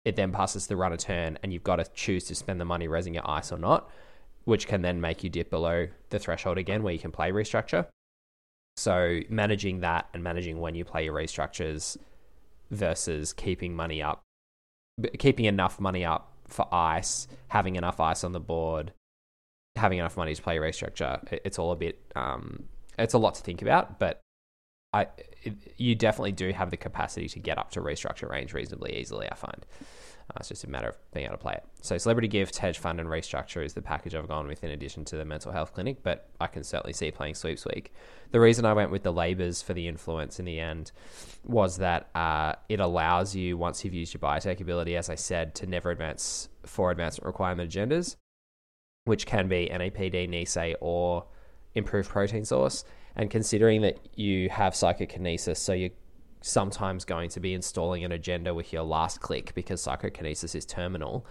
it 0.05 0.17
then 0.17 0.31
passes 0.31 0.69
the 0.69 0.77
runner 0.77 0.97
turn, 0.97 1.37
and 1.43 1.53
you've 1.53 1.65
got 1.65 1.77
to 1.77 1.85
choose 1.95 2.25
to 2.25 2.35
spend 2.35 2.61
the 2.61 2.65
money 2.65 2.87
raising 2.87 3.15
your 3.15 3.29
ice 3.29 3.51
or 3.51 3.59
not, 3.59 3.91
which 4.45 4.69
can 4.69 4.83
then 4.83 5.01
make 5.01 5.25
you 5.25 5.31
dip 5.31 5.51
below 5.51 5.89
the 6.11 6.19
threshold 6.21 6.59
again 6.59 6.85
where 6.85 6.93
you 6.93 6.99
can 7.01 7.11
play 7.11 7.33
restructure. 7.33 7.87
So 8.77 9.21
managing 9.29 9.81
that 9.81 10.07
and 10.15 10.23
managing 10.23 10.61
when 10.61 10.77
you 10.77 10.85
play 10.85 11.07
your 11.07 11.15
restructures 11.15 11.97
versus 12.71 13.33
keeping 13.33 13.75
money 13.75 14.03
up 14.03 14.23
keeping 15.19 15.45
enough 15.45 15.79
money 15.81 16.05
up 16.05 16.33
for 16.49 16.73
ice, 16.73 17.29
having 17.49 17.77
enough 17.77 18.01
ice 18.01 18.25
on 18.25 18.33
the 18.33 18.41
board, 18.41 18.93
having 19.77 19.99
enough 19.99 20.17
money 20.17 20.35
to 20.35 20.43
play 20.43 20.57
restructure. 20.57 21.21
It's 21.45 21.59
all 21.59 21.73
a 21.73 21.77
bit. 21.77 22.01
Um, 22.15 22.65
it's 22.99 23.15
a 23.15 23.19
lot 23.19 23.35
to 23.35 23.43
think 23.43 23.63
about, 23.63 23.99
but 23.99 24.21
I 24.93 25.09
it, 25.43 25.55
you 25.77 25.95
definitely 25.95 26.33
do 26.33 26.51
have 26.53 26.71
the 26.71 26.77
capacity 26.77 27.29
to 27.29 27.39
get 27.39 27.59
up 27.59 27.71
to 27.73 27.81
restructure 27.81 28.29
range 28.29 28.55
reasonably 28.55 28.97
easily. 28.97 29.29
I 29.31 29.35
find. 29.35 29.67
Uh, 30.29 30.39
it's 30.41 30.49
just 30.49 30.65
a 30.65 30.69
matter 30.69 30.89
of 30.89 30.97
being 31.13 31.27
able 31.27 31.37
to 31.37 31.43
play 31.43 31.53
it. 31.53 31.65
So, 31.83 31.97
Celebrity 31.97 32.27
Gift, 32.27 32.57
Hedge 32.59 32.79
Fund, 32.79 32.99
and 32.99 33.09
Restructure 33.09 33.65
is 33.65 33.75
the 33.75 33.83
package 33.83 34.15
I've 34.15 34.27
gone 34.27 34.49
with 34.49 34.65
in 34.65 34.71
addition 34.71 35.05
to 35.07 35.17
the 35.17 35.25
mental 35.25 35.53
health 35.53 35.73
clinic, 35.73 36.03
but 36.03 36.29
I 36.41 36.49
can 36.49 36.65
certainly 36.65 36.93
see 36.93 37.13
playing 37.13 37.35
Sweeps 37.35 37.65
Week. 37.65 37.93
The 38.33 38.41
reason 38.41 38.65
I 38.65 38.73
went 38.73 38.91
with 38.91 39.05
the 39.05 39.13
Labours 39.13 39.63
for 39.63 39.73
the 39.73 39.87
influence 39.87 40.41
in 40.41 40.45
the 40.45 40.59
end 40.59 40.91
was 41.45 41.77
that 41.77 42.09
uh, 42.17 42.55
it 42.69 42.81
allows 42.81 43.37
you, 43.37 43.57
once 43.57 43.85
you've 43.85 43.95
used 43.95 44.15
your 44.15 44.21
biotech 44.21 44.61
ability, 44.61 44.97
as 44.97 45.09
I 45.09 45.15
said, 45.15 45.55
to 45.57 45.67
never 45.67 45.91
advance 45.91 46.49
four 46.65 46.91
advancement 46.91 47.27
requirement 47.27 47.71
agendas, 47.71 48.17
which 49.05 49.27
can 49.27 49.47
be 49.47 49.71
NAPD, 49.73 50.29
Nisei, 50.29 50.75
or 50.81 51.25
improved 51.75 52.09
protein 52.09 52.45
source. 52.45 52.85
And 53.15 53.31
considering 53.31 53.83
that 53.83 53.99
you 54.15 54.51
have 54.51 54.75
psychokinesis, 54.75 55.61
so 55.61 55.73
you're 55.73 55.91
sometimes 56.47 57.05
going 57.05 57.29
to 57.31 57.41
be 57.41 57.55
installing 57.55 58.05
an 58.05 58.13
agenda 58.13 58.55
with 58.55 58.73
your 58.73 58.85
last 58.85 59.21
click 59.21 59.53
because 59.55 59.83
psychokinesis 59.83 60.55
is 60.55 60.65
terminal, 60.65 61.27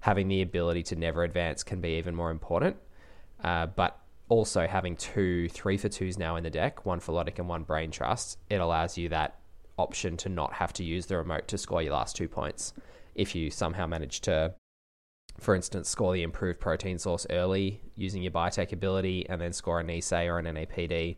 having 0.00 0.28
the 0.28 0.42
ability 0.42 0.82
to 0.84 0.96
never 0.96 1.24
advance 1.24 1.62
can 1.62 1.80
be 1.80 1.98
even 1.98 2.14
more 2.14 2.30
important. 2.30 2.76
Uh, 3.42 3.66
but 3.66 3.98
also 4.28 4.66
having 4.66 4.94
two 4.96 5.48
three 5.48 5.76
for 5.76 5.88
twos 5.88 6.18
now 6.18 6.36
in 6.36 6.44
the 6.44 6.50
deck, 6.50 6.86
one 6.86 7.00
Philotic 7.00 7.38
and 7.38 7.48
one 7.48 7.64
Braintrust, 7.64 8.36
it 8.48 8.60
allows 8.60 8.96
you 8.96 9.08
that 9.08 9.40
option 9.76 10.16
to 10.18 10.28
not 10.28 10.52
have 10.52 10.72
to 10.74 10.84
use 10.84 11.06
the 11.06 11.16
remote 11.16 11.48
to 11.48 11.58
score 11.58 11.82
your 11.82 11.94
last 11.94 12.14
two 12.14 12.28
points. 12.28 12.72
If 13.14 13.34
you 13.34 13.50
somehow 13.50 13.86
manage 13.86 14.20
to, 14.22 14.54
for 15.38 15.54
instance, 15.54 15.88
score 15.88 16.12
the 16.12 16.22
improved 16.22 16.60
protein 16.60 16.98
source 16.98 17.26
early 17.28 17.80
using 17.96 18.22
your 18.22 18.30
biotech 18.30 18.72
ability 18.72 19.28
and 19.28 19.40
then 19.40 19.52
score 19.52 19.80
a 19.80 19.84
Nisei 19.84 20.28
or 20.28 20.38
an 20.38 20.46
NAPD 20.46 21.16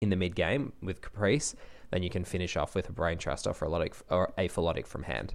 in 0.00 0.08
the 0.08 0.16
mid 0.16 0.34
game 0.34 0.72
with 0.80 1.02
Caprice, 1.02 1.54
then 1.90 2.02
you 2.02 2.10
can 2.10 2.24
finish 2.24 2.56
off 2.56 2.74
with 2.74 2.88
a 2.88 2.92
Braintrust 2.92 3.46
or, 3.46 3.96
or 4.10 4.32
a 4.38 4.48
Philotic 4.48 4.86
from 4.86 5.04
hand. 5.04 5.34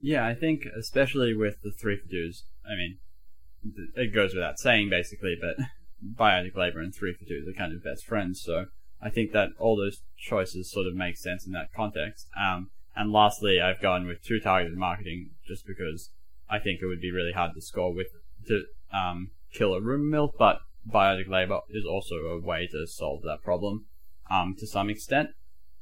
Yeah, 0.00 0.26
I 0.26 0.34
think 0.34 0.64
especially 0.78 1.34
with 1.34 1.62
the 1.62 1.72
three 1.72 1.96
for 1.96 2.08
twos. 2.08 2.44
I 2.64 2.76
mean, 2.76 2.98
it 3.94 4.14
goes 4.14 4.34
without 4.34 4.58
saying 4.58 4.90
basically, 4.90 5.36
but 5.40 5.56
Biotic 6.14 6.56
Labor 6.56 6.80
and 6.80 6.94
three 6.94 7.12
for 7.12 7.24
twos 7.24 7.48
are 7.48 7.58
kind 7.58 7.72
of 7.72 7.82
best 7.82 8.06
friends. 8.06 8.40
So 8.40 8.66
I 9.02 9.10
think 9.10 9.32
that 9.32 9.50
all 9.58 9.76
those 9.76 10.02
choices 10.16 10.70
sort 10.70 10.86
of 10.86 10.94
make 10.94 11.16
sense 11.16 11.46
in 11.46 11.52
that 11.52 11.72
context. 11.72 12.28
Um, 12.38 12.70
and 12.94 13.12
lastly, 13.12 13.60
I've 13.60 13.80
gone 13.80 14.06
with 14.06 14.22
two 14.22 14.40
targeted 14.40 14.78
marketing 14.78 15.30
just 15.46 15.66
because 15.66 16.10
I 16.50 16.58
think 16.58 16.80
it 16.80 16.86
would 16.86 17.00
be 17.00 17.12
really 17.12 17.32
hard 17.32 17.54
to 17.54 17.60
score 17.60 17.92
with 17.92 18.08
to 18.46 18.64
um, 18.92 19.30
kill 19.52 19.74
a 19.74 19.80
rumor 19.80 20.04
mill, 20.04 20.34
but 20.38 20.60
biotic 20.88 21.28
labor 21.28 21.60
is 21.68 21.84
also 21.84 22.14
a 22.16 22.40
way 22.40 22.66
to 22.72 22.86
solve 22.86 23.22
that 23.22 23.42
problem 23.42 23.86
um, 24.30 24.54
to 24.58 24.66
some 24.66 24.90
extent. 24.90 25.30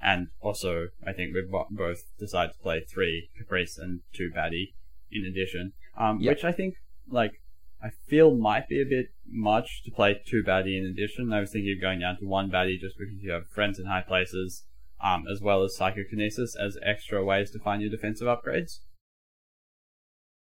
And 0.01 0.29
also, 0.41 0.89
I 1.07 1.13
think 1.13 1.35
we've 1.35 1.51
both 1.51 2.05
decided 2.19 2.53
to 2.53 2.59
play 2.59 2.81
three 2.81 3.31
Caprice 3.37 3.79
and 3.79 4.01
two 4.13 4.31
Batty 4.31 4.75
in 5.11 5.25
addition, 5.25 5.73
um, 5.97 6.21
yep. 6.21 6.37
which 6.37 6.45
I 6.45 6.53
think, 6.53 6.75
like, 7.11 7.41
I 7.83 7.91
feel 8.07 8.35
might 8.35 8.69
be 8.69 8.81
a 8.81 8.85
bit 8.85 9.07
much 9.27 9.83
to 9.85 9.91
play 9.91 10.21
two 10.27 10.43
Batty 10.43 10.77
in 10.79 10.85
addition. 10.85 11.33
I 11.33 11.41
was 11.41 11.51
thinking 11.51 11.75
of 11.77 11.81
going 11.81 12.01
down 12.01 12.19
to 12.19 12.27
one 12.27 12.51
Batty 12.51 12.79
just 12.79 12.99
because 12.99 13.15
you 13.21 13.33
have 13.33 13.49
friends 13.49 13.79
in 13.79 13.87
high 13.87 14.03
places, 14.03 14.65
um, 15.03 15.25
as 15.31 15.41
well 15.41 15.63
as 15.63 15.77
Psychokinesis 15.77 16.57
as 16.57 16.79
extra 16.83 17.25
ways 17.25 17.51
to 17.53 17.59
find 17.59 17.81
your 17.81 17.91
defensive 17.91 18.27
upgrades. 18.27 18.81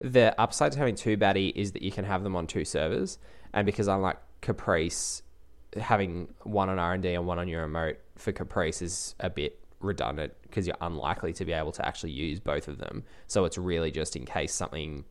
The 0.02 0.40
upside 0.40 0.74
to 0.74 0.80
having 0.80 0.96
two 0.96 1.18
Batty 1.18 1.50
is 1.50 1.72
that 1.72 1.82
you 1.82 1.92
can 1.92 2.06
have 2.06 2.24
them 2.24 2.36
on 2.36 2.48
two 2.48 2.66
servers, 2.66 3.18
and 3.54 3.66
because 3.66 3.88
unlike 3.88 4.18
Caprice, 4.42 5.22
having 5.78 6.34
one 6.44 6.70
on 6.70 6.80
R 6.80 6.94
and 6.94 7.04
D 7.04 7.14
and 7.14 7.26
one 7.26 7.40
on 7.40 7.48
your 7.48 7.62
remote 7.62 7.98
for 8.18 8.32
Caprice 8.32 8.82
is 8.82 9.16
a 9.20 9.30
bit 9.30 9.60
redundant 9.80 10.34
because 10.44 10.68
you're 10.68 10.78
unlikely 10.82 11.34
to 11.34 11.46
be 11.46 11.54
able 11.54 11.72
to 11.74 11.86
actually 11.86 12.12
use 12.12 12.40
both 12.40 12.68
of 12.68 12.78
them. 12.78 13.04
So 13.28 13.46
it's 13.46 13.58
really 13.58 13.92
just 13.92 14.16
in 14.16 14.26
case 14.26 14.54
something, 14.54 15.06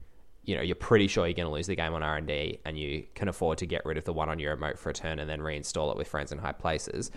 you 0.44 0.56
know, 0.56 0.62
you're 0.62 0.74
pretty 0.74 1.06
sure 1.06 1.26
you're 1.26 1.34
going 1.34 1.48
to 1.48 1.52
lose 1.52 1.66
the 1.66 1.76
game 1.76 1.94
on 1.94 2.02
R 2.02 2.16
and 2.16 2.26
D, 2.26 2.58
and 2.64 2.78
you 2.78 3.06
can 3.14 3.28
afford 3.28 3.58
to 3.58 3.66
get 3.66 3.84
rid 3.84 3.96
of 3.96 4.04
the 4.04 4.12
one 4.12 4.28
on 4.28 4.38
your 4.38 4.54
remote 4.54 4.78
for 4.78 4.90
a 4.90 4.92
turn 4.92 5.18
and 5.18 5.28
then 5.28 5.40
reinstall 5.40 5.90
it 5.90 5.96
with 5.96 6.08
friends 6.08 6.32
in 6.32 6.38
high 6.38 6.52
places. 6.52 7.10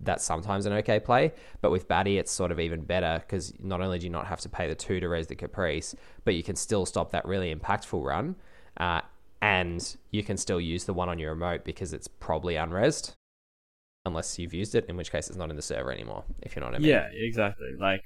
That's 0.00 0.24
sometimes 0.24 0.66
an 0.66 0.72
okay 0.74 1.00
play, 1.00 1.32
but 1.60 1.70
with 1.70 1.88
Batty, 1.88 2.18
it's 2.18 2.32
sort 2.32 2.50
of 2.50 2.60
even 2.60 2.82
better 2.82 3.20
because 3.20 3.54
not 3.60 3.80
only 3.80 3.98
do 3.98 4.06
you 4.06 4.10
not 4.10 4.26
have 4.26 4.40
to 4.40 4.48
pay 4.48 4.68
the 4.68 4.74
two 4.74 5.00
to 5.00 5.08
raise 5.08 5.28
the 5.28 5.36
Caprice, 5.36 5.94
but 6.24 6.34
you 6.34 6.42
can 6.42 6.56
still 6.56 6.84
stop 6.84 7.12
that 7.12 7.24
really 7.24 7.54
impactful 7.54 8.04
run. 8.04 8.34
Uh, 8.76 9.00
and 9.40 9.96
you 10.10 10.22
can 10.24 10.36
still 10.36 10.60
use 10.60 10.84
the 10.84 10.92
one 10.92 11.08
on 11.08 11.18
your 11.18 11.30
remote 11.30 11.64
because 11.64 11.92
it's 11.92 12.08
probably 12.08 12.54
unrezzed 12.54 13.14
unless 14.06 14.38
you've 14.38 14.54
used 14.54 14.74
it 14.74 14.84
in 14.88 14.96
which 14.96 15.10
case 15.10 15.28
it's 15.28 15.38
not 15.38 15.50
in 15.50 15.56
the 15.56 15.62
server 15.62 15.90
anymore 15.90 16.24
if 16.42 16.54
you 16.54 16.60
know 16.60 16.66
what 16.66 16.74
i 16.74 16.78
mean. 16.78 16.88
Yeah 16.88 17.08
exactly. 17.12 17.70
Like 17.78 18.04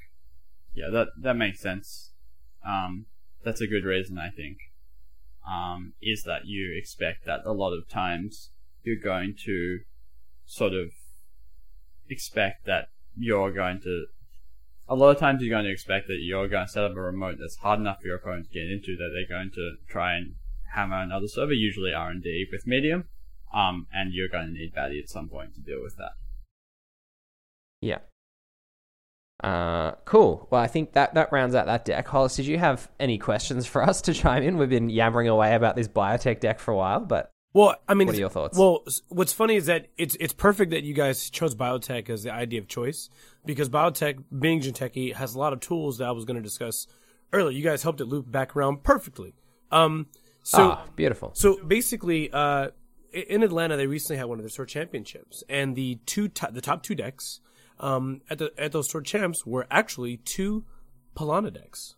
yeah 0.75 0.91
that 0.93 1.09
that 1.21 1.35
makes 1.35 1.61
sense. 1.61 2.11
Um 2.67 3.07
that's 3.45 3.61
a 3.61 3.67
good 3.67 3.85
reason 3.85 4.19
i 4.19 4.29
think 4.29 4.59
um 5.49 5.93
is 6.03 6.25
that 6.25 6.45
you 6.45 6.77
expect 6.77 7.25
that 7.25 7.41
a 7.45 7.53
lot 7.53 7.73
of 7.73 7.89
times 7.89 8.51
you're 8.83 8.97
going 8.97 9.35
to 9.45 9.81
sort 10.45 10.73
of 10.73 10.89
expect 12.09 12.67
that 12.67 12.89
you're 13.17 13.53
going 13.53 13.81
to 13.81 14.07
a 14.89 14.95
lot 14.95 15.11
of 15.11 15.19
times 15.19 15.43
you're 15.43 15.51
going 15.51 15.65
to 15.65 15.71
expect 15.71 16.09
that 16.09 16.19
you're 16.21 16.49
going 16.49 16.67
to 16.67 16.73
set 16.73 16.85
up 16.85 16.97
a 16.97 17.01
remote 17.01 17.37
that's 17.41 17.57
hard 17.57 17.79
enough 17.79 18.01
for 18.01 18.07
your 18.07 18.17
opponent 18.17 18.47
to 18.47 18.53
get 18.53 18.71
into 18.71 18.97
that 18.97 19.11
they're 19.13 19.39
going 19.39 19.51
to 19.51 19.75
try 19.89 20.15
and 20.15 20.35
hammer 20.75 21.01
another 21.01 21.29
server, 21.29 21.53
usually 21.53 21.93
R 21.93 22.11
and 22.11 22.23
D 22.23 22.47
with 22.51 22.67
medium, 22.67 23.05
um, 23.53 23.87
and 23.93 24.13
you're 24.13 24.29
going 24.29 24.47
to 24.47 24.53
need 24.53 24.75
Batty 24.75 25.01
at 25.01 25.09
some 25.09 25.29
point 25.29 25.55
to 25.55 25.61
deal 25.61 25.83
with 25.83 25.97
that. 25.97 26.13
Yeah. 27.81 27.99
Uh, 29.43 29.93
cool. 30.05 30.49
Well, 30.51 30.61
I 30.61 30.67
think 30.67 30.93
that, 30.95 31.15
that 31.15 31.31
rounds 31.31 31.55
out 31.55 31.67
that 31.67 31.85
deck. 31.85 32.09
Hollis, 32.09 32.37
did 32.37 32.47
you 32.47 32.59
have 32.59 32.91
any 32.99 33.19
questions 33.19 33.67
for 33.67 33.83
us 33.83 34.03
to 34.03 34.15
chime 34.15 34.43
in? 34.43 34.59
We've 34.59 34.69
been 34.69 34.91
yammering 34.91 35.29
away 35.29 35.55
about 35.55 35.77
this 35.77 35.89
biotech 35.89 36.41
deck 36.41 36.59
for 36.59 36.73
a 36.73 36.77
while, 36.77 37.01
but 37.01 37.31
well, 37.55 37.77
I 37.89 37.95
mean, 37.95 38.07
what 38.07 38.17
are 38.17 38.21
your 38.21 38.29
thoughts? 38.29 38.59
Well, 38.59 38.85
what's 39.09 39.33
funny 39.33 39.57
is 39.57 39.67
that 39.67 39.87
it's 39.97 40.17
it's 40.21 40.35
perfect 40.35 40.71
that 40.73 40.83
you 40.83 40.93
guys 40.93 41.31
chose 41.31 41.55
biotech 41.55 42.11
as 42.11 42.23
the 42.25 42.33
idea 42.33 42.61
of 42.61 42.69
choice 42.69 43.09
because 43.45 43.69
biotech, 43.69 44.23
being 44.39 44.61
Jinteki, 44.61 45.15
has 45.15 45.35
a 45.35 45.39
lot 45.39 45.53
of 45.53 45.61
tools 45.61 45.99
that 45.99 46.09
I 46.09 46.11
was 46.11 46.25
going 46.25 46.37
to 46.37 46.43
discuss 46.43 46.87
earlier. 47.33 47.57
You 47.57 47.65
guys 47.65 47.83
helped 47.83 48.01
it 48.01 48.05
loop 48.05 48.31
back 48.31 48.55
around 48.55 48.83
perfectly. 48.83 49.35
Um, 49.71 50.09
so 50.43 50.73
ah, 50.73 50.85
beautiful. 50.95 51.33
So 51.35 51.63
basically, 51.65 52.31
uh, 52.31 52.69
in 53.13 53.43
Atlanta, 53.43 53.77
they 53.77 53.87
recently 53.87 54.19
had 54.19 54.27
one 54.27 54.39
of 54.39 54.45
their 54.45 54.51
store 54.51 54.67
championships, 54.67 55.43
and 55.49 55.77
the 55.77 55.99
two 56.07 56.29
to- 56.29 56.51
the 56.53 56.61
top 56.61 56.83
two 56.83 56.95
decks 56.95 57.41
um, 57.81 58.21
at 58.31 58.39
the 58.39 58.53
at 58.59 58.73
those 58.73 58.89
store 58.89 59.03
champs 59.03 59.47
were 59.47 59.67
actually 59.71 60.19
two 60.19 60.65
Pālanā 61.17 61.53
decks. 61.53 61.95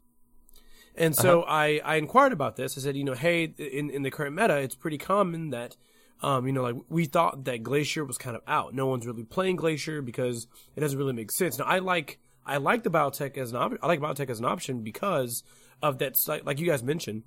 And 0.96 1.14
so 1.14 1.42
uh-huh. 1.42 1.52
I, 1.52 1.80
I 1.84 1.96
inquired 1.96 2.32
about 2.32 2.56
this. 2.56 2.76
I 2.76 2.80
said, 2.80 2.96
you 2.96 3.04
know, 3.04 3.14
hey, 3.14 3.44
in, 3.44 3.90
in 3.90 4.02
the 4.02 4.10
current 4.10 4.34
meta, 4.34 4.56
it's 4.56 4.74
pretty 4.74 4.98
common 4.98 5.50
that, 5.50 5.76
um, 6.20 6.46
you 6.46 6.52
know, 6.52 6.62
like 6.62 6.76
we 6.88 7.04
thought 7.04 7.44
that 7.44 7.62
Glacier 7.62 8.04
was 8.04 8.18
kind 8.18 8.36
of 8.36 8.42
out. 8.46 8.74
No 8.74 8.86
one's 8.86 9.06
really 9.06 9.22
playing 9.24 9.56
Glacier 9.56 10.02
because 10.02 10.46
it 10.76 10.80
doesn't 10.80 10.98
really 10.98 11.12
make 11.12 11.30
sense. 11.30 11.58
Now 11.58 11.66
I 11.66 11.78
like 11.78 12.18
I 12.44 12.56
like 12.56 12.82
the 12.82 12.90
biotech 12.90 13.38
as 13.38 13.50
an 13.50 13.56
option. 13.56 13.78
I 13.82 13.86
like 13.86 14.00
biotech 14.00 14.30
as 14.30 14.40
an 14.40 14.44
option 14.44 14.82
because 14.82 15.44
of 15.82 15.98
that. 15.98 16.16
Like 16.44 16.58
you 16.58 16.66
guys 16.66 16.82
mentioned, 16.82 17.22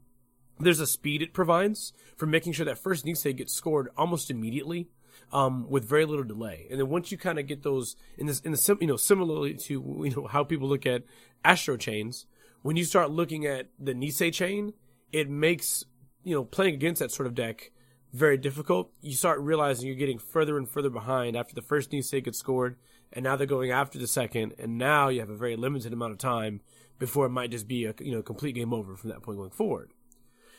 there's 0.59 0.79
a 0.79 0.87
speed 0.87 1.21
it 1.21 1.33
provides 1.33 1.93
for 2.15 2.25
making 2.25 2.53
sure 2.53 2.65
that 2.65 2.77
first 2.77 3.05
Nisei 3.05 3.35
gets 3.35 3.53
scored 3.53 3.89
almost 3.97 4.29
immediately, 4.29 4.87
um, 5.31 5.69
with 5.69 5.83
very 5.87 6.05
little 6.05 6.23
delay. 6.23 6.67
And 6.69 6.79
then 6.79 6.89
once 6.89 7.11
you 7.11 7.17
kind 7.17 7.39
of 7.39 7.47
get 7.47 7.63
those 7.63 7.95
in 8.17 8.27
this, 8.27 8.39
in 8.41 8.51
the 8.51 8.57
sim, 8.57 8.77
you 8.79 8.87
know, 8.87 8.97
similarly 8.97 9.55
to 9.55 10.03
you 10.03 10.13
know 10.15 10.27
how 10.27 10.43
people 10.43 10.67
look 10.67 10.85
at 10.85 11.03
Astro 11.43 11.77
chains, 11.77 12.25
when 12.61 12.75
you 12.75 12.85
start 12.85 13.11
looking 13.11 13.45
at 13.45 13.67
the 13.79 13.93
Nisei 13.93 14.31
chain, 14.31 14.73
it 15.11 15.29
makes 15.29 15.83
you 16.23 16.35
know 16.35 16.43
playing 16.43 16.75
against 16.75 16.99
that 16.99 17.11
sort 17.11 17.27
of 17.27 17.35
deck 17.35 17.71
very 18.13 18.37
difficult. 18.37 18.91
You 19.01 19.15
start 19.15 19.39
realizing 19.39 19.87
you're 19.87 19.95
getting 19.95 20.19
further 20.19 20.57
and 20.57 20.69
further 20.69 20.91
behind 20.91 21.35
after 21.35 21.55
the 21.55 21.63
first 21.63 21.91
Nisei 21.91 22.23
gets 22.23 22.37
scored, 22.37 22.77
and 23.11 23.23
now 23.23 23.35
they're 23.35 23.47
going 23.47 23.71
after 23.71 23.97
the 23.97 24.07
second, 24.07 24.53
and 24.59 24.77
now 24.77 25.09
you 25.09 25.19
have 25.19 25.31
a 25.31 25.35
very 25.35 25.55
limited 25.55 25.93
amount 25.93 26.11
of 26.11 26.19
time 26.19 26.61
before 26.99 27.25
it 27.25 27.29
might 27.29 27.51
just 27.51 27.67
be 27.67 27.85
a 27.85 27.93
you 27.99 28.11
know 28.11 28.21
complete 28.21 28.53
game 28.53 28.73
over 28.73 28.95
from 28.95 29.09
that 29.09 29.23
point 29.23 29.39
going 29.39 29.49
forward. 29.49 29.91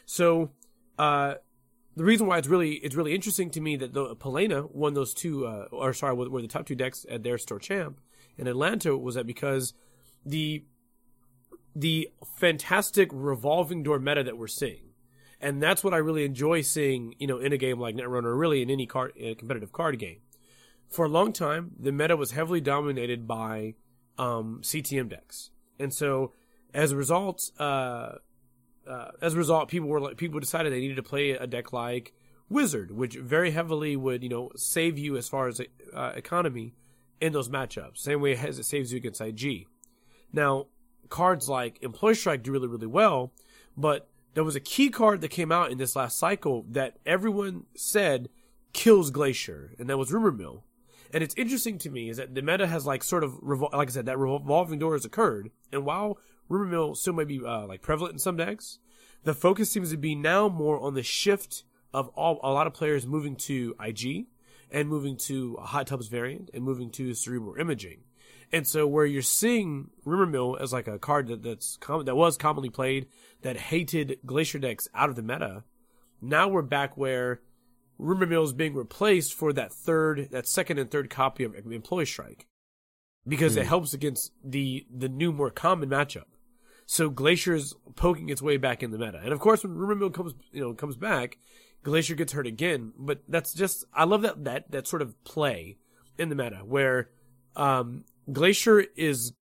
So, 0.07 0.51
uh, 0.99 1.35
the 1.97 2.05
reason 2.05 2.27
why 2.27 2.39
it's 2.39 2.49
really 2.49 2.75
it's 2.75 2.95
really 2.95 3.15
interesting 3.15 3.51
to 3.51 3.61
me 3.61 3.77
that 3.77 3.93
the 3.93 4.17
Pālanā 4.17 4.71
won 4.73 4.95
those 4.95 5.15
two, 5.15 5.47
uh, 5.47 5.67
or 5.71 5.93
sorry, 5.93 6.15
were 6.15 6.43
the 6.43 6.49
top 6.49 6.67
two 6.67 6.75
decks 6.75 7.07
at 7.09 7.23
their 7.23 7.39
store 7.39 7.59
champ 7.59 8.01
in 8.37 8.47
Atlanta 8.47 8.97
was 8.97 9.15
that 9.15 9.27
because 9.27 9.75
the 10.25 10.65
the 11.77 12.11
fantastic 12.39 13.11
revolving 13.13 13.83
door 13.83 13.99
meta 13.99 14.23
that 14.23 14.39
we're 14.39 14.47
seeing, 14.47 14.91
and 15.41 15.63
that's 15.63 15.83
what 15.85 15.95
I 15.95 15.99
really 15.99 16.25
enjoy 16.25 16.63
seeing, 16.63 17.15
you 17.19 17.27
know, 17.27 17.39
in 17.39 17.53
a 17.53 17.57
game 17.57 17.79
like 17.79 17.95
Netrunner, 17.95 18.25
or 18.25 18.37
really 18.37 18.63
in 18.63 18.71
any 18.71 18.87
card 18.87 19.17
in 19.17 19.35
competitive 19.37 19.73
card 19.73 19.99
game. 19.99 20.19
For 20.89 21.07
a 21.07 21.09
long 21.09 21.33
time, 21.33 21.73
the 21.79 21.93
meta 21.93 22.17
was 22.17 22.33
heavily 22.33 22.61
dominated 22.61 23.27
by 23.27 23.75
um, 24.19 24.61
CTM 24.63 25.09
decks, 25.09 25.51
and 25.79 25.93
so 25.93 26.33
as 26.73 26.91
a 26.91 26.97
result, 26.97 27.51
uh, 27.59 28.17
uh, 28.87 29.09
as 29.21 29.35
a 29.35 29.39
result, 29.39 29.69
people 29.69 29.89
were 29.89 30.01
like, 30.01 30.17
people 30.17 30.41
decided 30.41 30.73
they 30.73 30.81
needed 30.81 30.97
to 30.97 31.03
play 31.03 31.31
a 31.31 31.47
deck 31.47 31.73
like 31.73 32.13
Wizard, 32.49 32.91
which 32.91 33.17
very 33.17 33.51
heavily 33.51 33.97
would 33.97 34.23
you 34.23 34.29
know 34.29 34.51
save 34.57 34.99
you 34.99 35.17
as 35.17 35.29
far 35.29 35.49
as 35.49 35.61
uh, 35.95 36.13
economy 36.15 36.75
in 37.21 37.33
those 37.33 37.49
matchups. 37.49 37.99
Same 37.99 38.21
way 38.21 38.37
as 38.37 38.59
it 38.59 38.65
saves 38.65 38.93
you 38.93 38.99
against 38.99 39.21
IG. 39.21 39.67
Now, 40.33 40.67
cards 41.09 41.49
like 41.49 41.83
Employee 41.83 42.15
Strike 42.15 42.43
do 42.43 42.53
really 42.53 42.69
really 42.69 42.87
well, 42.87 43.33
but 43.77 44.09
there 44.35 44.45
was 44.45 44.57
a 44.57 44.61
key 44.61 44.91
card 44.91 45.21
that 45.21 45.29
came 45.29 45.53
out 45.53 45.71
in 45.71 45.79
this 45.79 45.97
last 45.97 46.19
cycle 46.19 46.67
that 46.71 46.99
everyone 47.07 47.65
said 47.77 48.29
kills 48.73 49.11
Glacier, 49.11 49.73
and 49.79 49.89
that 49.89 49.97
was 49.97 50.13
Rumor 50.13 50.33
Mill. 50.33 50.65
And 51.13 51.23
it's 51.23 51.35
interesting 51.37 51.79
to 51.79 51.91
me 51.91 52.11
is 52.11 52.17
that 52.17 52.35
the 52.35 52.43
meta 52.43 52.67
has 52.67 52.85
like 52.85 53.05
sort 53.05 53.23
of 53.23 53.35
revol- 53.35 53.73
like 53.73 53.89
I 53.89 53.93
said 53.93 54.07
that 54.07 54.19
revolving 54.19 54.81
door 54.81 54.95
has 54.95 55.05
occurred, 55.05 55.51
and 55.73 55.85
while 55.85 56.19
Rumor 56.49 56.67
Mill 56.67 56.95
still 56.95 57.15
may 57.15 57.25
be 57.25 57.41
uh, 57.45 57.67
like 57.67 57.83
prevalent 57.83 58.15
in 58.15 58.19
some 58.19 58.37
decks, 58.37 58.79
the 59.25 59.35
focus 59.35 59.71
seems 59.71 59.91
to 59.91 59.97
be 59.97 60.15
now 60.15 60.49
more 60.49 60.79
on 60.79 60.95
the 60.95 61.03
shift 61.03 61.65
of 61.93 62.09
all 62.09 62.41
a 62.43 62.53
lot 62.53 62.67
of 62.67 62.75
players 62.75 63.07
moving 63.07 63.37
to 63.37 63.75
IG 63.83 64.27
and 64.71 64.89
moving 64.89 65.17
to 65.17 65.57
a 65.61 65.67
Hot 65.67 65.87
Tubs 65.87 66.09
variant 66.09 66.51
and 66.53 66.65
moving 66.65 66.91
to 66.91 67.15
Cerebral 67.15 67.57
Imaging. 67.57 68.01
And 68.53 68.67
so 68.67 68.87
where 68.87 69.07
you're 69.07 69.23
seeing 69.23 69.91
Rumor 70.05 70.27
Mill 70.27 70.57
as 70.61 70.73
like 70.73 70.87
a 70.87 70.99
card 70.99 71.29
that, 71.29 71.43
that's 71.43 71.77
com- 71.79 72.05
that 72.05 72.17
was 72.17 72.37
commonly 72.37 72.71
played 72.71 73.07
that 73.43 73.57
hated 73.57 74.19
Glacier 74.25 74.59
decks 74.59 74.89
out 74.95 75.09
of 75.09 75.17
the 75.17 75.23
meta, 75.23 75.65
now 76.21 76.49
we're 76.49 76.63
back 76.63 76.97
where 76.97 77.41
Rumor 77.99 78.27
Mill 78.27 78.43
is 78.43 78.53
being 78.53 78.75
replaced 78.75 79.35
for 79.35 79.53
that 79.53 79.73
third, 79.73 80.29
that 80.31 80.47
second 80.47 80.79
and 80.79 80.91
third 80.91 81.11
copy 81.11 81.45
of 81.45 81.55
employee 81.55 82.07
Strike, 82.07 82.47
because 83.27 83.55
mm. 83.55 83.59
it 83.59 83.63
hmm. 83.63 83.69
helps 83.69 83.95
against 83.95 84.33
the 84.43 84.87
the 84.93 85.09
new 85.09 85.33
more 85.33 85.51
common 85.51 85.89
matchup. 85.89 86.25
So 86.87 87.09
Glacier's 87.09 87.75
poking 87.97 88.29
its 88.29 88.43
way 88.43 88.57
back 88.57 88.83
in 88.83 88.91
the 88.91 88.99
meta, 88.99 89.21
and 89.23 89.33
of 89.33 89.41
course 89.41 89.65
when 89.65 89.75
Rumor 89.75 89.95
Mill 89.95 90.11
comes, 90.11 90.35
you 90.53 90.61
know, 90.61 90.75
comes 90.75 90.97
back, 90.97 91.39
Glacier 91.83 92.15
gets 92.15 92.33
hurt 92.33 92.47
again. 92.47 92.93
But 92.99 93.23
that's 93.29 93.55
just 93.55 93.85
I 93.95 94.05
love 94.05 94.23
that 94.23 94.45
that 94.45 94.71
that 94.73 94.87
sort 94.89 95.03
of 95.03 95.23
play 95.25 95.79
in 96.19 96.29
the 96.29 96.35
meta 96.35 96.59
where 96.65 97.11
um, 97.57 98.05
Glacier 98.33 98.85
is 98.97 99.33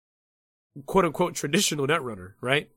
quote 0.87 1.05
unquote 1.05 1.35
traditional 1.35 1.87
netrunner, 1.87 2.35
right? 2.41 2.71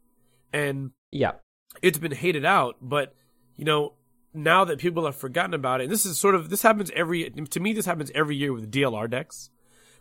And 0.54 0.92
yeah, 1.12 1.34
it's 1.82 1.98
been 1.98 2.12
hated 2.12 2.46
out, 2.46 2.78
but 2.82 3.16
you 3.56 3.66
know 3.66 3.94
now 4.34 4.66
that 4.66 4.80
people 4.80 5.06
have 5.06 5.16
forgotten 5.16 5.54
about 5.54 5.82
it, 5.82 5.86
and 5.86 5.94
this 5.94 6.06
is 6.06 6.18
sort 6.18 6.36
of 6.36 6.50
this 6.50 6.62
happens 6.62 6.92
every 6.96 7.30
to 7.30 7.60
me 7.60 7.74
this 7.74 7.86
happens 7.86 8.12
every 8.14 8.36
year 8.36 8.54
with 8.54 8.72
DLR 8.72 9.10
decks. 9.10 9.50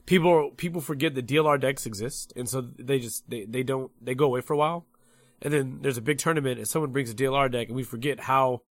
People 0.06 0.50
people 0.56 0.80
forget 0.80 1.14
that 1.14 1.26
DLR 1.26 1.60
decks 1.60 1.86
exist, 1.86 2.32
and 2.36 2.48
so 2.48 2.60
they 2.60 2.98
just 2.98 3.28
they, 3.28 3.44
they 3.44 3.62
don't 3.62 3.90
they 4.02 4.14
go 4.14 4.26
away 4.26 4.42
for 4.42 4.52
a 4.52 4.56
while, 4.56 4.86
and 5.44 5.52
then 5.52 5.78
there's 5.82 5.98
a 5.98 6.02
big 6.02 6.18
tournament 6.18 6.58
and 6.58 6.66
someone 6.66 6.90
brings 6.90 7.10
a 7.10 7.14
DLR 7.14 7.50
deck 7.52 7.68
and 7.68 7.76
we 7.76 7.84
forget 7.84 8.18
how 8.18 8.62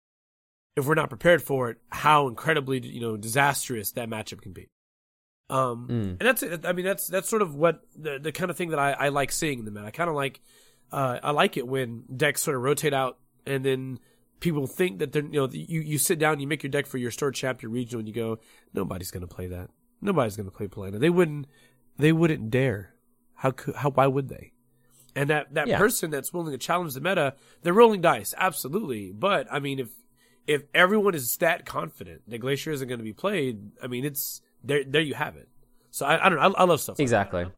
if 0.74 0.86
we're 0.86 0.94
not 0.94 1.10
prepared 1.10 1.42
for 1.42 1.70
it 1.70 1.76
how 1.90 2.28
incredibly 2.28 2.84
you 2.84 3.00
know 3.00 3.16
disastrous 3.16 3.92
that 3.92 4.08
matchup 4.08 4.40
can 4.40 4.52
be. 4.52 4.68
Um, 5.50 5.88
mm. 5.90 6.02
and 6.08 6.20
that's 6.20 6.42
it. 6.42 6.64
I 6.64 6.72
mean 6.72 6.86
that's 6.86 7.06
that's 7.06 7.28
sort 7.28 7.42
of 7.42 7.54
what 7.54 7.82
the 7.94 8.18
the 8.18 8.32
kind 8.32 8.50
of 8.50 8.56
thing 8.56 8.70
that 8.70 8.78
I, 8.78 8.92
I 8.92 9.08
like 9.10 9.30
seeing 9.30 9.58
in 9.58 9.64
the 9.66 9.70
meta. 9.70 9.86
I 9.86 9.90
kind 9.90 10.08
of 10.08 10.16
like 10.16 10.40
uh, 10.90 11.18
I 11.22 11.30
like 11.30 11.56
it 11.56 11.68
when 11.68 12.04
decks 12.14 12.42
sort 12.42 12.56
of 12.56 12.62
rotate 12.62 12.94
out 12.94 13.18
and 13.46 13.64
then 13.64 13.98
people 14.40 14.66
think 14.66 14.98
that 15.00 15.12
they're 15.12 15.24
you 15.24 15.40
know 15.40 15.48
you 15.50 15.80
you 15.80 15.98
sit 15.98 16.18
down 16.18 16.40
you 16.40 16.46
make 16.46 16.62
your 16.62 16.70
deck 16.70 16.86
for 16.86 16.98
your 16.98 17.10
store 17.10 17.30
champ 17.30 17.62
your 17.62 17.70
regional 17.70 18.00
and 18.00 18.08
you 18.08 18.14
go 18.14 18.38
nobody's 18.72 19.10
gonna 19.10 19.26
play 19.26 19.46
that 19.46 19.70
nobody's 20.02 20.36
gonna 20.36 20.50
play 20.50 20.66
Pālanā 20.66 20.98
they 20.98 21.10
wouldn't 21.10 21.46
they 21.96 22.12
wouldn't 22.12 22.50
dare. 22.50 22.94
How 23.34 23.50
could 23.52 23.76
how 23.76 23.90
why 23.90 24.06
would 24.06 24.28
they? 24.28 24.52
And 25.14 25.30
that 25.30 25.54
that 25.54 25.68
yeah. 25.68 25.78
person 25.78 26.10
that's 26.10 26.32
willing 26.32 26.52
to 26.52 26.58
challenge 26.58 26.94
the 26.94 27.00
meta 27.00 27.34
they're 27.62 27.72
rolling 27.72 28.00
dice 28.00 28.34
absolutely. 28.36 29.12
But 29.12 29.46
I 29.50 29.58
mean 29.58 29.78
if 29.78 29.90
if 30.46 30.64
everyone 30.74 31.14
is 31.14 31.36
that 31.38 31.64
confident 31.64 32.22
that 32.28 32.38
Glacier 32.38 32.72
isn't 32.72 32.88
going 32.88 32.98
to 32.98 33.04
be 33.04 33.12
played 33.12 33.70
I 33.82 33.86
mean 33.86 34.04
it's 34.04 34.40
there 34.62 34.84
there 34.84 35.02
you 35.02 35.14
have 35.14 35.36
it. 35.36 35.48
So 35.90 36.06
I, 36.06 36.26
I 36.26 36.28
don't 36.28 36.38
know 36.38 36.54
I, 36.56 36.62
I 36.62 36.64
love 36.64 36.80
stuff 36.80 36.98
exactly. 37.00 37.44
Like 37.44 37.52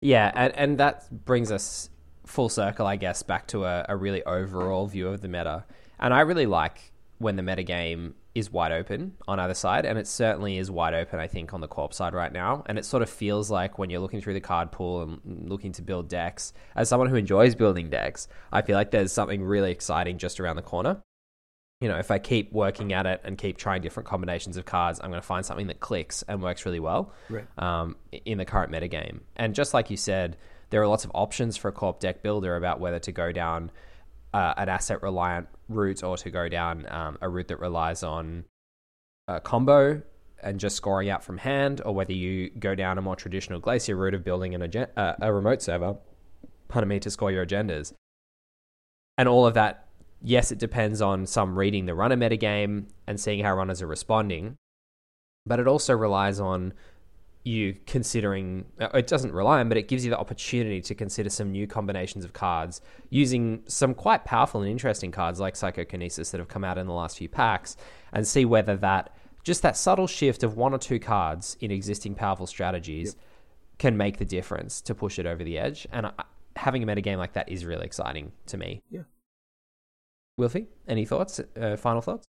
yeah 0.00 0.30
and 0.34 0.54
and 0.56 0.78
that 0.78 1.24
brings 1.24 1.50
us 1.50 1.90
full 2.26 2.48
circle, 2.48 2.86
I 2.86 2.96
guess, 2.96 3.22
back 3.22 3.46
to 3.48 3.64
a, 3.64 3.86
a 3.88 3.96
really 3.96 4.22
overall 4.24 4.86
view 4.86 5.08
of 5.08 5.20
the 5.20 5.28
meta. 5.28 5.64
And 5.98 6.12
I 6.12 6.20
really 6.20 6.46
like 6.46 6.92
when 7.18 7.36
the 7.36 7.42
meta 7.42 7.62
game 7.62 8.14
is 8.34 8.50
wide 8.50 8.72
open 8.72 9.14
on 9.28 9.38
either 9.38 9.54
side, 9.54 9.86
and 9.86 9.98
it 9.98 10.06
certainly 10.06 10.58
is 10.58 10.70
wide 10.70 10.94
open, 10.94 11.20
I 11.20 11.28
think, 11.28 11.54
on 11.54 11.60
the 11.60 11.68
corp 11.68 11.94
side 11.94 12.14
right 12.14 12.32
now. 12.32 12.64
And 12.66 12.78
it 12.78 12.84
sort 12.84 13.02
of 13.02 13.08
feels 13.08 13.50
like 13.50 13.78
when 13.78 13.90
you're 13.90 14.00
looking 14.00 14.20
through 14.20 14.34
the 14.34 14.40
card 14.40 14.72
pool 14.72 15.02
and 15.02 15.48
looking 15.48 15.72
to 15.72 15.82
build 15.82 16.08
decks, 16.08 16.52
as 16.74 16.88
someone 16.88 17.08
who 17.08 17.16
enjoys 17.16 17.54
building 17.54 17.90
decks, 17.90 18.26
I 18.52 18.62
feel 18.62 18.76
like 18.76 18.90
there's 18.90 19.12
something 19.12 19.42
really 19.42 19.70
exciting 19.70 20.18
just 20.18 20.40
around 20.40 20.56
the 20.56 20.62
corner. 20.62 21.00
You 21.80 21.88
know, 21.88 21.98
if 21.98 22.10
I 22.10 22.18
keep 22.18 22.52
working 22.52 22.92
at 22.92 23.06
it 23.06 23.20
and 23.24 23.36
keep 23.36 23.58
trying 23.58 23.82
different 23.82 24.08
combinations 24.08 24.56
of 24.56 24.64
cards, 24.64 25.00
I'm 25.00 25.10
going 25.10 25.20
to 25.20 25.26
find 25.26 25.44
something 25.44 25.66
that 25.68 25.80
clicks 25.80 26.22
and 26.26 26.42
works 26.42 26.64
really 26.64 26.80
well 26.80 27.12
right. 27.28 27.46
um, 27.58 27.96
in 28.24 28.38
the 28.38 28.44
current 28.44 28.70
meta 28.70 28.88
game. 28.88 29.20
And 29.36 29.54
just 29.54 29.74
like 29.74 29.90
you 29.90 29.96
said, 29.96 30.36
there 30.70 30.82
are 30.82 30.88
lots 30.88 31.04
of 31.04 31.10
options 31.14 31.56
for 31.56 31.68
a 31.68 31.72
corp 31.72 32.00
deck 32.00 32.22
builder 32.22 32.56
about 32.56 32.80
whether 32.80 32.98
to 33.00 33.12
go 33.12 33.32
down 33.32 33.70
uh, 34.34 34.52
an 34.56 34.68
asset 34.68 35.00
reliant 35.00 35.46
route 35.68 36.02
or 36.02 36.16
to 36.16 36.28
go 36.28 36.48
down 36.48 36.86
um, 36.90 37.16
a 37.22 37.28
route 37.28 37.48
that 37.48 37.60
relies 37.60 38.02
on 38.02 38.44
a 39.28 39.40
combo 39.40 40.02
and 40.42 40.58
just 40.60 40.76
scoring 40.76 41.08
out 41.08 41.24
from 41.24 41.38
hand, 41.38 41.80
or 41.84 41.94
whether 41.94 42.12
you 42.12 42.50
go 42.50 42.74
down 42.74 42.98
a 42.98 43.02
more 43.02 43.16
traditional 43.16 43.60
Glacier 43.60 43.96
route 43.96 44.12
of 44.12 44.24
building 44.24 44.54
an 44.54 44.62
agen- 44.62 44.90
uh, 44.96 45.14
a 45.22 45.32
remote 45.32 45.62
server, 45.62 45.96
pardon 46.68 46.88
me, 46.88 46.98
to 47.00 47.10
score 47.10 47.30
your 47.30 47.46
agendas. 47.46 47.94
And 49.16 49.28
all 49.28 49.46
of 49.46 49.54
that, 49.54 49.86
yes, 50.20 50.50
it 50.50 50.58
depends 50.58 51.00
on 51.00 51.26
some 51.26 51.56
reading 51.56 51.86
the 51.86 51.94
runner 51.94 52.16
metagame 52.16 52.86
and 53.06 53.18
seeing 53.18 53.42
how 53.42 53.54
runners 53.54 53.80
are 53.80 53.86
responding, 53.86 54.56
but 55.46 55.60
it 55.60 55.68
also 55.68 55.94
relies 55.94 56.40
on 56.40 56.74
you 57.44 57.76
considering 57.86 58.64
uh, 58.80 58.88
it 58.94 59.06
doesn't 59.06 59.32
rely 59.32 59.60
on, 59.60 59.68
but 59.68 59.76
it 59.76 59.86
gives 59.86 60.04
you 60.04 60.10
the 60.10 60.18
opportunity 60.18 60.80
to 60.80 60.94
consider 60.94 61.28
some 61.28 61.52
new 61.52 61.66
combinations 61.66 62.24
of 62.24 62.32
cards 62.32 62.80
using 63.10 63.62
some 63.66 63.94
quite 63.94 64.24
powerful 64.24 64.62
and 64.62 64.70
interesting 64.70 65.12
cards 65.12 65.38
like 65.38 65.54
Psychokinesis 65.54 66.30
that 66.30 66.38
have 66.38 66.48
come 66.48 66.64
out 66.64 66.78
in 66.78 66.86
the 66.86 66.92
last 66.92 67.18
few 67.18 67.28
packs 67.28 67.76
and 68.12 68.26
see 68.26 68.46
whether 68.46 68.76
that 68.78 69.14
just 69.42 69.60
that 69.60 69.76
subtle 69.76 70.06
shift 70.06 70.42
of 70.42 70.56
one 70.56 70.72
or 70.72 70.78
two 70.78 70.98
cards 70.98 71.58
in 71.60 71.70
existing 71.70 72.14
powerful 72.14 72.46
strategies 72.46 73.08
yep. 73.08 73.24
can 73.78 73.96
make 73.96 74.16
the 74.16 74.24
difference 74.24 74.80
to 74.80 74.94
push 74.94 75.18
it 75.18 75.26
over 75.26 75.44
the 75.44 75.58
edge. 75.58 75.86
And 75.92 76.10
having 76.56 76.82
a 76.82 76.86
metagame 76.86 77.18
like 77.18 77.34
that 77.34 77.50
is 77.50 77.66
really 77.66 77.84
exciting 77.84 78.32
to 78.46 78.56
me. 78.56 78.82
Yeah. 78.90 79.02
Wilfy, 80.40 80.66
any 80.88 81.04
thoughts? 81.04 81.40
Uh, 81.60 81.76
final 81.76 82.00
thoughts? 82.00 82.24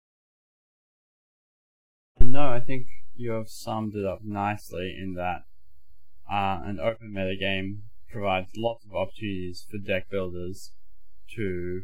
No, 2.22 2.47
I 2.47 2.62
think 2.62 2.88
you 3.16 3.32
have 3.32 3.49
summed 3.49 3.95
it 3.95 4.05
up 4.05 4.24
nicely 4.24 4.95
in 4.99 5.14
that 5.14 5.43
uh, 6.32 6.62
an 6.64 6.80
open 6.80 7.14
metagame 7.14 7.80
provides 8.12 8.51
lots 8.55 8.86
of 8.86 8.95
opportunities 8.95 9.66
for 9.70 9.78
deck 9.78 10.09
builders 10.09 10.72
to 11.36 11.84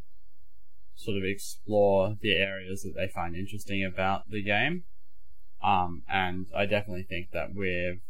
sort 0.95 1.17
of 1.17 1.23
explore 1.23 2.15
the 2.21 2.33
areas 2.33 2.81
that 2.81 2.93
they 2.95 3.07
find 3.07 3.35
interesting 3.35 3.83
about 3.83 4.29
the 4.29 4.43
game. 4.43 4.83
Um, 5.63 6.03
and 6.11 6.47
I 6.55 6.65
definitely 6.65 7.05
think 7.07 7.31
that 7.31 7.49
we've 7.55 8.01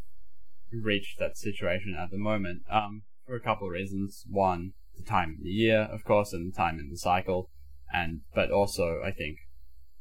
reached 0.72 1.20
that 1.20 1.38
situation 1.38 1.96
at 2.00 2.12
the 2.12 2.18
moment 2.18 2.64
um, 2.70 3.04
for 3.26 3.36
a 3.36 3.42
couple 3.42 3.68
of 3.68 3.74
reasons. 3.74 4.24
One, 4.30 4.74
the 4.98 5.04
time 5.04 5.36
of 5.38 5.44
the 5.44 5.50
year, 5.50 5.82
of 5.92 6.04
course, 6.04 6.34
and 6.34 6.52
the 6.52 6.56
time 6.56 6.80
in 6.80 6.90
the 6.90 6.98
cycle, 6.98 7.50
and 7.94 8.22
but 8.34 8.52
also 8.52 9.02
I 9.06 9.12
think 9.12 9.38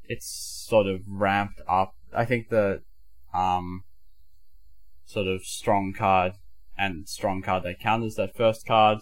it's 0.05 0.65
sort 0.69 0.87
of 0.87 1.01
ramped 1.07 1.61
up. 1.69 1.95
I 2.13 2.25
think 2.25 2.49
the 2.49 2.83
um, 3.37 3.85
sort 5.05 5.27
of 5.27 5.45
strong 5.45 5.93
card 5.93 6.33
and 6.77 7.09
strong 7.09 7.43
card 7.43 7.63
that 7.65 7.81
counters 7.81 8.17
that 8.17 8.37
first 8.37 8.67
card. 8.67 8.99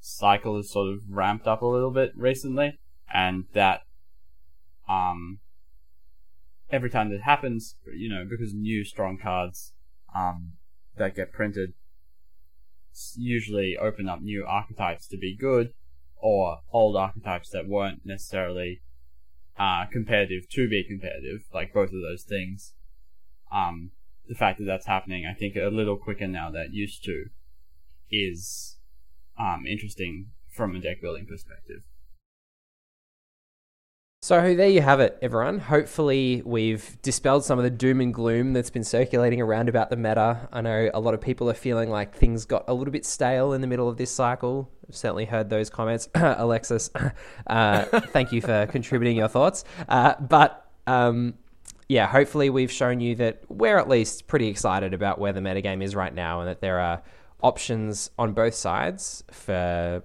Cycle 0.00 0.56
has 0.56 0.70
sort 0.70 0.88
of 0.92 1.00
ramped 1.08 1.46
up 1.46 1.62
a 1.62 1.66
little 1.66 1.90
bit 1.90 2.12
recently, 2.14 2.78
and 3.12 3.46
that 3.54 3.80
um, 4.88 5.40
every 6.70 6.90
time 6.90 7.10
that 7.10 7.22
happens, 7.22 7.76
you 7.92 8.08
know, 8.08 8.24
because 8.28 8.54
new 8.54 8.84
strong 8.84 9.18
cards 9.20 9.72
um, 10.14 10.52
that 10.96 11.16
get 11.16 11.32
printed 11.32 11.72
usually 13.16 13.76
open 13.76 14.08
up 14.08 14.22
new 14.22 14.44
archetypes 14.46 15.08
to 15.08 15.18
be 15.18 15.36
good, 15.36 15.72
or 16.18 16.58
old 16.72 16.96
archetypes 16.96 17.50
that 17.50 17.66
weren't 17.66 18.02
necessarily 18.04 18.80
uh, 19.58 19.86
competitive 19.86 20.48
to 20.50 20.68
be 20.68 20.84
competitive, 20.84 21.46
like 21.52 21.74
both 21.74 21.88
of 21.88 22.00
those 22.00 22.22
things 22.22 22.74
um, 23.52 23.90
the 24.28 24.34
fact 24.34 24.58
that 24.58 24.64
that's 24.64 24.86
happening, 24.86 25.24
I 25.26 25.34
think, 25.34 25.56
a 25.56 25.68
little 25.68 25.96
quicker 25.96 26.26
now 26.26 26.50
than 26.50 26.72
used 26.72 27.04
to, 27.04 27.26
is 28.10 28.76
um, 29.38 29.64
interesting 29.66 30.30
from 30.50 30.74
a 30.74 30.80
deck 30.80 31.00
building 31.00 31.26
perspective. 31.26 31.82
So 34.26 34.56
there 34.56 34.68
you 34.68 34.80
have 34.80 34.98
it, 34.98 35.16
everyone. 35.22 35.60
Hopefully, 35.60 36.42
we've 36.44 37.00
dispelled 37.02 37.44
some 37.44 37.60
of 37.60 37.62
the 37.62 37.70
doom 37.70 38.00
and 38.00 38.12
gloom 38.12 38.54
that's 38.54 38.70
been 38.70 38.82
circulating 38.82 39.40
around 39.40 39.68
about 39.68 39.88
the 39.88 39.96
meta. 39.96 40.48
I 40.52 40.62
know 40.62 40.90
a 40.92 40.98
lot 40.98 41.14
of 41.14 41.20
people 41.20 41.48
are 41.48 41.54
feeling 41.54 41.90
like 41.90 42.12
things 42.12 42.44
got 42.44 42.64
a 42.66 42.74
little 42.74 42.90
bit 42.90 43.06
stale 43.06 43.52
in 43.52 43.60
the 43.60 43.68
middle 43.68 43.88
of 43.88 43.98
this 43.98 44.10
cycle. 44.10 44.68
I've 44.88 44.96
certainly 44.96 45.26
heard 45.26 45.48
those 45.48 45.70
comments. 45.70 46.08
Alexis, 46.14 46.90
uh, 47.46 47.84
thank 47.84 48.32
you 48.32 48.40
for 48.40 48.66
contributing 48.66 49.16
your 49.16 49.28
thoughts. 49.28 49.62
Uh, 49.88 50.14
but 50.18 50.72
um, 50.88 51.34
yeah, 51.88 52.06
hopefully, 52.06 52.50
we've 52.50 52.72
shown 52.72 53.00
you 53.00 53.14
that 53.16 53.42
we're 53.48 53.78
at 53.78 53.88
least 53.88 54.26
pretty 54.26 54.48
excited 54.48 54.92
about 54.92 55.18
where 55.18 55.32
the 55.32 55.40
metagame 55.40 55.82
is 55.82 55.94
right 55.94 56.14
now 56.14 56.40
and 56.40 56.48
that 56.48 56.60
there 56.60 56.80
are 56.80 57.02
options 57.42 58.10
on 58.18 58.32
both 58.32 58.54
sides 58.54 59.22
for 59.30 60.02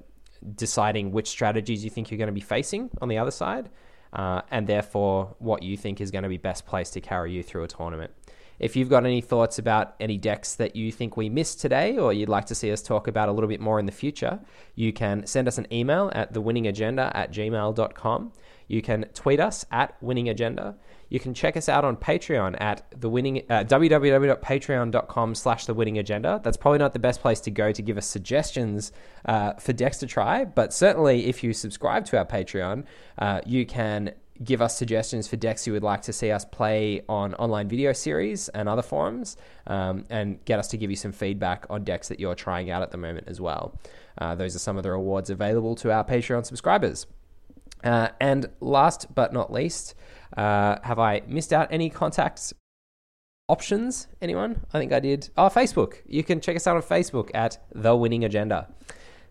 deciding 0.55 1.11
which 1.11 1.27
strategies 1.27 1.83
you 1.83 1.89
think 1.89 2.11
you're 2.11 2.17
going 2.17 2.27
to 2.27 2.33
be 2.33 2.41
facing 2.41 2.89
on 3.01 3.07
the 3.07 3.17
other 3.17 3.31
side 3.31 3.69
uh, 4.13 4.41
and 4.51 4.67
therefore 4.67 5.35
what 5.39 5.63
you 5.63 5.77
think 5.77 6.01
is 6.01 6.11
going 6.11 6.23
to 6.23 6.29
be 6.29 6.37
best 6.37 6.65
placed 6.65 6.93
to 6.93 7.01
carry 7.01 7.31
you 7.31 7.43
through 7.43 7.63
a 7.63 7.67
tournament. 7.67 8.11
If 8.59 8.75
you've 8.75 8.89
got 8.89 9.05
any 9.05 9.21
thoughts 9.21 9.57
about 9.57 9.95
any 9.99 10.17
decks 10.17 10.53
that 10.55 10.75
you 10.75 10.91
think 10.91 11.17
we 11.17 11.29
missed 11.29 11.61
today 11.61 11.97
or 11.97 12.13
you'd 12.13 12.29
like 12.29 12.45
to 12.45 12.55
see 12.55 12.71
us 12.71 12.83
talk 12.83 13.07
about 13.07 13.27
a 13.27 13.31
little 13.31 13.47
bit 13.47 13.59
more 13.59 13.79
in 13.79 13.87
the 13.87 13.91
future, 13.91 14.39
you 14.75 14.93
can 14.93 15.25
send 15.25 15.47
us 15.47 15.57
an 15.57 15.65
email 15.73 16.11
at 16.13 16.33
thewinningagenda 16.33 17.11
at 17.15 17.31
gmail.com. 17.31 18.33
You 18.67 18.81
can 18.83 19.05
tweet 19.15 19.39
us 19.39 19.65
at 19.71 19.99
winningagenda. 20.01 20.75
You 21.11 21.19
can 21.19 21.33
check 21.33 21.57
us 21.57 21.67
out 21.67 21.83
on 21.83 21.97
Patreon 21.97 22.55
at 22.61 22.85
the 22.97 23.09
winning 23.09 23.43
uh, 23.49 23.65
www.patreon.com 23.65 25.35
slash 25.35 25.65
the 25.65 25.73
winning 25.73 25.97
agenda. 25.97 26.39
That's 26.41 26.55
probably 26.55 26.79
not 26.79 26.93
the 26.93 26.99
best 26.99 27.19
place 27.19 27.41
to 27.41 27.51
go 27.51 27.73
to 27.73 27.81
give 27.81 27.97
us 27.97 28.07
suggestions 28.07 28.93
uh, 29.25 29.53
for 29.55 29.73
decks 29.73 29.97
to 29.97 30.07
try, 30.07 30.45
but 30.45 30.73
certainly 30.73 31.25
if 31.25 31.43
you 31.43 31.51
subscribe 31.51 32.05
to 32.05 32.17
our 32.17 32.25
Patreon, 32.25 32.85
uh, 33.19 33.41
you 33.45 33.65
can 33.65 34.13
give 34.41 34.61
us 34.61 34.77
suggestions 34.77 35.27
for 35.27 35.35
decks 35.35 35.67
you 35.67 35.73
would 35.73 35.83
like 35.83 36.01
to 36.03 36.13
see 36.13 36.31
us 36.31 36.45
play 36.45 37.01
on 37.09 37.33
online 37.35 37.67
video 37.67 37.91
series 37.91 38.47
and 38.47 38.69
other 38.69 38.81
forums, 38.81 39.35
um, 39.67 40.05
and 40.09 40.43
get 40.45 40.59
us 40.59 40.69
to 40.69 40.77
give 40.77 40.89
you 40.89 40.95
some 40.95 41.11
feedback 41.11 41.65
on 41.69 41.83
decks 41.83 42.07
that 42.07 42.21
you're 42.21 42.35
trying 42.35 42.71
out 42.71 42.81
at 42.81 42.91
the 42.91 42.97
moment 42.97 43.27
as 43.27 43.41
well. 43.41 43.77
Uh, 44.17 44.33
those 44.33 44.55
are 44.55 44.59
some 44.59 44.77
of 44.77 44.83
the 44.83 44.91
rewards 44.91 45.29
available 45.29 45.75
to 45.75 45.91
our 45.91 46.05
Patreon 46.05 46.45
subscribers. 46.45 47.05
Uh, 47.83 48.09
and 48.19 48.47
last 48.59 49.13
but 49.13 49.33
not 49.33 49.51
least, 49.51 49.95
uh, 50.37 50.77
have 50.83 50.99
I 50.99 51.21
missed 51.27 51.53
out 51.53 51.67
any 51.71 51.89
contacts 51.89 52.53
options? 53.49 54.07
Anyone? 54.21 54.65
I 54.73 54.79
think 54.79 54.93
I 54.93 54.99
did. 54.99 55.29
Oh, 55.37 55.49
Facebook. 55.49 55.95
You 56.05 56.23
can 56.23 56.41
check 56.41 56.55
us 56.55 56.67
out 56.67 56.75
on 56.75 56.81
Facebook 56.83 57.29
at 57.33 57.57
The 57.73 57.95
Winning 57.95 58.23
Agenda. 58.23 58.67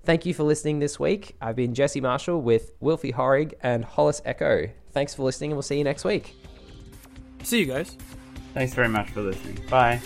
Thank 0.05 0.25
you 0.25 0.33
for 0.33 0.45
listening 0.45 0.79
this 0.79 0.99
week. 0.99 1.37
I've 1.41 1.57
been 1.57 1.75
Jesse 1.75 2.01
Marshall 2.01 2.41
with 2.41 2.79
Wilfy 2.81 3.13
Horrig 3.13 3.55
and 3.63 3.85
Hollis 3.85 4.23
Echo. 4.25 4.69
Thanks 4.93 5.15
for 5.15 5.23
listening, 5.25 5.51
and 5.51 5.57
we'll 5.57 5.63
see 5.63 5.79
you 5.79 5.85
next 5.85 6.05
week. 6.05 6.35
See 7.43 7.61
you 7.61 7.67
guys. 7.67 7.97
Thanks 8.55 8.75
very 8.75 8.89
much 8.89 9.11
for 9.11 9.23
listening. 9.23 9.59
Bye. 9.69 10.01